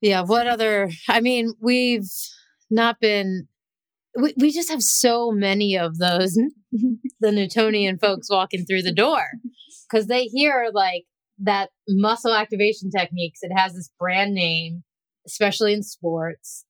Yeah. 0.00 0.22
What 0.22 0.46
other 0.46 0.90
I 1.08 1.20
mean, 1.20 1.54
we've 1.60 2.08
not 2.70 3.00
been 3.00 3.48
we, 4.18 4.34
we 4.36 4.50
just 4.50 4.70
have 4.70 4.82
so 4.82 5.30
many 5.30 5.76
of 5.76 5.98
those 5.98 6.38
the 7.20 7.32
Newtonian 7.32 7.98
folks 7.98 8.28
walking 8.30 8.64
through 8.64 8.82
the 8.82 8.92
door 8.92 9.22
because 9.90 10.06
they 10.06 10.24
hear 10.24 10.70
like 10.72 11.04
that 11.38 11.70
muscle 11.88 12.34
activation 12.34 12.90
techniques. 12.90 13.40
It 13.42 13.52
has 13.54 13.74
this 13.74 13.90
brand 13.98 14.34
name, 14.34 14.82
especially 15.26 15.72
in 15.72 15.82
sports, 15.82 16.64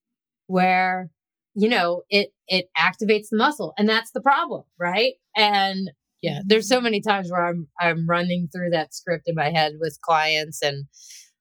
where 0.46 1.10
you 1.54 1.68
know 1.68 2.02
it 2.10 2.30
it 2.46 2.68
activates 2.76 3.28
the 3.30 3.38
muscle, 3.38 3.72
and 3.78 3.88
that's 3.88 4.10
the 4.10 4.20
problem, 4.20 4.64
right? 4.78 5.14
And 5.36 5.90
yeah, 6.20 6.40
there's 6.44 6.68
so 6.68 6.80
many 6.80 7.00
times 7.00 7.30
where 7.30 7.46
I'm 7.46 7.68
I'm 7.80 8.06
running 8.06 8.48
through 8.54 8.70
that 8.70 8.94
script 8.94 9.24
in 9.26 9.34
my 9.34 9.50
head 9.50 9.74
with 9.80 9.98
clients 10.02 10.62
and 10.62 10.86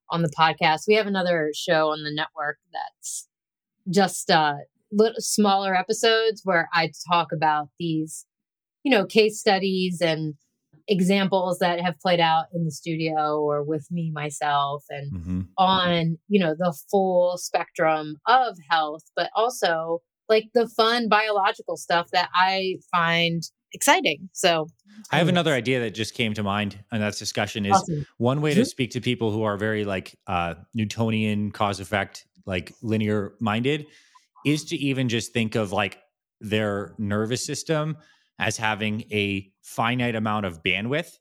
on 0.09 0.21
the 0.21 0.31
podcast. 0.37 0.81
We 0.87 0.95
have 0.95 1.07
another 1.07 1.51
show 1.53 1.89
on 1.89 2.03
the 2.03 2.13
network 2.13 2.59
that's 2.71 3.27
just 3.89 4.29
uh 4.31 4.55
little 4.91 5.19
smaller 5.19 5.75
episodes 5.75 6.41
where 6.43 6.69
I 6.73 6.91
talk 7.11 7.31
about 7.33 7.69
these, 7.79 8.25
you 8.83 8.91
know, 8.91 9.05
case 9.05 9.39
studies 9.39 10.01
and 10.01 10.35
examples 10.87 11.59
that 11.59 11.81
have 11.81 11.99
played 11.99 12.19
out 12.19 12.45
in 12.53 12.63
the 12.63 12.71
studio 12.71 13.41
or 13.41 13.63
with 13.63 13.87
me 13.91 14.11
myself 14.11 14.83
and 14.89 15.13
mm-hmm. 15.13 15.41
on, 15.57 16.17
you 16.29 16.39
know, 16.39 16.55
the 16.57 16.75
full 16.89 17.37
spectrum 17.37 18.15
of 18.25 18.57
health, 18.69 19.03
but 19.15 19.29
also 19.35 20.01
like 20.29 20.45
the 20.53 20.67
fun 20.67 21.07
biological 21.09 21.77
stuff 21.77 22.09
that 22.11 22.29
I 22.33 22.77
find 22.91 23.43
exciting. 23.73 24.29
So 24.33 24.67
I 25.11 25.17
have 25.17 25.27
another 25.27 25.53
idea 25.53 25.79
that 25.81 25.91
just 25.91 26.13
came 26.13 26.33
to 26.35 26.43
mind 26.43 26.79
and 26.91 27.01
that's 27.01 27.19
discussion 27.19 27.65
is 27.65 27.73
awesome. 27.73 28.05
one 28.17 28.41
way 28.41 28.53
to 28.53 28.61
mm-hmm. 28.61 28.65
speak 28.65 28.91
to 28.91 29.01
people 29.01 29.31
who 29.31 29.43
are 29.43 29.57
very 29.57 29.83
like 29.85 30.15
uh 30.27 30.55
Newtonian 30.73 31.51
cause 31.51 31.79
effect, 31.79 32.25
like 32.45 32.73
linear 32.81 33.33
minded 33.39 33.87
is 34.47 34.63
to 34.63 34.77
even 34.77 35.09
just 35.09 35.33
think 35.33 35.55
of 35.55 35.73
like 35.73 35.99
their 36.39 36.95
nervous 36.97 37.45
system 37.45 37.97
as 38.39 38.55
having 38.55 39.01
a 39.11 39.51
finite 39.61 40.15
amount 40.15 40.45
of 40.45 40.63
bandwidth 40.63 41.17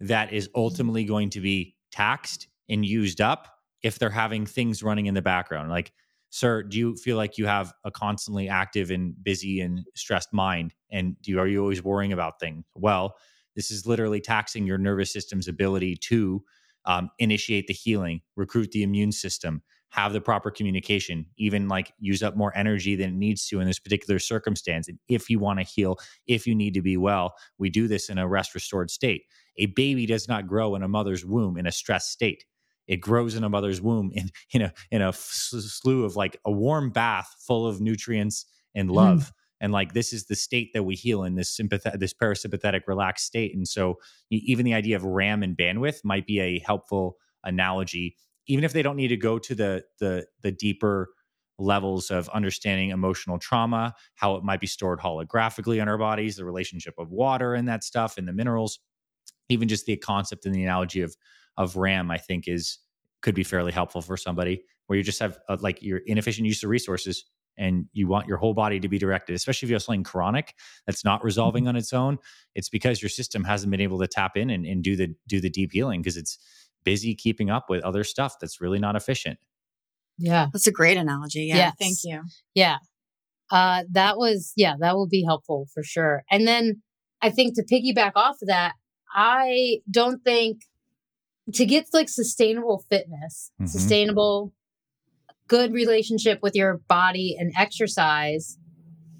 that 0.00 0.32
is 0.32 0.50
ultimately 0.54 1.04
going 1.04 1.30
to 1.30 1.40
be 1.40 1.76
taxed 1.92 2.48
and 2.68 2.84
used 2.84 3.20
up 3.20 3.46
if 3.82 3.98
they're 3.98 4.10
having 4.10 4.44
things 4.44 4.82
running 4.82 5.06
in 5.06 5.14
the 5.14 5.22
background. 5.22 5.70
Like, 5.70 5.92
sir, 6.30 6.64
do 6.64 6.76
you 6.76 6.96
feel 6.96 7.16
like 7.16 7.38
you 7.38 7.46
have 7.46 7.72
a 7.84 7.90
constantly 7.90 8.48
active 8.48 8.90
and 8.90 9.14
busy 9.22 9.60
and 9.60 9.84
stressed 9.94 10.32
mind? 10.32 10.74
And 10.90 11.14
do 11.22 11.38
are 11.38 11.46
you 11.46 11.60
always 11.60 11.84
worrying 11.84 12.12
about 12.12 12.40
things? 12.40 12.64
Well, 12.74 13.14
this 13.54 13.70
is 13.70 13.86
literally 13.86 14.20
taxing 14.20 14.66
your 14.66 14.76
nervous 14.76 15.12
system's 15.12 15.46
ability 15.46 15.96
to 16.08 16.42
um, 16.84 17.10
initiate 17.20 17.68
the 17.68 17.74
healing, 17.74 18.22
recruit 18.34 18.72
the 18.72 18.82
immune 18.82 19.12
system, 19.12 19.62
have 19.90 20.12
the 20.12 20.20
proper 20.20 20.50
communication, 20.50 21.26
even 21.38 21.68
like 21.68 21.92
use 21.98 22.22
up 22.22 22.36
more 22.36 22.56
energy 22.56 22.96
than 22.96 23.10
it 23.10 23.16
needs 23.16 23.46
to 23.48 23.60
in 23.60 23.66
this 23.66 23.78
particular 23.78 24.18
circumstance. 24.18 24.88
And 24.88 24.98
if 25.08 25.30
you 25.30 25.38
want 25.38 25.58
to 25.58 25.64
heal, 25.64 25.98
if 26.26 26.46
you 26.46 26.54
need 26.54 26.74
to 26.74 26.82
be 26.82 26.96
well, 26.96 27.34
we 27.58 27.70
do 27.70 27.88
this 27.88 28.08
in 28.08 28.18
a 28.18 28.28
rest 28.28 28.54
restored 28.54 28.90
state. 28.90 29.22
A 29.58 29.66
baby 29.66 30.04
does 30.06 30.28
not 30.28 30.46
grow 30.46 30.74
in 30.74 30.82
a 30.82 30.88
mother's 30.88 31.24
womb 31.24 31.56
in 31.56 31.66
a 31.66 31.72
stressed 31.72 32.10
state. 32.10 32.44
It 32.86 32.98
grows 32.98 33.34
in 33.34 33.44
a 33.44 33.48
mother's 33.48 33.80
womb 33.80 34.10
in, 34.12 34.30
in 34.52 34.62
a 34.62 34.72
in 34.90 35.02
a 35.02 35.12
slew 35.12 36.04
of 36.04 36.16
like 36.16 36.38
a 36.44 36.52
warm 36.52 36.90
bath 36.90 37.34
full 37.40 37.66
of 37.66 37.80
nutrients 37.80 38.46
and 38.74 38.88
mm-hmm. 38.88 38.96
love. 38.96 39.18
Mm. 39.18 39.32
And 39.58 39.72
like 39.72 39.94
this 39.94 40.12
is 40.12 40.26
the 40.26 40.36
state 40.36 40.72
that 40.74 40.82
we 40.82 40.94
heal 40.94 41.24
in 41.24 41.34
this 41.34 41.48
sympathetic, 41.48 41.98
this 41.98 42.12
parasympathetic 42.12 42.82
relaxed 42.86 43.24
state. 43.24 43.54
And 43.54 43.66
so 43.66 43.94
even 44.30 44.66
the 44.66 44.74
idea 44.74 44.96
of 44.96 45.04
RAM 45.04 45.42
and 45.42 45.56
bandwidth 45.56 46.04
might 46.04 46.26
be 46.26 46.40
a 46.40 46.58
helpful 46.58 47.16
analogy 47.42 48.16
even 48.46 48.64
if 48.64 48.72
they 48.72 48.82
don't 48.82 48.96
need 48.96 49.08
to 49.08 49.16
go 49.16 49.38
to 49.38 49.54
the 49.54 49.84
the 49.98 50.26
the 50.42 50.52
deeper 50.52 51.10
levels 51.58 52.10
of 52.10 52.28
understanding 52.30 52.90
emotional 52.90 53.38
trauma, 53.38 53.94
how 54.14 54.34
it 54.34 54.44
might 54.44 54.60
be 54.60 54.66
stored 54.66 55.00
holographically 55.00 55.80
on 55.80 55.88
our 55.88 55.96
bodies, 55.96 56.36
the 56.36 56.44
relationship 56.44 56.94
of 56.98 57.10
water 57.10 57.54
and 57.54 57.66
that 57.68 57.82
stuff 57.82 58.18
and 58.18 58.28
the 58.28 58.32
minerals, 58.32 58.78
even 59.48 59.66
just 59.66 59.86
the 59.86 59.96
concept 59.96 60.44
and 60.44 60.54
the 60.54 60.62
analogy 60.62 61.00
of 61.00 61.16
of 61.56 61.76
RAM, 61.76 62.10
I 62.10 62.18
think 62.18 62.46
is 62.48 62.78
could 63.22 63.34
be 63.34 63.44
fairly 63.44 63.72
helpful 63.72 64.02
for 64.02 64.16
somebody 64.16 64.62
where 64.86 64.96
you 64.96 65.02
just 65.02 65.18
have 65.20 65.38
uh, 65.48 65.56
like 65.60 65.82
your 65.82 65.98
inefficient 66.06 66.46
use 66.46 66.62
of 66.62 66.70
resources 66.70 67.24
and 67.58 67.86
you 67.92 68.06
want 68.06 68.26
your 68.26 68.36
whole 68.36 68.52
body 68.52 68.78
to 68.78 68.88
be 68.88 68.98
directed, 68.98 69.34
especially 69.34 69.66
if 69.66 69.70
you 69.70 69.74
have 69.74 69.82
something 69.82 70.04
chronic 70.04 70.54
that's 70.86 71.04
not 71.04 71.24
resolving 71.24 71.64
mm-hmm. 71.64 71.70
on 71.70 71.76
its 71.76 71.92
own. 71.92 72.18
It's 72.54 72.68
because 72.68 73.00
your 73.00 73.08
system 73.08 73.44
hasn't 73.44 73.70
been 73.70 73.80
able 73.80 73.98
to 74.00 74.06
tap 74.06 74.36
in 74.36 74.50
and, 74.50 74.66
and 74.66 74.82
do 74.82 74.94
the 74.94 75.14
do 75.26 75.40
the 75.40 75.50
deep 75.50 75.72
healing 75.72 76.02
because 76.02 76.16
it's 76.16 76.38
busy 76.86 77.14
keeping 77.14 77.50
up 77.50 77.68
with 77.68 77.84
other 77.84 78.04
stuff 78.04 78.36
that's 78.40 78.62
really 78.62 78.78
not 78.78 78.96
efficient. 78.96 79.38
Yeah. 80.16 80.46
That's 80.52 80.66
a 80.66 80.72
great 80.72 80.96
analogy. 80.96 81.44
Yeah. 81.44 81.56
Yes. 81.56 81.74
Thank 81.78 81.98
you. 82.04 82.22
Yeah. 82.54 82.76
Uh, 83.50 83.82
that 83.90 84.16
was, 84.16 84.52
yeah, 84.56 84.76
that 84.80 84.94
will 84.94 85.08
be 85.08 85.22
helpful 85.22 85.66
for 85.74 85.82
sure. 85.82 86.22
And 86.30 86.48
then 86.48 86.80
I 87.20 87.30
think 87.30 87.56
to 87.56 87.64
piggyback 87.64 88.12
off 88.14 88.36
of 88.40 88.48
that, 88.48 88.74
I 89.14 89.80
don't 89.90 90.22
think 90.24 90.62
to 91.52 91.66
get 91.66 91.86
like 91.92 92.08
sustainable 92.08 92.84
fitness, 92.88 93.50
mm-hmm. 93.60 93.66
sustainable, 93.66 94.52
good 95.48 95.72
relationship 95.72 96.38
with 96.42 96.54
your 96.54 96.80
body 96.88 97.36
and 97.38 97.52
exercise, 97.56 98.58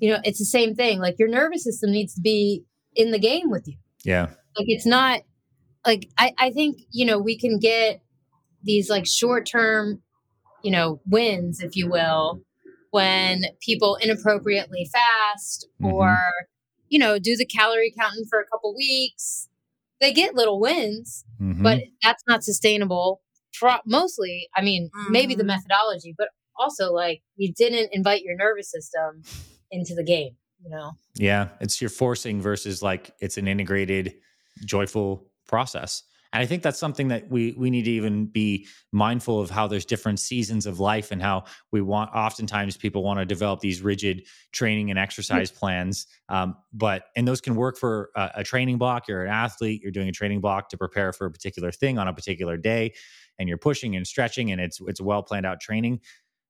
you 0.00 0.10
know, 0.10 0.20
it's 0.24 0.38
the 0.38 0.44
same 0.44 0.74
thing. 0.74 0.98
Like 0.98 1.18
your 1.18 1.28
nervous 1.28 1.64
system 1.64 1.90
needs 1.90 2.14
to 2.14 2.20
be 2.20 2.64
in 2.94 3.10
the 3.10 3.18
game 3.18 3.50
with 3.50 3.68
you. 3.68 3.76
Yeah. 4.02 4.26
Like 4.56 4.68
it's 4.68 4.86
not, 4.86 5.20
like 5.86 6.08
I, 6.18 6.34
I 6.38 6.50
think 6.50 6.78
you 6.90 7.06
know 7.06 7.18
we 7.18 7.38
can 7.38 7.58
get 7.58 8.02
these 8.62 8.90
like 8.90 9.06
short 9.06 9.46
term 9.46 10.02
you 10.62 10.70
know 10.70 11.00
wins 11.06 11.60
if 11.60 11.76
you 11.76 11.88
will 11.88 12.42
when 12.90 13.44
people 13.60 13.96
inappropriately 13.96 14.88
fast 14.92 15.68
mm-hmm. 15.80 15.92
or 15.92 16.16
you 16.88 16.98
know 16.98 17.18
do 17.18 17.36
the 17.36 17.46
calorie 17.46 17.94
counting 17.98 18.24
for 18.28 18.40
a 18.40 18.46
couple 18.46 18.74
weeks 18.74 19.48
they 20.00 20.12
get 20.12 20.34
little 20.34 20.60
wins 20.60 21.24
mm-hmm. 21.40 21.62
but 21.62 21.80
that's 22.02 22.22
not 22.26 22.42
sustainable 22.42 23.22
for 23.52 23.78
mostly 23.86 24.48
i 24.56 24.62
mean 24.62 24.90
mm-hmm. 24.94 25.12
maybe 25.12 25.34
the 25.34 25.42
mm-hmm. 25.42 25.48
methodology 25.48 26.14
but 26.16 26.28
also 26.58 26.92
like 26.92 27.22
you 27.36 27.52
didn't 27.52 27.90
invite 27.92 28.22
your 28.22 28.36
nervous 28.36 28.70
system 28.70 29.22
into 29.70 29.94
the 29.94 30.04
game 30.04 30.36
you 30.62 30.70
know. 30.70 30.92
Yeah, 31.14 31.48
it's 31.60 31.80
your 31.80 31.90
forcing 31.90 32.40
versus 32.40 32.82
like 32.82 33.12
it's 33.20 33.38
an 33.38 33.48
integrated, 33.48 34.14
joyful 34.64 35.26
process. 35.46 36.02
And 36.32 36.42
I 36.42 36.46
think 36.46 36.62
that's 36.62 36.78
something 36.78 37.08
that 37.08 37.30
we 37.30 37.54
we 37.56 37.70
need 37.70 37.84
to 37.84 37.90
even 37.92 38.26
be 38.26 38.66
mindful 38.92 39.40
of 39.40 39.48
how 39.48 39.66
there's 39.66 39.86
different 39.86 40.20
seasons 40.20 40.66
of 40.66 40.80
life 40.80 41.10
and 41.10 41.22
how 41.22 41.44
we 41.72 41.80
want. 41.80 42.10
Oftentimes, 42.14 42.76
people 42.76 43.02
want 43.02 43.18
to 43.20 43.24
develop 43.24 43.60
these 43.60 43.80
rigid 43.80 44.26
training 44.52 44.90
and 44.90 44.98
exercise 44.98 45.50
plans, 45.50 46.06
um, 46.28 46.56
but 46.72 47.04
and 47.16 47.26
those 47.26 47.40
can 47.40 47.54
work 47.54 47.78
for 47.78 48.10
a, 48.16 48.30
a 48.36 48.44
training 48.44 48.76
block. 48.76 49.08
You're 49.08 49.24
an 49.24 49.32
athlete. 49.32 49.80
You're 49.82 49.92
doing 49.92 50.08
a 50.08 50.12
training 50.12 50.40
block 50.40 50.68
to 50.70 50.76
prepare 50.76 51.12
for 51.12 51.26
a 51.26 51.30
particular 51.30 51.72
thing 51.72 51.98
on 51.98 52.08
a 52.08 52.12
particular 52.12 52.56
day, 52.56 52.92
and 53.38 53.48
you're 53.48 53.56
pushing 53.56 53.96
and 53.96 54.06
stretching, 54.06 54.52
and 54.52 54.60
it's 54.60 54.78
it's 54.86 55.00
well 55.00 55.22
planned 55.22 55.46
out 55.46 55.60
training. 55.60 56.00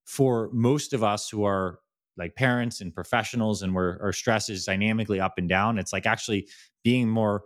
For 0.04 0.50
most 0.52 0.94
of 0.94 1.04
us 1.04 1.28
who 1.28 1.44
are 1.44 1.78
like 2.16 2.34
parents 2.34 2.80
and 2.80 2.94
professionals 2.94 3.62
and 3.62 3.74
where 3.74 4.00
our 4.02 4.12
stress 4.12 4.48
is 4.48 4.64
dynamically 4.64 5.20
up 5.20 5.34
and 5.36 5.50
down 5.50 5.78
it's 5.78 5.92
like 5.92 6.06
actually 6.06 6.48
being 6.82 7.06
more 7.06 7.42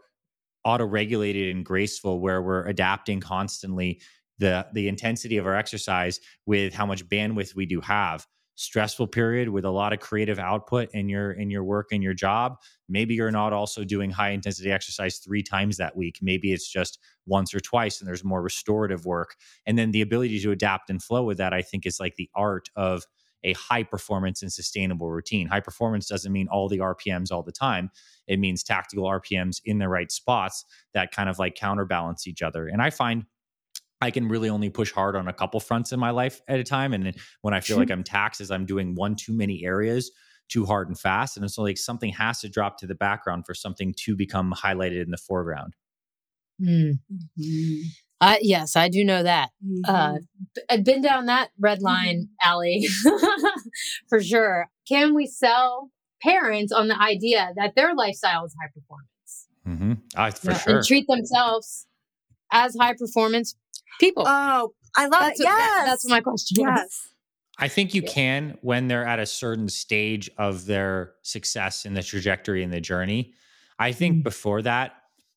auto-regulated 0.65 1.55
and 1.55 1.65
graceful 1.65 2.21
where 2.21 2.43
we're 2.43 2.67
adapting 2.67 3.21
constantly 3.21 4.01
the 4.39 4.67
the 4.73 4.89
intensity 4.89 5.37
of 5.37 5.47
our 5.47 5.55
exercise 5.55 6.21
with 6.47 6.75
how 6.75 6.87
much 6.87 7.07
bandwidth 7.09 7.55
we 7.55 7.67
do 7.67 7.81
have. 7.81 8.27
Stressful 8.57 9.07
period 9.07 9.49
with 9.49 9.65
a 9.65 9.71
lot 9.71 9.93
of 9.95 10.01
creative 10.01 10.39
output 10.39 10.91
in 10.93 11.09
your 11.09 11.33
in 11.33 11.51
your 11.51 11.65
work 11.65 11.89
and 11.93 12.03
your 12.03 12.13
job. 12.13 12.57
Maybe 12.89 13.15
you're 13.15 13.31
not 13.31 13.53
also 13.53 13.85
doing 13.85 14.11
high 14.11 14.31
intensity 14.31 14.71
exercise 14.71 15.19
3 15.19 15.43
times 15.43 15.77
that 15.79 15.97
week. 15.97 16.19
Maybe 16.21 16.53
it's 16.53 16.71
just 16.71 16.99
once 17.27 17.55
or 17.55 17.61
twice 17.61 18.01
and 18.01 18.09
there's 18.09 18.25
more 18.25 18.43
restorative 18.43 19.07
work. 19.07 19.37
And 19.67 19.79
then 19.79 19.93
the 19.93 20.03
ability 20.03 20.41
to 20.41 20.51
adapt 20.51 20.91
and 20.91 21.03
flow 21.03 21.23
with 21.23 21.39
that 21.39 21.55
i 21.55 21.63
think 21.63 21.87
is 21.87 22.01
like 22.01 22.17
the 22.17 22.29
art 22.35 22.69
of 22.77 23.05
a 23.45 23.53
high 23.55 23.83
performance 23.83 24.43
and 24.43 24.53
sustainable 24.53 25.11
routine. 25.11 25.47
High 25.47 25.61
performance 25.61 26.07
doesn't 26.07 26.33
mean 26.33 26.49
all 26.49 26.69
the 26.69 26.79
RPMs 26.79 27.33
all 27.33 27.43
the 27.43 27.53
time. 27.53 27.91
It 28.27 28.39
means 28.39 28.63
tactical 28.63 29.05
RPMs 29.05 29.61
in 29.65 29.79
the 29.79 29.89
right 29.89 30.11
spots 30.11 30.65
that 30.95 31.13
kind 31.13 31.29
of 31.29 31.39
like 31.39 31.55
counterbalance 31.55 32.27
each 32.27 32.43
other. 32.43 32.69
And 32.69 32.83
I 32.83 32.91
find 32.91 33.25
I 34.01 34.11
can 34.11 34.29
really 34.29 34.49
only 34.49 34.71
push 34.71 34.93
hard 34.93 35.15
on 35.15 35.29
a 35.29 35.33
couple 35.33 35.61
fronts 35.61 35.93
in 35.93 36.01
my 36.01 36.11
life 36.11 36.41
at 36.49 36.59
a 36.59 36.65
time. 36.65 36.95
And 36.95 37.15
when 37.43 37.53
I 37.53 37.61
feel 37.61 37.77
like 37.77 37.91
I'm 37.91 38.05
taxed, 38.05 38.41
is 38.41 38.51
I'm 38.51 38.65
doing 38.65 38.95
one 38.95 39.15
too 39.15 39.33
many 39.33 39.65
areas 39.65 40.11
too 40.51 40.67
hard 40.67 40.89
and 40.89 40.99
fast. 40.99 41.37
And 41.37 41.45
it's 41.45 41.57
like 41.57 41.79
something 41.79 42.13
has 42.13 42.41
to 42.41 42.49
drop 42.49 42.79
to 42.79 42.87
the 42.87 42.95
background 42.95 43.47
for 43.47 43.55
something 43.55 43.95
to 43.99 44.17
become 44.17 44.53
highlighted 44.53 45.03
in 45.03 45.11
the 45.11 45.17
foreground. 45.17 45.75
Mm. 46.61 46.99
Mm-hmm. 47.13 47.83
Uh, 48.21 48.37
yes, 48.43 48.77
I 48.77 48.89
do 48.89 49.05
know 49.05 49.23
that. 49.23 49.51
Uh, 49.87 49.91
mm-hmm. 49.91 49.95
Uh, 49.95 50.19
I've 50.69 50.85
been 50.85 51.01
down 51.01 51.27
that 51.27 51.51
red 51.59 51.79
mm-hmm. 51.79 51.87
line 51.87 52.29
alley 52.43 52.87
for 54.09 54.23
sure. 54.23 54.69
Can 54.87 55.15
we 55.15 55.27
sell 55.27 55.91
parents 56.23 56.73
on 56.73 56.89
the 56.89 57.01
idea 57.01 57.53
that 57.57 57.75
their 57.77 57.95
lifestyle 57.95 58.45
is 58.45 58.55
high 58.61 58.69
performance? 58.75 59.49
Mm-hmm. 59.67 59.93
Uh, 60.15 60.31
for 60.31 60.55
sure. 60.55 60.77
And 60.77 60.87
treat 60.87 61.07
themselves 61.07 61.87
as 62.53 62.77
high 62.79 62.95
performance 62.95 63.57
people. 63.99 64.25
Oh, 64.27 64.75
I 64.97 65.07
love 65.07 65.23
that's 65.23 65.41
it. 65.41 65.45
What, 65.45 65.57
yes. 65.57 65.77
That, 65.79 65.87
that's 65.87 66.09
my 66.09 66.21
question. 66.21 66.65
Yes. 66.65 67.09
I 67.59 67.69
think 67.69 67.95
you 67.95 68.03
can 68.03 68.59
when 68.63 68.89
they're 68.89 69.07
at 69.07 69.19
a 69.19 69.27
certain 69.27 69.69
stage 69.69 70.31
of 70.39 70.67
their 70.67 71.13
success 71.23 71.85
in 71.85 71.95
the 71.95 72.03
trajectory 72.03 72.63
and 72.63 72.73
the 72.73 72.81
journey. 72.81 73.35
I 73.79 73.93
think 73.93 74.17
mm-hmm. 74.17 74.23
before 74.23 74.63
that, 74.63 74.95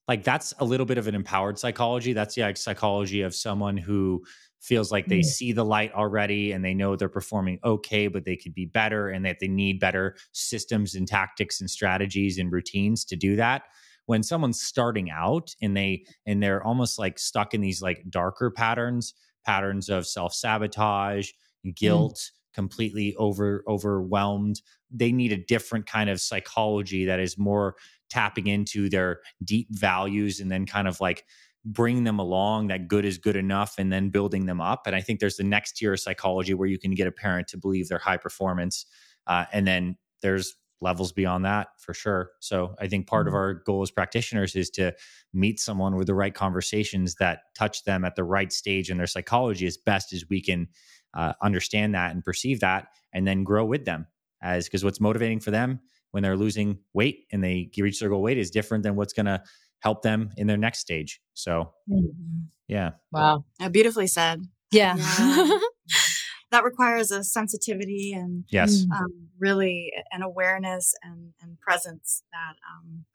like 0.08 0.24
that's 0.24 0.54
a 0.60 0.66
little 0.66 0.86
bit 0.86 0.98
of 0.98 1.08
an 1.08 1.16
empowered 1.16 1.58
psychology. 1.58 2.14
That's 2.14 2.36
the 2.36 2.54
psychology 2.56 3.22
of 3.22 3.34
someone 3.34 3.78
who 3.78 4.24
feels 4.60 4.92
like 4.92 5.08
they 5.08 5.20
mm. 5.20 5.26
see 5.26 5.52
the 5.52 5.66
light 5.66 5.94
already 5.94 6.52
and 6.52 6.64
they 6.64 6.74
know 6.74 6.96
they're 6.96 7.10
performing 7.10 7.60
okay, 7.64 8.08
but 8.08 8.26
they 8.26 8.36
could 8.36 8.54
be 8.54 8.66
better 8.66 9.10
and 9.10 9.26
that 9.26 9.38
they 9.40 9.48
need 9.48 9.80
better 9.80 10.16
systems 10.32 10.96
and 10.96 11.08
tactics 11.08 11.60
and 11.60 11.70
strategies 11.70 12.38
and 12.38 12.52
routines 12.52 13.04
to 13.06 13.16
do 13.16 13.36
that. 13.36 13.64
When 14.06 14.24
someone's 14.24 14.62
starting 14.62 15.10
out 15.10 15.56
and 15.62 15.76
they 15.76 16.06
and 16.26 16.44
they're 16.44 16.64
almost 16.64 17.00
like 17.00 17.20
stuck 17.20 17.54
in 17.54 17.62
these 17.62 17.82
like 17.82 18.04
darker 18.10 18.52
patterns, 18.52 19.14
patterns 19.46 19.90
of 19.90 20.06
self-sabotage, 20.06 21.30
mm. 21.66 21.76
guilt, 21.76 22.16
mm 22.16 22.30
completely 22.54 23.16
over 23.16 23.64
overwhelmed. 23.68 24.62
They 24.92 25.12
need 25.12 25.32
a 25.32 25.38
different 25.38 25.86
kind 25.86 26.10
of 26.10 26.22
psychology 26.22 27.06
that 27.06 27.20
is 27.20 27.38
more 27.38 27.76
tapping 28.10 28.48
into 28.48 28.90
their 28.90 29.22
deep 29.44 29.68
values 29.72 30.40
and 30.40 30.52
then 30.52 30.66
kind 30.66 30.88
of 30.88 31.02
like 31.02 31.26
bring 31.66 32.04
them 32.04 32.20
along 32.20 32.68
that 32.68 32.88
good 32.88 33.06
is 33.06 33.18
good 33.18 33.36
enough 33.36 33.76
and 33.78 33.92
then 33.92 34.10
building 34.10 34.46
them 34.46 34.62
up. 34.62 34.86
And 34.86 34.96
i 34.96 35.02
think 35.02 35.20
there's 35.20 35.38
the 35.38 35.44
next 35.44 35.74
tier 35.74 35.94
of 35.94 36.00
psychology 36.00 36.54
where 36.54 36.68
you 36.68 36.78
can 36.78 36.92
get 36.92 37.08
a 37.08 37.12
parent 37.12 37.48
to 37.50 37.58
believe 37.58 37.88
they're 37.88 38.00
high 38.00 38.18
performance 38.18 38.86
uh, 39.28 39.46
and 39.54 39.66
then 39.66 39.98
there's 40.22 40.56
levels 40.82 41.14
beyond 41.14 41.46
that 41.46 41.70
for 41.80 41.94
sure. 41.94 42.32
So 42.40 42.76
i 42.80 42.88
think 42.88 43.08
part 43.08 43.26
mm-hmm. 43.28 43.36
of 43.36 43.36
our 43.36 43.54
goal 43.54 43.82
as 43.82 43.92
practitioners 43.92 44.56
is 44.56 44.70
to 44.72 44.94
meet 45.34 45.60
someone 45.60 45.96
with 45.96 46.08
the 46.08 46.14
right 46.14 46.34
conversations 46.34 47.16
that 47.16 47.40
touch 47.56 47.86
them 47.86 48.04
at 48.04 48.16
the 48.16 48.24
right 48.26 48.52
stage 48.52 48.92
in 48.92 48.98
their 48.98 49.08
psychology 49.08 49.66
as 49.66 49.78
best 49.78 50.12
as 50.12 50.26
we 50.30 50.42
can 50.42 50.68
uh, 51.14 51.34
understand 51.42 51.96
that 51.96 52.12
and 52.12 52.24
perceive 52.24 52.60
that 52.62 52.88
and 53.14 53.28
then 53.28 53.44
grow 53.44 53.66
with 53.66 53.86
them 53.86 54.08
as 54.42 54.66
because 54.66 54.84
what's 54.84 55.00
motivating 55.00 55.40
for 55.40 55.52
them 55.52 55.80
when 56.12 56.22
they're 56.24 56.38
losing 56.38 56.78
weight 56.94 57.26
and 57.32 57.44
they 57.44 57.70
reach 57.78 58.00
their 58.00 58.10
goal 58.10 58.22
weight 58.22 58.38
is 58.38 58.52
different 58.52 58.84
than 58.84 58.96
what's 58.96 59.14
going 59.14 59.26
to 59.26 59.42
help 59.80 60.02
them 60.02 60.30
in 60.38 60.48
their 60.48 60.58
next 60.58 60.80
stage. 60.80 61.22
So 61.34 61.74
mm-hmm. 61.90 62.42
yeah. 62.68 62.92
Wow. 63.12 63.46
Yeah, 63.60 63.70
beautifully 63.70 64.08
said. 64.08 64.42
Yeah, 64.72 64.96
yeah. 64.96 65.58
that 66.52 66.64
requires 66.64 67.12
a 67.12 67.24
sensitivity 67.24 68.14
and 68.14 68.46
yes. 68.50 68.86
Um, 68.96 69.30
really 69.40 69.92
an 70.12 70.22
awareness 70.22 70.94
and, 71.04 71.34
and 71.42 71.60
presence 71.60 72.24
that 72.32 72.56
um, 72.72 73.06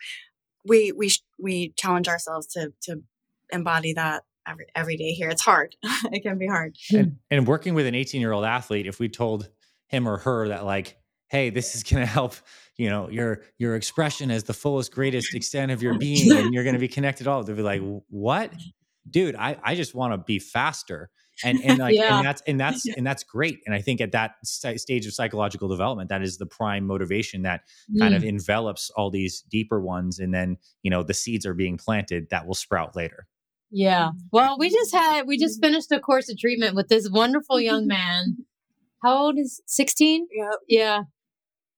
we 0.64 0.92
we 0.92 1.10
we 1.38 1.72
challenge 1.76 2.08
ourselves 2.08 2.46
to 2.48 2.72
to 2.82 3.02
embody 3.50 3.92
that 3.94 4.24
every 4.48 4.66
every 4.74 4.96
day 4.96 5.12
here. 5.12 5.28
It's 5.28 5.42
hard. 5.42 5.76
it 5.82 6.22
can 6.22 6.38
be 6.38 6.46
hard. 6.46 6.76
And, 6.92 7.16
and 7.30 7.46
working 7.46 7.74
with 7.74 7.86
an 7.86 7.94
18 7.94 8.20
year 8.20 8.32
old 8.32 8.44
athlete, 8.44 8.86
if 8.86 8.98
we 8.98 9.08
told 9.08 9.48
him 9.88 10.08
or 10.08 10.18
her 10.18 10.48
that 10.48 10.64
like, 10.64 10.98
hey, 11.28 11.50
this 11.50 11.74
is 11.74 11.82
going 11.82 12.02
to 12.06 12.10
help, 12.10 12.34
you 12.76 12.88
know, 12.88 13.08
your 13.08 13.42
your 13.58 13.76
expression 13.76 14.30
as 14.30 14.44
the 14.44 14.54
fullest, 14.54 14.92
greatest 14.92 15.34
extent 15.34 15.70
of 15.70 15.82
your 15.82 15.98
being, 15.98 16.32
and 16.32 16.54
you're 16.54 16.64
going 16.64 16.74
to 16.74 16.80
be 16.80 16.88
connected 16.88 17.26
all, 17.26 17.42
they'll 17.42 17.56
be 17.56 17.62
like, 17.62 17.82
what, 18.08 18.52
dude? 19.08 19.36
I 19.36 19.56
I 19.62 19.74
just 19.74 19.94
want 19.94 20.12
to 20.12 20.18
be 20.18 20.38
faster. 20.38 21.10
And 21.44 21.60
and 21.64 21.78
like 21.78 21.94
yeah. 21.94 22.16
and 22.16 22.26
that's 22.26 22.42
and 22.48 22.58
that's 22.58 22.84
and 22.96 23.06
that's 23.06 23.22
great. 23.22 23.60
And 23.64 23.72
I 23.72 23.80
think 23.80 24.00
at 24.00 24.10
that 24.10 24.34
st- 24.42 24.80
stage 24.80 25.06
of 25.06 25.14
psychological 25.14 25.68
development, 25.68 26.08
that 26.08 26.20
is 26.20 26.36
the 26.36 26.46
prime 26.46 26.84
motivation 26.84 27.42
that 27.42 27.60
mm. 27.88 28.00
kind 28.00 28.12
of 28.12 28.22
mm. 28.22 28.28
envelops 28.28 28.90
all 28.90 29.08
these 29.08 29.42
deeper 29.42 29.80
ones. 29.80 30.18
And 30.18 30.34
then 30.34 30.56
you 30.82 30.90
know 30.90 31.04
the 31.04 31.14
seeds 31.14 31.46
are 31.46 31.54
being 31.54 31.76
planted 31.76 32.30
that 32.30 32.44
will 32.44 32.56
sprout 32.56 32.96
later. 32.96 33.28
Yeah. 33.70 34.08
Mm-hmm. 34.08 34.18
Well, 34.32 34.58
we 34.58 34.70
just 34.70 34.94
had 34.94 35.26
we 35.26 35.38
just 35.38 35.60
mm-hmm. 35.60 35.72
finished 35.72 35.92
a 35.92 36.00
course 36.00 36.30
of 36.30 36.38
treatment 36.38 36.74
with 36.74 36.88
this 36.88 37.08
wonderful 37.10 37.60
young 37.60 37.82
mm-hmm. 37.82 37.88
man. 37.88 38.36
How 39.02 39.16
old 39.16 39.38
is 39.38 39.60
16? 39.66 40.26
Yeah. 40.32 40.50
Yeah. 40.68 41.02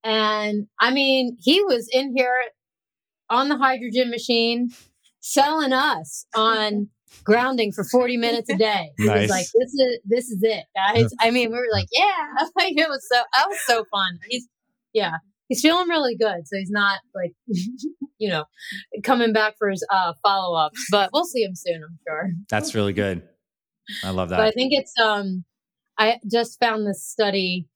And 0.03 0.68
I 0.78 0.91
mean, 0.93 1.36
he 1.41 1.62
was 1.62 1.88
in 1.93 2.16
here 2.16 2.45
on 3.28 3.49
the 3.49 3.59
hydrogen 3.59 4.11
machine 4.11 4.70
selling 5.20 5.72
us 5.72 6.24
on 6.34 6.88
grounding 7.24 7.72
for 7.72 7.84
40 7.84 8.16
minutes 8.16 8.49
a 8.49 8.57
day. 8.57 8.93
He 8.97 9.05
nice. 9.05 9.22
was 9.22 9.30
like, 9.30 9.47
this 9.55 9.74
is 9.74 9.99
this 10.05 10.30
is 10.30 10.43
it, 10.43 10.64
guys. 10.74 11.11
I 11.20 11.30
mean, 11.30 11.51
we 11.51 11.57
were 11.57 11.68
like, 11.72 11.88
yeah. 11.93 12.47
Like 12.57 12.72
it 12.76 12.88
was 12.88 13.07
so 13.11 13.20
that 13.34 13.47
was 13.49 13.61
so 13.66 13.84
fun. 13.91 14.18
He's 14.28 14.49
yeah 14.93 15.16
he's 15.51 15.61
feeling 15.61 15.88
really 15.88 16.16
good. 16.16 16.46
So 16.46 16.57
he's 16.57 16.70
not 16.70 17.01
like, 17.14 17.34
you 18.18 18.30
know, 18.30 18.44
coming 19.03 19.34
back 19.34 19.57
for 19.59 19.68
his 19.68 19.84
uh, 19.90 20.14
follow 20.22 20.57
ups, 20.57 20.86
but 20.90 21.11
we'll 21.12 21.24
see 21.24 21.42
him 21.42 21.55
soon, 21.55 21.82
I'm 21.82 21.98
sure. 22.09 22.30
That's 22.48 22.74
really 22.74 22.94
good. 22.94 23.22
I 24.03 24.11
love 24.11 24.30
that. 24.30 24.36
But 24.38 24.46
I 24.46 24.51
think 24.53 24.72
it's, 24.72 24.96
um, 24.98 25.44
I 25.98 26.18
just 26.30 26.59
found 26.61 26.86
this 26.86 27.05
study 27.05 27.68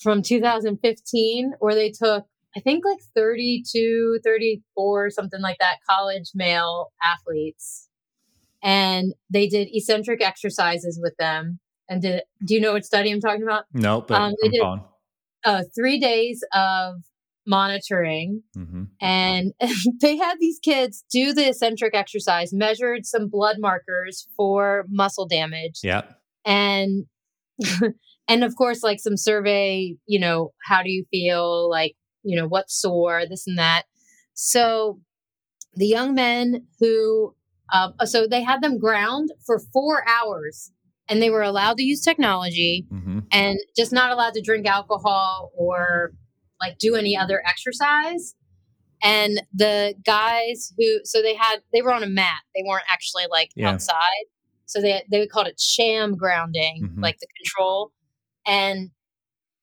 from 0.00 0.22
2015 0.22 1.54
where 1.58 1.74
they 1.74 1.90
took, 1.90 2.26
I 2.54 2.60
think 2.60 2.84
like 2.84 2.98
32, 3.16 4.20
34, 4.22 5.10
something 5.10 5.40
like 5.40 5.56
that, 5.58 5.78
college 5.88 6.32
male 6.34 6.92
athletes. 7.02 7.88
And 8.62 9.14
they 9.30 9.48
did 9.48 9.68
eccentric 9.72 10.22
exercises 10.22 11.00
with 11.02 11.16
them. 11.18 11.58
And 11.88 12.02
did, 12.02 12.22
do 12.44 12.54
you 12.54 12.60
know 12.60 12.74
what 12.74 12.84
study 12.84 13.10
I'm 13.10 13.20
talking 13.20 13.42
about? 13.42 13.64
No, 13.72 14.02
but 14.02 14.20
um, 14.20 14.34
they 14.42 14.50
did, 14.50 14.62
uh, 15.44 15.62
three 15.74 15.98
days 15.98 16.44
of 16.52 16.96
monitoring 17.46 18.42
mm-hmm. 18.56 18.84
and 19.00 19.52
they 20.00 20.16
had 20.16 20.36
these 20.38 20.58
kids 20.60 21.04
do 21.10 21.32
the 21.32 21.48
eccentric 21.48 21.94
exercise 21.94 22.52
measured 22.52 23.04
some 23.04 23.28
blood 23.28 23.56
markers 23.58 24.28
for 24.36 24.84
muscle 24.88 25.26
damage. 25.26 25.80
Yeah. 25.82 26.02
And 26.44 27.06
and 28.28 28.44
of 28.44 28.56
course 28.56 28.82
like 28.82 29.00
some 29.00 29.16
survey 29.16 29.96
you 30.06 30.20
know 30.20 30.52
how 30.64 30.82
do 30.82 30.90
you 30.90 31.04
feel? 31.10 31.68
Like 31.68 31.94
you 32.22 32.36
know 32.36 32.46
what's 32.46 32.80
sore 32.80 33.24
this 33.28 33.46
and 33.46 33.58
that. 33.58 33.84
So 34.34 35.00
the 35.74 35.86
young 35.86 36.14
men 36.14 36.66
who 36.78 37.34
um, 37.72 37.94
so 38.04 38.26
they 38.26 38.42
had 38.42 38.62
them 38.62 38.78
ground 38.78 39.30
for 39.46 39.58
four 39.72 40.04
hours 40.06 40.70
and 41.12 41.20
they 41.20 41.28
were 41.28 41.42
allowed 41.42 41.76
to 41.76 41.82
use 41.82 42.00
technology 42.00 42.86
mm-hmm. 42.90 43.18
and 43.30 43.58
just 43.76 43.92
not 43.92 44.10
allowed 44.10 44.32
to 44.32 44.40
drink 44.40 44.66
alcohol 44.66 45.52
or 45.54 46.14
like 46.58 46.78
do 46.78 46.94
any 46.94 47.14
other 47.14 47.42
exercise. 47.46 48.34
And 49.02 49.42
the 49.52 49.94
guys 50.06 50.72
who, 50.78 51.00
so 51.04 51.20
they 51.20 51.34
had, 51.34 51.58
they 51.70 51.82
were 51.82 51.92
on 51.92 52.02
a 52.02 52.08
mat. 52.08 52.40
They 52.54 52.62
weren't 52.66 52.86
actually 52.88 53.24
like 53.30 53.50
Yeah. 53.54 53.72
outside. 53.72 54.24
So 54.64 54.80
they, 54.80 55.02
they 55.10 55.26
called 55.26 55.48
it 55.48 55.60
sham 55.60 56.16
grounding, 56.16 56.88
Mhm. 56.96 57.02
like 57.02 57.18
the 57.18 57.26
control. 57.36 57.92
And 58.46 58.88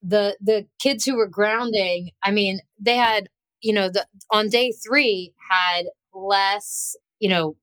the, 0.03 0.37
the 0.39 0.67
kids 0.79 1.03
who 1.03 1.15
were 1.17 1.27
grounding, 1.27 2.11
I 2.21 2.29
mean, 2.29 2.59
they 2.79 2.97
had, 2.97 3.27
you 3.59 3.73
know, 3.73 3.89
the, 3.89 4.05
on 4.29 4.49
day 4.49 4.71
three 4.71 5.33
had 5.49 5.85
less, 6.13 6.95
you 7.17 7.27
know, 7.29 7.55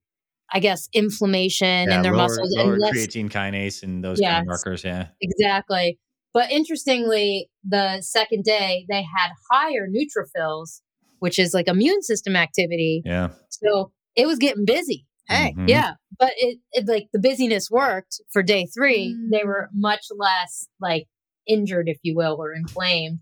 I 0.53 0.59
guess 0.59 0.87
inflammation 0.93 1.89
Yeah, 1.89 1.97
in 1.97 2.01
their 2.03 2.13
lower, 2.15 2.27
muscles 2.27 2.53
lower 2.57 2.73
and 2.73 2.81
less 2.81 2.93
creatine 2.93 3.29
kinase 3.29 3.83
and 3.83 4.03
those 4.03 4.19
kind 4.19 4.41
of 4.41 4.47
markers. 4.47 4.83
Yeah. 4.83 5.07
Exactly. 5.21 5.99
But 6.33 6.51
interestingly, 6.51 7.49
the 7.67 8.01
second 8.01 8.43
day 8.43 8.85
they 8.89 9.01
had 9.01 9.31
higher 9.51 9.87
neutrophils, 9.87 10.81
which 11.19 11.37
is 11.39 11.53
like 11.53 11.67
immune 11.67 12.01
system 12.01 12.35
activity. 12.35 13.01
Yeah. 13.05 13.29
So 13.49 13.91
it 14.15 14.25
was 14.27 14.37
getting 14.37 14.65
busy. 14.65 15.05
Hey. 15.27 15.53
Mhm. 15.57 15.67
Yeah. 15.67 15.93
But 16.17 16.31
it, 16.37 16.59
it 16.71 16.87
like 16.87 17.07
the 17.11 17.19
busyness 17.19 17.69
worked 17.69 18.21
for 18.31 18.41
day 18.41 18.67
three. 18.73 19.15
They 19.31 19.39
Mm. 19.39 19.45
were 19.47 19.69
much 19.73 20.05
less 20.17 20.67
like 20.79 21.07
injured, 21.47 21.89
if 21.89 21.97
you 22.03 22.15
will, 22.15 22.37
or 22.39 22.53
inflamed. 22.53 23.19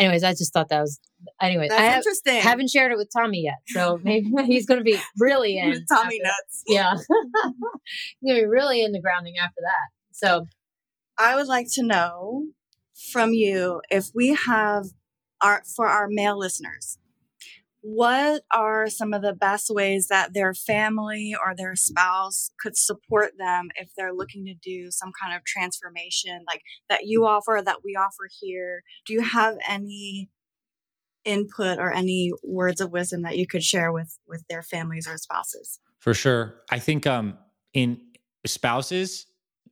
Anyways, 0.00 0.24
I 0.24 0.30
just 0.32 0.54
thought 0.54 0.70
that 0.70 0.80
was 0.80 0.98
anyways. 1.42 1.68
That's 1.68 1.80
I 1.80 1.84
have, 1.84 1.98
interesting. 1.98 2.40
haven't 2.40 2.70
shared 2.70 2.90
it 2.90 2.96
with 2.96 3.10
Tommy 3.14 3.42
yet. 3.42 3.58
So 3.66 4.00
maybe 4.02 4.30
he's 4.46 4.64
gonna 4.64 4.82
be 4.82 4.98
really 5.18 5.58
in. 5.58 5.84
Tommy 5.86 6.20
nuts. 6.22 6.62
Yeah. 6.66 6.94
he's 6.96 7.06
gonna 8.26 8.40
be 8.40 8.46
really 8.46 8.82
into 8.82 8.98
grounding 9.00 9.34
after 9.36 9.60
that. 9.60 9.90
So 10.12 10.46
I 11.18 11.36
would 11.36 11.48
like 11.48 11.66
to 11.74 11.82
know 11.82 12.46
from 13.12 13.34
you 13.34 13.82
if 13.90 14.06
we 14.14 14.34
have 14.34 14.86
our 15.42 15.62
for 15.76 15.86
our 15.86 16.08
male 16.08 16.38
listeners, 16.38 16.96
what 17.82 18.42
are 18.54 18.88
some 18.88 19.14
of 19.14 19.22
the 19.22 19.32
best 19.32 19.70
ways 19.70 20.08
that 20.08 20.34
their 20.34 20.52
family 20.52 21.34
or 21.34 21.54
their 21.56 21.74
spouse 21.74 22.50
could 22.60 22.76
support 22.76 23.32
them 23.38 23.68
if 23.76 23.88
they're 23.96 24.12
looking 24.12 24.44
to 24.44 24.54
do 24.54 24.90
some 24.90 25.12
kind 25.20 25.34
of 25.34 25.44
transformation 25.44 26.44
like 26.46 26.62
that 26.88 27.00
you 27.04 27.24
offer 27.24 27.60
that 27.64 27.78
we 27.84 27.96
offer 27.96 28.28
here? 28.40 28.82
Do 29.06 29.14
you 29.14 29.22
have 29.22 29.56
any 29.66 30.28
input 31.24 31.78
or 31.78 31.92
any 31.92 32.32
words 32.42 32.80
of 32.80 32.90
wisdom 32.90 33.22
that 33.22 33.36
you 33.36 33.46
could 33.46 33.62
share 33.62 33.92
with 33.92 34.18
with 34.26 34.44
their 34.48 34.62
families 34.62 35.06
or 35.06 35.16
spouses? 35.16 35.80
For 35.98 36.14
sure. 36.14 36.56
I 36.70 36.78
think 36.78 37.06
um 37.06 37.38
in 37.72 38.00
spouses 38.46 39.26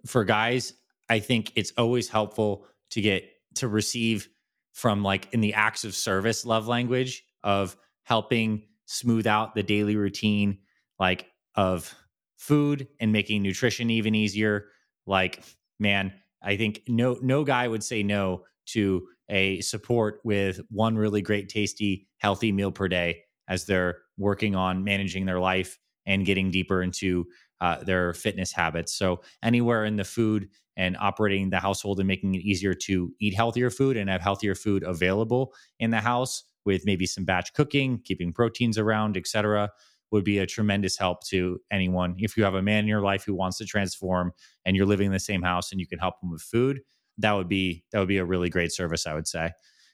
for 0.06 0.24
guys, 0.24 0.72
I 1.08 1.18
think 1.18 1.52
it's 1.56 1.72
always 1.76 2.08
helpful 2.08 2.66
to 2.90 3.00
get 3.00 3.24
to 3.56 3.68
receive 3.68 4.28
from 4.72 5.02
like 5.02 5.32
in 5.32 5.40
the 5.40 5.54
acts 5.54 5.84
of 5.84 5.94
service 5.94 6.46
love 6.46 6.68
language 6.68 7.24
of 7.42 7.76
helping 8.08 8.62
smooth 8.86 9.26
out 9.26 9.54
the 9.54 9.62
daily 9.62 9.94
routine 9.94 10.58
like 10.98 11.26
of 11.56 11.94
food 12.38 12.88
and 13.00 13.12
making 13.12 13.42
nutrition 13.42 13.90
even 13.90 14.14
easier 14.14 14.68
like 15.06 15.42
man 15.78 16.10
i 16.42 16.56
think 16.56 16.80
no 16.88 17.18
no 17.20 17.44
guy 17.44 17.68
would 17.68 17.84
say 17.84 18.02
no 18.02 18.42
to 18.64 19.06
a 19.28 19.60
support 19.60 20.20
with 20.24 20.60
one 20.70 20.96
really 20.96 21.20
great 21.20 21.50
tasty 21.50 22.08
healthy 22.16 22.50
meal 22.50 22.72
per 22.72 22.88
day 22.88 23.20
as 23.46 23.66
they're 23.66 23.98
working 24.16 24.54
on 24.54 24.84
managing 24.84 25.26
their 25.26 25.40
life 25.40 25.78
and 26.06 26.24
getting 26.24 26.50
deeper 26.50 26.82
into 26.82 27.26
uh, 27.60 27.82
their 27.84 28.14
fitness 28.14 28.52
habits. 28.52 28.92
So 28.92 29.20
anywhere 29.42 29.84
in 29.84 29.96
the 29.96 30.04
food 30.04 30.48
and 30.76 30.96
operating 30.98 31.50
the 31.50 31.58
household 31.58 31.98
and 31.98 32.08
making 32.08 32.34
it 32.34 32.42
easier 32.42 32.72
to 32.72 33.12
eat 33.20 33.34
healthier 33.34 33.70
food 33.70 33.96
and 33.96 34.08
have 34.08 34.22
healthier 34.22 34.54
food 34.54 34.84
available 34.84 35.52
in 35.78 35.90
the 35.90 36.00
house 36.00 36.44
with 36.68 36.84
maybe 36.84 37.06
some 37.06 37.24
batch 37.24 37.54
cooking, 37.54 37.98
keeping 38.04 38.30
proteins 38.30 38.76
around, 38.76 39.16
etc., 39.16 39.70
would 40.10 40.22
be 40.22 40.38
a 40.38 40.46
tremendous 40.46 40.98
help 40.98 41.26
to 41.28 41.58
anyone. 41.70 42.14
If 42.18 42.36
you 42.36 42.44
have 42.44 42.54
a 42.54 42.60
man 42.60 42.80
in 42.80 42.88
your 42.88 43.00
life 43.00 43.24
who 43.24 43.34
wants 43.34 43.56
to 43.58 43.64
transform 43.64 44.32
and 44.66 44.76
you're 44.76 44.84
living 44.84 45.06
in 45.06 45.12
the 45.12 45.18
same 45.18 45.40
house 45.40 45.72
and 45.72 45.80
you 45.80 45.86
can 45.86 45.98
help 45.98 46.20
them 46.20 46.30
with 46.30 46.42
food, 46.42 46.82
that 47.16 47.32
would 47.32 47.48
be 47.48 47.84
that 47.90 47.98
would 48.00 48.08
be 48.08 48.18
a 48.18 48.24
really 48.24 48.50
great 48.50 48.70
service, 48.70 49.06
I 49.06 49.14
would 49.14 49.26
say. 49.26 49.50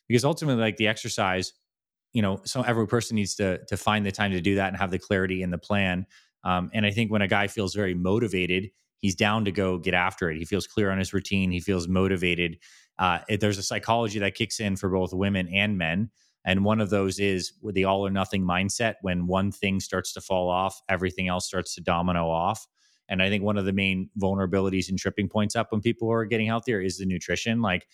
Because 0.08 0.24
ultimately, 0.24 0.60
like 0.60 0.76
the 0.76 0.88
exercise, 0.88 1.52
you 2.12 2.22
know, 2.22 2.40
so 2.44 2.62
every 2.62 2.88
person 2.88 3.14
needs 3.14 3.36
to 3.36 3.64
to 3.66 3.76
find 3.76 4.04
the 4.04 4.12
time 4.12 4.32
to 4.32 4.40
do 4.40 4.56
that 4.56 4.66
and 4.68 4.76
have 4.76 4.90
the 4.90 4.98
clarity 4.98 5.42
in 5.42 5.50
the 5.50 5.58
plan. 5.58 6.06
Um, 6.42 6.70
and 6.74 6.84
I 6.84 6.90
think 6.90 7.12
when 7.12 7.22
a 7.22 7.28
guy 7.28 7.46
feels 7.46 7.72
very 7.72 7.94
motivated, 7.94 8.70
he's 8.98 9.14
down 9.14 9.44
to 9.44 9.52
go 9.52 9.78
get 9.78 9.94
after 9.94 10.28
it. 10.28 10.38
He 10.38 10.44
feels 10.44 10.66
clear 10.66 10.90
on 10.90 10.98
his 10.98 11.14
routine. 11.14 11.52
He 11.52 11.60
feels 11.60 11.86
motivated. 11.86 12.58
Uh, 12.98 13.20
it, 13.28 13.40
there's 13.40 13.58
a 13.58 13.62
psychology 13.62 14.18
that 14.18 14.34
kicks 14.34 14.60
in 14.60 14.76
for 14.76 14.88
both 14.88 15.12
women 15.12 15.48
and 15.48 15.78
men. 15.78 16.10
And 16.44 16.64
one 16.64 16.80
of 16.80 16.90
those 16.90 17.18
is 17.18 17.52
with 17.62 17.74
the 17.74 17.84
all 17.84 18.06
or 18.06 18.10
nothing 18.10 18.44
mindset. 18.44 18.94
When 19.02 19.26
one 19.26 19.50
thing 19.50 19.80
starts 19.80 20.12
to 20.14 20.20
fall 20.20 20.50
off, 20.50 20.80
everything 20.88 21.28
else 21.28 21.46
starts 21.46 21.74
to 21.74 21.80
domino 21.80 22.28
off. 22.28 22.66
And 23.08 23.22
I 23.22 23.28
think 23.28 23.44
one 23.44 23.58
of 23.58 23.64
the 23.64 23.72
main 23.72 24.10
vulnerabilities 24.18 24.88
and 24.88 24.98
tripping 24.98 25.28
points 25.28 25.56
up 25.56 25.70
when 25.70 25.80
people 25.80 26.10
are 26.10 26.24
getting 26.24 26.46
healthier 26.46 26.80
is 26.80 26.98
the 26.98 27.06
nutrition. 27.06 27.60
Like 27.60 27.86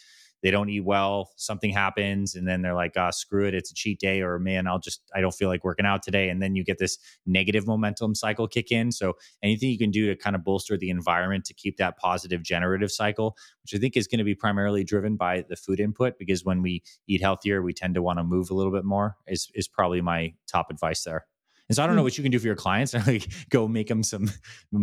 they 0.43 0.51
don't 0.51 0.69
eat 0.71 0.85
well, 0.85 1.31
something 1.37 1.71
happens, 1.71 2.35
and 2.35 2.49
then 2.49 2.63
they're 2.63 2.75
like, 2.75 2.93
ah, 2.97 3.11
screw 3.11 3.47
it, 3.47 3.55
it's 3.55 3.71
a 3.71 3.75
cheat 3.75 4.01
day, 4.01 4.23
or 4.23 4.39
man, 4.39 4.67
I'll 4.67 4.79
just, 4.79 5.03
I 5.15 5.21
don't 5.21 5.35
feel 5.35 5.49
like 5.49 5.65
working 5.65 5.87
out 5.87 6.03
today. 6.03 6.29
And 6.29 6.43
then 6.43 6.55
you 6.55 6.65
get 6.65 6.79
this 6.79 6.99
negative 7.27 7.67
momentum 7.67 8.15
cycle 8.15 8.49
kick 8.49 8.73
in. 8.73 8.93
So 8.93 9.15
anything 9.43 9.71
you 9.71 9.79
can 9.79 9.91
do 9.91 10.07
to 10.07 10.17
kind 10.17 10.35
of 10.35 10.45
bolster 10.45 10.77
the 10.77 10.91
environment 10.91 11.45
to 11.47 11.55
keep 11.55 11.77
that 11.77 11.99
positive 11.99 12.43
generative 12.43 12.91
cycle, 12.91 13.37
which 13.63 13.75
I 13.75 13.79
think 13.79 13.97
is 13.97 14.07
going 14.07 14.19
to 14.19 14.25
be 14.25 14.35
primarily 14.35 14.85
driven 14.85 15.17
by 15.17 15.45
the 15.49 15.57
food 15.57 15.81
input, 15.81 16.19
because 16.19 16.45
when 16.45 16.63
we 16.63 16.83
eat 17.07 17.21
healthier, 17.21 17.63
we 17.63 17.73
tend 17.73 17.95
to 17.95 18.03
want 18.03 18.19
to 18.19 18.25
move 18.25 18.51
a 18.51 18.55
little 18.55 18.73
bit 18.73 18.85
more, 18.85 19.17
is, 19.27 19.51
is 19.55 19.69
probably 19.69 20.01
my 20.01 20.33
top 20.47 20.71
advice 20.71 21.05
there. 21.05 21.27
And 21.69 21.77
so 21.77 21.85
I 21.85 21.87
don't 21.87 21.95
know 21.95 22.03
what 22.03 22.19
you 22.19 22.23
can 22.23 22.33
do 22.33 22.39
for 22.41 22.47
your 22.47 22.57
clients. 22.57 22.95
Like 23.07 23.33
go 23.49 23.69
make 23.69 23.89
them 23.89 24.03
some 24.03 24.29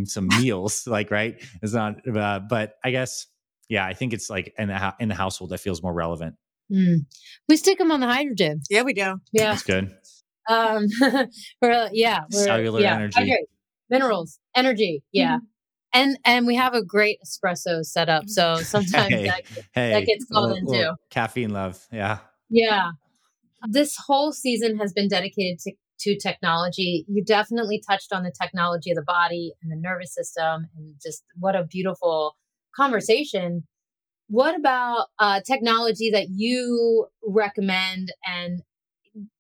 some 0.06 0.28
meals, 0.40 0.88
like 0.88 1.12
right. 1.12 1.36
It's 1.62 1.74
not, 1.74 1.96
uh, 2.08 2.40
but 2.40 2.76
I 2.84 2.92
guess 2.92 3.28
yeah, 3.70 3.86
I 3.86 3.94
think 3.94 4.14
it's 4.14 4.30
like 4.30 4.54
in 4.58 4.68
the 4.70 4.94
in 5.00 5.10
the 5.10 5.16
household 5.16 5.50
that 5.52 5.60
feels 5.60 5.82
more 5.84 5.94
relevant. 5.94 6.36
mm. 6.72 6.98
we 7.50 7.58
stick 7.58 7.78
them 7.78 7.92
on 7.92 8.00
the 8.00 8.08
hydrogen. 8.08 8.62
Yeah, 8.70 8.84
we 8.84 8.94
do. 8.94 9.16
Yeah. 9.32 9.52
That's 9.52 9.64
good. 9.64 9.96
Um, 10.50 10.88
we're, 11.62 11.90
yeah, 11.92 12.22
we're, 12.32 12.44
Cellular 12.44 12.80
yeah, 12.82 12.96
energy. 12.96 13.20
hydrate, 13.20 13.50
minerals, 13.90 14.40
energy. 14.56 15.04
Yeah. 15.12 15.40
And, 15.94 16.18
and 16.26 16.46
we 16.46 16.56
have 16.56 16.74
a 16.74 16.84
great 16.84 17.20
espresso 17.26 17.84
set 17.84 18.08
up. 18.10 18.24
So 18.28 18.56
sometimes 18.62 19.10
Hey, 19.10 19.26
that, 19.28 19.44
Hey, 19.74 20.06
gets 20.06 20.26
called 20.32 20.52
little- 20.52 20.74
in 20.74 20.80
too. 20.80 20.92
Caffeine 21.10 21.50
love, 21.52 21.86
yeah. 21.92 22.20
yeah. 22.50 22.92
This 23.70 23.98
whole 24.06 24.32
season 24.32 24.78
has 24.78 24.94
been 24.94 25.08
dedicated 25.08 25.60
to, 25.60 25.74
to 26.02 26.18
technology. 26.18 27.06
You 27.10 27.24
definitely 27.24 27.82
touched 27.90 28.14
on 28.14 28.24
the 28.24 28.32
technology 28.32 28.92
of 28.92 28.96
the 28.96 29.02
body 29.04 29.54
and 29.62 29.72
the 29.72 29.76
nervous 29.76 30.14
system 30.14 30.68
and 30.78 30.96
just 31.02 31.24
what 31.40 31.56
a 31.56 31.64
beautiful 31.64 32.38
conversation. 32.78 33.66
What 34.30 34.56
about 34.56 35.08
uh, 35.20 35.42
technology 35.46 36.12
that 36.12 36.28
you 36.30 37.08
recommend 37.26 38.14
and 38.26 38.62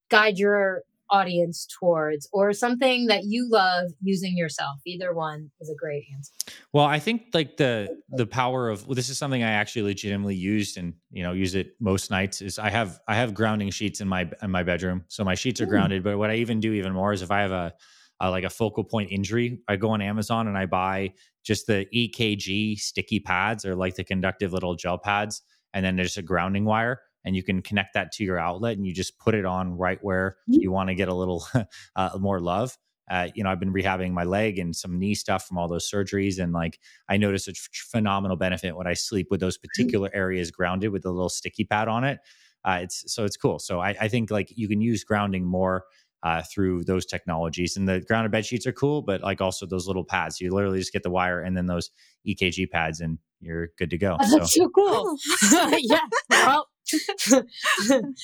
guide 0.10 0.38
your 0.38 0.84
audience 1.10 1.66
towards, 1.80 2.28
or 2.34 2.52
something 2.52 3.08
that 3.08 3.24
you 3.26 3.50
love 3.50 3.92
using 4.02 4.38
yourself? 4.38 4.80
Either 4.86 5.14
one 5.14 5.52
is 5.62 5.70
a 5.70 5.76
great 5.76 6.04
answer. 6.14 6.34
Well, 6.74 6.86
I 6.86 7.00
think 7.00 7.24
like 7.34 7.58
the 7.58 8.02
the 8.10 8.26
power 8.26 8.70
of 8.70 8.88
well, 8.88 8.96
this 8.96 9.10
is 9.10 9.18
something 9.18 9.44
I 9.44 9.52
actually 9.52 9.84
legitimately 9.84 10.36
used 10.36 10.78
and 10.78 10.94
you 11.12 11.24
know 11.24 11.34
use 11.34 11.56
it 11.56 11.76
most 11.80 12.12
nights 12.12 12.42
is 12.42 12.60
I 12.60 12.70
have 12.70 13.00
I 13.08 13.16
have 13.16 13.34
grounding 13.34 13.70
sheets 13.70 14.02
in 14.02 14.08
my 14.08 14.30
in 14.42 14.52
my 14.52 14.64
bedroom, 14.64 15.04
so 15.08 15.24
my 15.24 15.36
sheets 15.36 15.62
are 15.62 15.66
Mm. 15.66 15.70
grounded. 15.70 16.04
But 16.04 16.18
what 16.18 16.30
I 16.30 16.36
even 16.36 16.60
do 16.60 16.74
even 16.74 16.94
more 16.94 17.14
is 17.14 17.22
if 17.22 17.32
I 17.32 17.42
have 17.42 17.52
a, 17.52 17.74
a 18.20 18.30
like 18.30 18.44
a 18.44 18.50
focal 18.50 18.84
point 18.84 19.12
injury, 19.12 19.60
I 19.68 19.76
go 19.78 19.90
on 19.92 20.02
Amazon 20.02 20.48
and 20.48 20.58
I 20.58 20.66
buy 20.66 21.14
just 21.48 21.66
the 21.68 21.88
EKG 21.96 22.78
sticky 22.78 23.20
pads 23.22 23.66
or 23.66 23.76
like 23.76 23.96
the 23.96 24.04
conductive 24.04 24.52
little 24.54 24.76
gel 24.76 24.98
pads, 24.98 25.42
and 25.74 25.86
then 25.86 25.96
there's 25.96 26.18
a 26.18 26.22
grounding 26.22 26.66
wire. 26.66 27.00
And 27.26 27.36
you 27.36 27.44
can 27.44 27.62
connect 27.62 27.94
that 27.94 28.12
to 28.14 28.24
your 28.24 28.40
outlet, 28.40 28.78
and 28.78 28.86
you 28.86 28.94
just 28.94 29.18
put 29.20 29.36
it 29.36 29.46
on 29.46 29.78
right 29.78 30.00
where 30.02 30.38
Mm. 30.50 30.62
you 30.62 30.72
want 30.72 30.90
to 30.90 30.96
get 30.96 31.10
a 31.10 31.14
little 31.14 31.46
uh, 31.96 32.10
more 32.20 32.40
love. 32.40 32.78
Uh, 33.10 33.30
you 33.36 33.44
know, 33.44 33.50
I've 33.50 33.60
been 33.60 33.74
rehabbing 33.74 34.12
my 34.12 34.24
leg 34.24 34.60
and 34.60 34.76
some 34.76 35.00
knee 35.00 35.16
stuff 35.16 35.46
from 35.48 35.58
all 35.58 35.68
those 35.68 35.90
surgeries, 35.90 36.40
and 36.42 36.54
like 36.54 36.80
I 37.10 37.18
notice 37.18 37.48
a 37.48 37.52
f- 37.52 37.70
phenomenal 37.92 38.38
benefit 38.38 38.76
when 38.78 38.88
I 38.88 38.94
sleep 38.94 39.28
with 39.32 39.40
those 39.42 39.58
particular 39.58 40.10
areas 40.14 40.52
grounded 40.52 40.92
with 40.92 41.06
a 41.06 41.12
little 41.12 41.30
sticky 41.30 41.66
pad 41.66 41.88
on 41.88 42.04
it. 42.04 42.20
Uh, 42.66 42.80
it's 42.84 43.04
so 43.14 43.24
it's 43.26 43.38
cool. 43.38 43.60
So 43.60 43.80
I, 43.80 43.96
I 44.02 44.08
think 44.10 44.30
like 44.32 44.52
you 44.56 44.68
can 44.68 44.82
use 44.82 45.04
grounding 45.06 45.46
more 45.46 45.84
uh, 46.24 46.42
through 46.52 46.84
those 46.84 47.06
technologies, 47.06 47.78
and 47.78 47.88
the 47.88 48.02
grounded 48.02 48.32
bed 48.32 48.46
sheets 48.46 48.66
are 48.66 48.72
cool, 48.72 49.02
but 49.02 49.22
like 49.22 49.42
also 49.42 49.66
those 49.66 49.88
little 49.88 50.04
pads. 50.04 50.42
You 50.42 50.54
literally 50.54 50.80
just 50.80 50.94
get 50.94 51.04
the 51.04 51.10
wire 51.10 51.42
and 51.42 51.56
then 51.56 51.66
those 51.66 51.92
EKG 52.28 52.70
pads, 52.70 53.02
and 53.02 53.20
you're 53.40 53.70
good 53.78 53.90
to 53.92 53.98
go. 53.98 54.18
So 54.24 54.40
That's 54.40 54.54
so 54.54 54.70
cool. 54.70 55.18
yeah. 55.80 56.00
Well, 56.30 56.68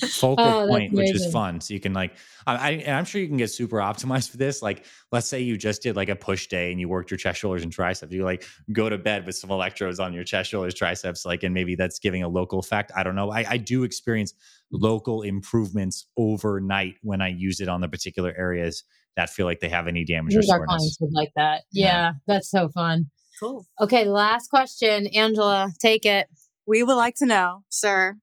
focal 0.09 0.45
oh, 0.45 0.67
point, 0.67 0.93
which 0.93 1.13
is 1.13 1.31
fun. 1.31 1.59
So 1.61 1.73
you 1.73 1.79
can 1.79 1.93
like, 1.93 2.13
I, 2.47 2.71
and 2.71 2.95
I'm 2.95 3.05
sure 3.05 3.21
you 3.21 3.27
can 3.27 3.37
get 3.37 3.51
super 3.51 3.77
optimized 3.77 4.29
for 4.29 4.37
this. 4.37 4.61
Like, 4.61 4.85
let's 5.11 5.27
say 5.27 5.41
you 5.41 5.57
just 5.57 5.81
did 5.81 5.95
like 5.95 6.09
a 6.09 6.15
push 6.15 6.47
day 6.47 6.71
and 6.71 6.79
you 6.79 6.87
worked 6.87 7.11
your 7.11 7.17
chest, 7.17 7.39
shoulders, 7.39 7.63
and 7.63 7.71
triceps. 7.71 8.11
You 8.11 8.23
like 8.23 8.45
go 8.71 8.89
to 8.89 8.97
bed 8.97 9.25
with 9.25 9.35
some 9.35 9.51
electrodes 9.51 9.99
on 9.99 10.13
your 10.13 10.23
chest, 10.23 10.49
shoulders, 10.49 10.73
triceps, 10.73 11.25
like, 11.25 11.43
and 11.43 11.53
maybe 11.53 11.75
that's 11.75 11.99
giving 11.99 12.23
a 12.23 12.27
local 12.27 12.59
effect. 12.59 12.91
I 12.95 13.03
don't 13.03 13.15
know. 13.15 13.31
I, 13.31 13.45
I 13.49 13.57
do 13.57 13.83
experience 13.83 14.33
local 14.73 15.21
improvements 15.21 16.07
overnight 16.17 16.95
when 17.01 17.21
I 17.21 17.29
use 17.29 17.61
it 17.61 17.69
on 17.69 17.81
the 17.81 17.87
particular 17.87 18.33
areas 18.37 18.83
that 19.15 19.29
feel 19.29 19.45
like 19.45 19.59
they 19.59 19.69
have 19.69 19.87
any 19.87 20.03
damage 20.03 20.35
or 20.35 20.41
soreness. 20.41 20.61
Our 20.61 20.77
clients 20.77 20.97
would 20.99 21.13
like 21.13 21.31
that. 21.35 21.61
Yeah, 21.71 21.85
yeah, 21.85 22.11
that's 22.27 22.49
so 22.49 22.69
fun. 22.69 23.11
Cool. 23.39 23.65
Okay, 23.79 24.05
last 24.05 24.49
question, 24.49 25.07
Angela, 25.07 25.71
take 25.79 26.05
it. 26.05 26.27
We 26.65 26.81
would 26.83 26.95
like 26.95 27.15
to 27.15 27.25
know, 27.25 27.63
sir, 27.69 28.15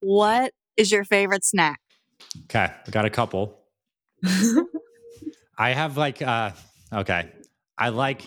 what 0.00 0.52
is 0.76 0.90
your 0.90 1.04
favorite 1.04 1.44
snack? 1.44 1.80
Okay, 2.44 2.72
I 2.86 2.90
got 2.90 3.04
a 3.04 3.10
couple. 3.10 3.58
I 5.58 5.70
have 5.70 5.96
like 5.96 6.20
uh 6.20 6.50
okay. 6.92 7.30
I 7.78 7.90
like 7.90 8.22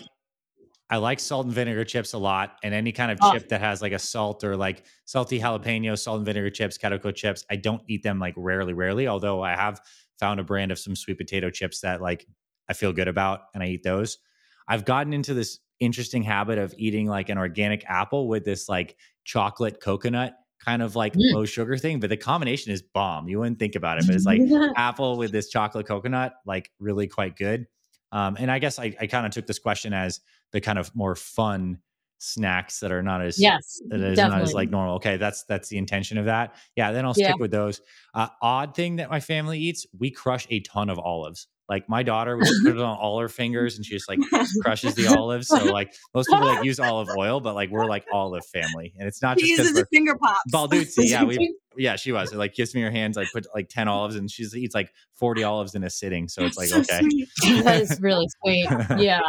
I 0.90 0.96
like 0.96 1.20
salt 1.20 1.46
and 1.46 1.54
vinegar 1.54 1.84
chips 1.84 2.14
a 2.14 2.18
lot, 2.18 2.56
and 2.62 2.72
any 2.72 2.92
kind 2.92 3.10
of 3.10 3.18
oh. 3.20 3.32
chip 3.32 3.48
that 3.50 3.60
has 3.60 3.82
like 3.82 3.92
a 3.92 3.98
salt 3.98 4.42
or 4.42 4.56
like 4.56 4.84
salty 5.04 5.38
jalapeno, 5.38 5.98
salt 5.98 6.18
and 6.18 6.26
vinegar 6.26 6.50
chips, 6.50 6.78
Calico 6.78 7.10
chips. 7.10 7.44
I 7.50 7.56
don't 7.56 7.82
eat 7.88 8.02
them 8.02 8.18
like 8.18 8.34
rarely, 8.36 8.72
rarely. 8.72 9.06
Although 9.06 9.42
I 9.42 9.54
have 9.54 9.80
found 10.18 10.40
a 10.40 10.44
brand 10.44 10.72
of 10.72 10.78
some 10.78 10.96
sweet 10.96 11.18
potato 11.18 11.50
chips 11.50 11.80
that 11.80 12.00
like 12.00 12.26
I 12.68 12.72
feel 12.72 12.92
good 12.92 13.08
about, 13.08 13.40
and 13.54 13.62
I 13.62 13.66
eat 13.66 13.82
those. 13.82 14.18
I've 14.66 14.84
gotten 14.84 15.12
into 15.12 15.34
this 15.34 15.58
interesting 15.80 16.22
habit 16.22 16.58
of 16.58 16.74
eating 16.76 17.06
like 17.06 17.28
an 17.28 17.38
organic 17.38 17.84
apple 17.86 18.28
with 18.28 18.44
this 18.44 18.68
like 18.68 18.96
chocolate 19.24 19.80
coconut 19.80 20.34
kind 20.64 20.82
of 20.82 20.96
like 20.96 21.14
mm. 21.14 21.32
low 21.32 21.44
sugar 21.44 21.76
thing, 21.76 22.00
but 22.00 22.10
the 22.10 22.16
combination 22.16 22.72
is 22.72 22.82
bomb. 22.82 23.28
You 23.28 23.38
wouldn't 23.38 23.58
think 23.58 23.74
about 23.74 23.98
it, 23.98 24.06
but 24.06 24.14
it's 24.14 24.24
like 24.24 24.40
apple 24.76 25.16
with 25.16 25.32
this 25.32 25.48
chocolate 25.48 25.86
coconut, 25.86 26.34
like 26.46 26.70
really 26.78 27.06
quite 27.06 27.36
good. 27.36 27.66
Um, 28.12 28.36
and 28.38 28.50
I 28.50 28.58
guess 28.58 28.78
I, 28.78 28.96
I 29.00 29.06
kind 29.06 29.26
of 29.26 29.32
took 29.32 29.46
this 29.46 29.58
question 29.58 29.92
as 29.92 30.20
the 30.52 30.60
kind 30.60 30.78
of 30.78 30.94
more 30.94 31.14
fun 31.14 31.78
snacks 32.18 32.80
that 32.80 32.90
are 32.90 33.02
not 33.02 33.22
as 33.22 33.40
yes 33.40 33.80
that 33.88 34.00
is 34.00 34.16
definitely. 34.16 34.38
not 34.38 34.42
as 34.42 34.54
like 34.54 34.70
normal 34.70 34.96
okay 34.96 35.16
that's 35.16 35.44
that's 35.44 35.68
the 35.68 35.78
intention 35.78 36.18
of 36.18 36.24
that 36.24 36.54
yeah 36.76 36.90
then 36.90 37.04
i'll 37.04 37.14
stick 37.14 37.26
yeah. 37.26 37.34
with 37.38 37.50
those 37.50 37.80
uh, 38.14 38.28
odd 38.42 38.74
thing 38.74 38.96
that 38.96 39.08
my 39.08 39.20
family 39.20 39.58
eats 39.58 39.86
we 39.98 40.10
crush 40.10 40.46
a 40.50 40.60
ton 40.60 40.90
of 40.90 40.98
olives 40.98 41.46
like 41.68 41.86
my 41.86 42.02
daughter, 42.02 42.36
we 42.36 42.44
put 42.64 42.76
it 42.76 42.80
on 42.80 42.96
all 42.96 43.20
her 43.20 43.28
fingers 43.28 43.76
and 43.76 43.84
she 43.84 43.92
just 43.92 44.08
like 44.08 44.18
crushes 44.62 44.94
the 44.94 45.06
olives. 45.06 45.48
So 45.48 45.56
like 45.64 45.94
most 46.14 46.30
people 46.30 46.46
like 46.46 46.64
use 46.64 46.80
olive 46.80 47.08
oil, 47.16 47.40
but 47.40 47.54
like 47.54 47.70
we're 47.70 47.84
like 47.84 48.06
olive 48.10 48.46
family. 48.46 48.94
And 48.98 49.06
it's 49.06 49.20
not 49.20 49.38
she 49.38 49.54
just 49.54 49.74
because 49.74 49.86
finger 49.92 50.16
pops. 50.16 50.40
Balduzzi, 50.50 50.94
yeah. 51.10 51.24
We 51.24 51.54
yeah, 51.76 51.96
she 51.96 52.10
was. 52.10 52.32
It, 52.32 52.38
like 52.38 52.54
gives 52.54 52.74
me 52.74 52.80
her 52.80 52.90
hands, 52.90 53.18
I 53.18 53.26
put 53.34 53.46
like 53.54 53.68
10 53.68 53.86
olives 53.86 54.16
and 54.16 54.30
she 54.30 54.44
eats 54.44 54.74
like 54.74 54.90
40 55.16 55.44
olives 55.44 55.74
in 55.74 55.84
a 55.84 55.90
sitting. 55.90 56.26
So 56.28 56.42
it's 56.42 56.56
like, 56.56 56.68
so 56.68 56.80
okay. 56.80 57.06
that 57.62 57.82
is 57.82 58.00
really 58.00 58.26
sweet. 58.42 58.68
Yeah. 58.98 59.20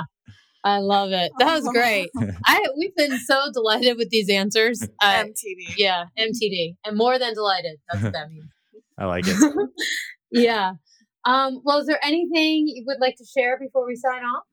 I 0.64 0.80
love 0.80 1.12
it. 1.12 1.32
That 1.39 1.53
was 1.53 1.68
great. 1.74 2.10
I 2.45 2.66
we've 2.78 2.95
been 2.95 3.18
so 3.20 3.51
delighted 3.53 3.97
with 3.97 4.10
these 4.10 4.30
answers. 4.30 4.82
Uh, 5.01 5.24
MTD. 5.24 5.76
Yeah, 5.78 6.05
MTD. 6.18 6.76
And 6.86 6.97
more 6.97 7.18
than 7.18 7.34
delighted. 7.34 7.78
That's 7.91 8.03
what 8.03 8.14
that 8.14 8.30
means. 8.32 8.49
I 8.97 9.05
like 9.05 9.26
it. 9.28 9.38
yeah. 10.32 10.74
Um, 11.26 11.62
well, 11.64 11.80
is 11.80 11.88
there 11.88 11.99
anything 12.03 12.68
you 12.68 12.84
would 12.88 12.99
like 12.99 13.16
to 13.18 13.26
share 13.26 13.57
before 13.57 13.86
we 13.86 13.95
sign 13.95 14.24
off? 14.24 14.43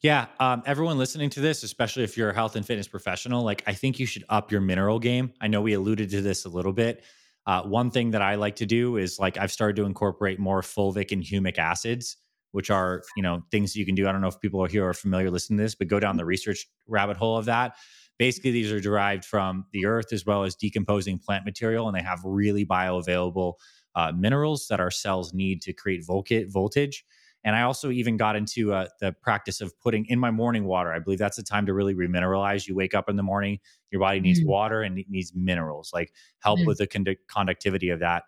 Yeah, 0.00 0.26
um, 0.38 0.62
everyone 0.64 0.96
listening 0.96 1.28
to 1.30 1.40
this, 1.40 1.64
especially 1.64 2.04
if 2.04 2.16
you're 2.16 2.30
a 2.30 2.34
health 2.34 2.54
and 2.54 2.64
fitness 2.64 2.86
professional, 2.86 3.42
like 3.42 3.64
I 3.66 3.72
think 3.72 3.98
you 3.98 4.06
should 4.06 4.24
up 4.28 4.52
your 4.52 4.60
mineral 4.60 5.00
game. 5.00 5.32
I 5.40 5.48
know 5.48 5.60
we 5.60 5.72
alluded 5.72 6.10
to 6.10 6.22
this 6.22 6.44
a 6.44 6.48
little 6.48 6.72
bit. 6.72 7.02
Uh, 7.46 7.62
one 7.62 7.90
thing 7.90 8.12
that 8.12 8.22
I 8.22 8.36
like 8.36 8.56
to 8.56 8.66
do 8.66 8.96
is 8.96 9.18
like 9.18 9.38
I've 9.38 9.50
started 9.50 9.74
to 9.76 9.86
incorporate 9.86 10.38
more 10.38 10.60
fulvic 10.60 11.10
and 11.10 11.22
humic 11.22 11.58
acids, 11.58 12.16
which 12.52 12.70
are 12.70 13.02
you 13.16 13.22
know 13.22 13.42
things 13.50 13.76
you 13.76 13.86
can 13.86 13.94
do. 13.94 14.08
I 14.08 14.12
don't 14.12 14.20
know 14.20 14.28
if 14.28 14.40
people 14.40 14.62
are 14.62 14.68
here 14.68 14.86
are 14.88 14.94
familiar 14.94 15.30
listening 15.30 15.58
to 15.58 15.64
this, 15.64 15.74
but 15.74 15.88
go 15.88 16.00
down 16.00 16.16
the 16.16 16.24
research 16.24 16.66
rabbit 16.86 17.16
hole 17.16 17.36
of 17.36 17.46
that. 17.46 17.76
Basically, 18.18 18.50
these 18.50 18.72
are 18.72 18.80
derived 18.80 19.24
from 19.24 19.66
the 19.72 19.86
earth 19.86 20.12
as 20.12 20.26
well 20.26 20.42
as 20.42 20.56
decomposing 20.56 21.18
plant 21.18 21.44
material, 21.44 21.88
and 21.88 21.96
they 21.96 22.02
have 22.02 22.20
really 22.24 22.66
bioavailable 22.66 23.54
uh, 23.94 24.12
minerals 24.12 24.66
that 24.68 24.80
our 24.80 24.90
cells 24.90 25.32
need 25.32 25.62
to 25.62 25.72
create 25.72 26.04
voltage. 26.04 27.04
And 27.44 27.54
I 27.54 27.62
also 27.62 27.90
even 27.90 28.16
got 28.16 28.36
into 28.36 28.72
uh, 28.72 28.88
the 29.00 29.12
practice 29.22 29.60
of 29.60 29.72
putting 29.80 30.06
in 30.06 30.18
my 30.18 30.30
morning 30.30 30.64
water. 30.64 30.92
I 30.92 30.98
believe 30.98 31.18
that's 31.18 31.36
the 31.36 31.42
time 31.42 31.66
to 31.66 31.72
really 31.72 31.94
remineralize. 31.94 32.66
You 32.66 32.74
wake 32.74 32.94
up 32.94 33.08
in 33.08 33.16
the 33.16 33.22
morning, 33.22 33.60
your 33.90 34.00
body 34.00 34.20
needs 34.20 34.40
mm. 34.40 34.46
water 34.46 34.82
and 34.82 34.98
it 34.98 35.06
needs 35.08 35.32
minerals, 35.34 35.90
like 35.94 36.12
help 36.40 36.60
mm. 36.60 36.66
with 36.66 36.78
the 36.78 37.16
conductivity 37.28 37.90
of 37.90 38.00
that. 38.00 38.24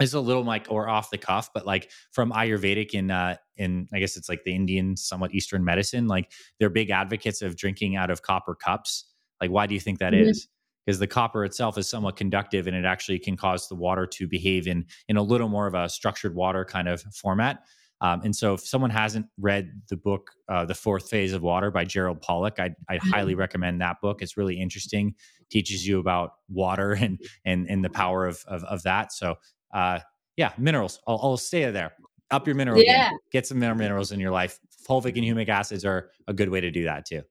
It's 0.00 0.14
a 0.14 0.20
little 0.20 0.44
like 0.44 0.66
or 0.70 0.88
off 0.88 1.10
the 1.10 1.18
cuff, 1.18 1.50
but 1.54 1.66
like 1.66 1.90
from 2.10 2.32
Ayurvedic 2.32 2.90
in 2.90 3.10
uh, 3.10 3.36
in 3.56 3.88
I 3.92 4.00
guess 4.00 4.16
it's 4.16 4.28
like 4.28 4.42
the 4.44 4.54
Indian, 4.54 4.96
somewhat 4.96 5.32
Eastern 5.34 5.64
medicine. 5.64 6.08
Like 6.08 6.32
they're 6.58 6.70
big 6.70 6.90
advocates 6.90 7.42
of 7.42 7.56
drinking 7.56 7.96
out 7.96 8.10
of 8.10 8.22
copper 8.22 8.54
cups. 8.54 9.04
Like, 9.40 9.50
why 9.50 9.66
do 9.66 9.74
you 9.74 9.80
think 9.80 10.00
that 10.00 10.12
mm. 10.12 10.28
is? 10.28 10.48
because 10.84 10.98
the 10.98 11.06
copper 11.06 11.44
itself 11.44 11.78
is 11.78 11.88
somewhat 11.88 12.16
conductive 12.16 12.66
and 12.66 12.76
it 12.76 12.84
actually 12.84 13.18
can 13.18 13.36
cause 13.36 13.68
the 13.68 13.74
water 13.74 14.06
to 14.06 14.28
behave 14.28 14.66
in 14.66 14.84
in 15.08 15.16
a 15.16 15.22
little 15.22 15.48
more 15.48 15.66
of 15.66 15.74
a 15.74 15.88
structured 15.88 16.34
water 16.34 16.64
kind 16.64 16.88
of 16.88 17.02
format. 17.14 17.62
Um, 18.00 18.20
and 18.22 18.36
so, 18.36 18.54
if 18.54 18.60
someone 18.60 18.90
hasn't 18.90 19.26
read 19.38 19.80
the 19.88 19.96
book, 19.96 20.32
uh, 20.48 20.64
"The 20.64 20.74
Fourth 20.74 21.08
Phase 21.08 21.32
of 21.32 21.42
Water" 21.42 21.70
by 21.70 21.84
Gerald 21.84 22.20
Pollack, 22.20 22.58
I'd, 22.58 22.74
I'd 22.88 23.00
mm-hmm. 23.00 23.10
highly 23.10 23.34
recommend 23.34 23.80
that 23.80 24.00
book. 24.02 24.20
It's 24.20 24.36
really 24.36 24.60
interesting, 24.60 25.14
teaches 25.50 25.86
you 25.86 26.00
about 26.00 26.32
water 26.48 26.92
and 27.00 27.18
and 27.44 27.66
and 27.70 27.84
the 27.84 27.90
power 27.90 28.26
of 28.26 28.44
of, 28.46 28.62
of 28.64 28.82
that. 28.82 29.12
So, 29.12 29.36
uh, 29.74 29.98
yeah, 30.36 30.52
minerals. 30.56 31.00
I'll, 31.06 31.20
I'll 31.22 31.36
stay 31.36 31.70
there. 31.70 31.92
Up 32.30 32.46
your 32.46 32.56
mineral 32.56 32.82
yeah. 32.82 33.10
Game. 33.10 33.18
Get 33.32 33.46
some 33.46 33.58
minerals 33.58 34.12
in 34.12 34.20
your 34.20 34.30
life. 34.30 34.58
Fulvic 34.88 35.16
and 35.16 35.24
humic 35.24 35.48
acids 35.48 35.84
are 35.84 36.10
a 36.26 36.32
good 36.32 36.48
way 36.48 36.60
to 36.60 36.70
do 36.70 36.84
that 36.84 37.04
too. 37.04 37.22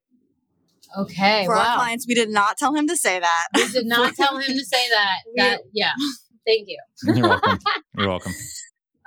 Okay. 0.98 1.46
For 1.46 1.56
wow. 1.56 1.62
our 1.62 1.76
clients, 1.78 2.06
we 2.08 2.14
did 2.14 2.30
not 2.30 2.58
tell 2.58 2.76
him 2.76 2.88
to 2.88 2.96
say 2.96 3.20
that. 3.20 3.48
We 3.56 3.68
did 3.70 3.86
not 3.86 4.14
tell 4.20 4.38
him 4.38 4.46
to 4.46 4.66
say 4.66 4.90
that. 4.90 5.18
that 5.38 5.60
yeah. 5.74 5.92
Thank 6.46 6.68
you. 6.68 6.80
You're 7.16 7.30
welcome. 7.30 7.60
You're 7.98 8.10
welcome. 8.10 8.34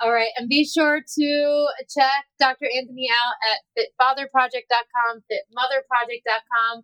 All 0.01 0.11
right. 0.11 0.29
And 0.37 0.49
be 0.49 0.65
sure 0.65 1.01
to 1.19 1.67
check 1.89 2.25
Dr. 2.39 2.65
Anthony 2.65 3.09
out 3.11 3.35
at 3.51 3.59
fitfatherproject.com, 3.77 5.23
fitmotherproject.com. 5.31 6.83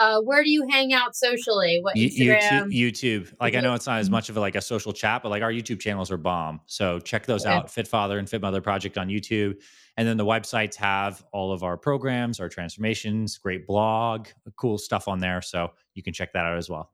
Uh, 0.00 0.18
where 0.22 0.42
do 0.42 0.50
you 0.50 0.66
hang 0.70 0.94
out 0.94 1.14
socially? 1.14 1.78
What 1.82 1.94
Instagram? 1.94 2.72
YouTube, 2.72 2.72
YouTube. 2.72 3.34
Like 3.38 3.54
I 3.54 3.60
know 3.60 3.74
it's 3.74 3.86
not 3.86 3.98
as 3.98 4.08
much 4.08 4.30
of 4.30 4.36
a, 4.38 4.40
like 4.40 4.54
a 4.54 4.62
social 4.62 4.94
chat, 4.94 5.22
but 5.22 5.28
like 5.28 5.42
our 5.42 5.52
YouTube 5.52 5.78
channels 5.78 6.10
are 6.10 6.16
bomb. 6.16 6.62
So 6.64 6.98
check 7.00 7.26
those 7.26 7.44
okay. 7.44 7.54
out. 7.54 7.70
Fit 7.70 7.86
Father 7.86 8.18
and 8.18 8.28
Fit 8.28 8.40
Mother 8.40 8.62
Project 8.62 8.96
on 8.96 9.08
YouTube. 9.08 9.60
And 9.98 10.08
then 10.08 10.16
the 10.16 10.24
websites 10.24 10.74
have 10.76 11.22
all 11.32 11.52
of 11.52 11.62
our 11.62 11.76
programs, 11.76 12.40
our 12.40 12.48
transformations, 12.48 13.36
great 13.36 13.66
blog, 13.66 14.28
cool 14.56 14.78
stuff 14.78 15.06
on 15.06 15.18
there. 15.18 15.42
So 15.42 15.72
you 15.94 16.02
can 16.02 16.14
check 16.14 16.32
that 16.32 16.46
out 16.46 16.56
as 16.56 16.70
well. 16.70 16.90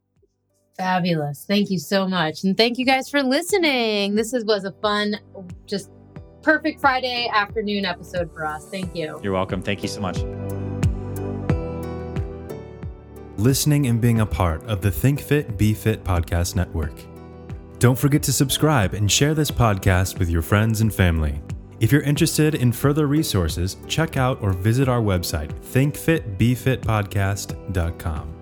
Fabulous. 0.76 1.44
Thank 1.46 1.70
you 1.70 1.78
so 1.78 2.08
much. 2.08 2.42
And 2.42 2.56
thank 2.56 2.76
you 2.76 2.84
guys 2.84 3.08
for 3.08 3.22
listening. 3.22 4.16
This 4.16 4.34
is, 4.34 4.44
was 4.44 4.64
a 4.64 4.72
fun, 4.82 5.14
just 5.66 5.92
perfect 6.42 6.80
Friday 6.80 7.30
afternoon 7.32 7.84
episode 7.84 8.32
for 8.32 8.44
us. 8.44 8.68
Thank 8.68 8.96
you. 8.96 9.20
You're 9.22 9.32
welcome. 9.32 9.62
Thank 9.62 9.82
you 9.82 9.88
so 9.88 10.00
much. 10.00 10.18
Listening 13.38 13.86
and 13.86 14.00
being 14.00 14.20
a 14.20 14.26
part 14.26 14.64
of 14.64 14.80
the 14.80 14.90
Think 14.90 15.20
Fit, 15.20 15.58
Be 15.58 15.74
Fit 15.74 16.02
podcast 16.02 16.56
network. 16.56 16.94
Don't 17.78 17.98
forget 17.98 18.22
to 18.22 18.32
subscribe 18.32 18.94
and 18.94 19.12
share 19.12 19.34
this 19.34 19.50
podcast 19.50 20.18
with 20.18 20.30
your 20.30 20.40
friends 20.40 20.80
and 20.80 20.94
family. 20.94 21.42
If 21.78 21.92
you're 21.92 22.00
interested 22.00 22.54
in 22.54 22.72
further 22.72 23.06
resources, 23.06 23.76
check 23.86 24.16
out 24.16 24.40
or 24.40 24.54
visit 24.54 24.88
our 24.88 25.02
website, 25.02 25.52
thinkfitbefitpodcast.com. 25.60 28.35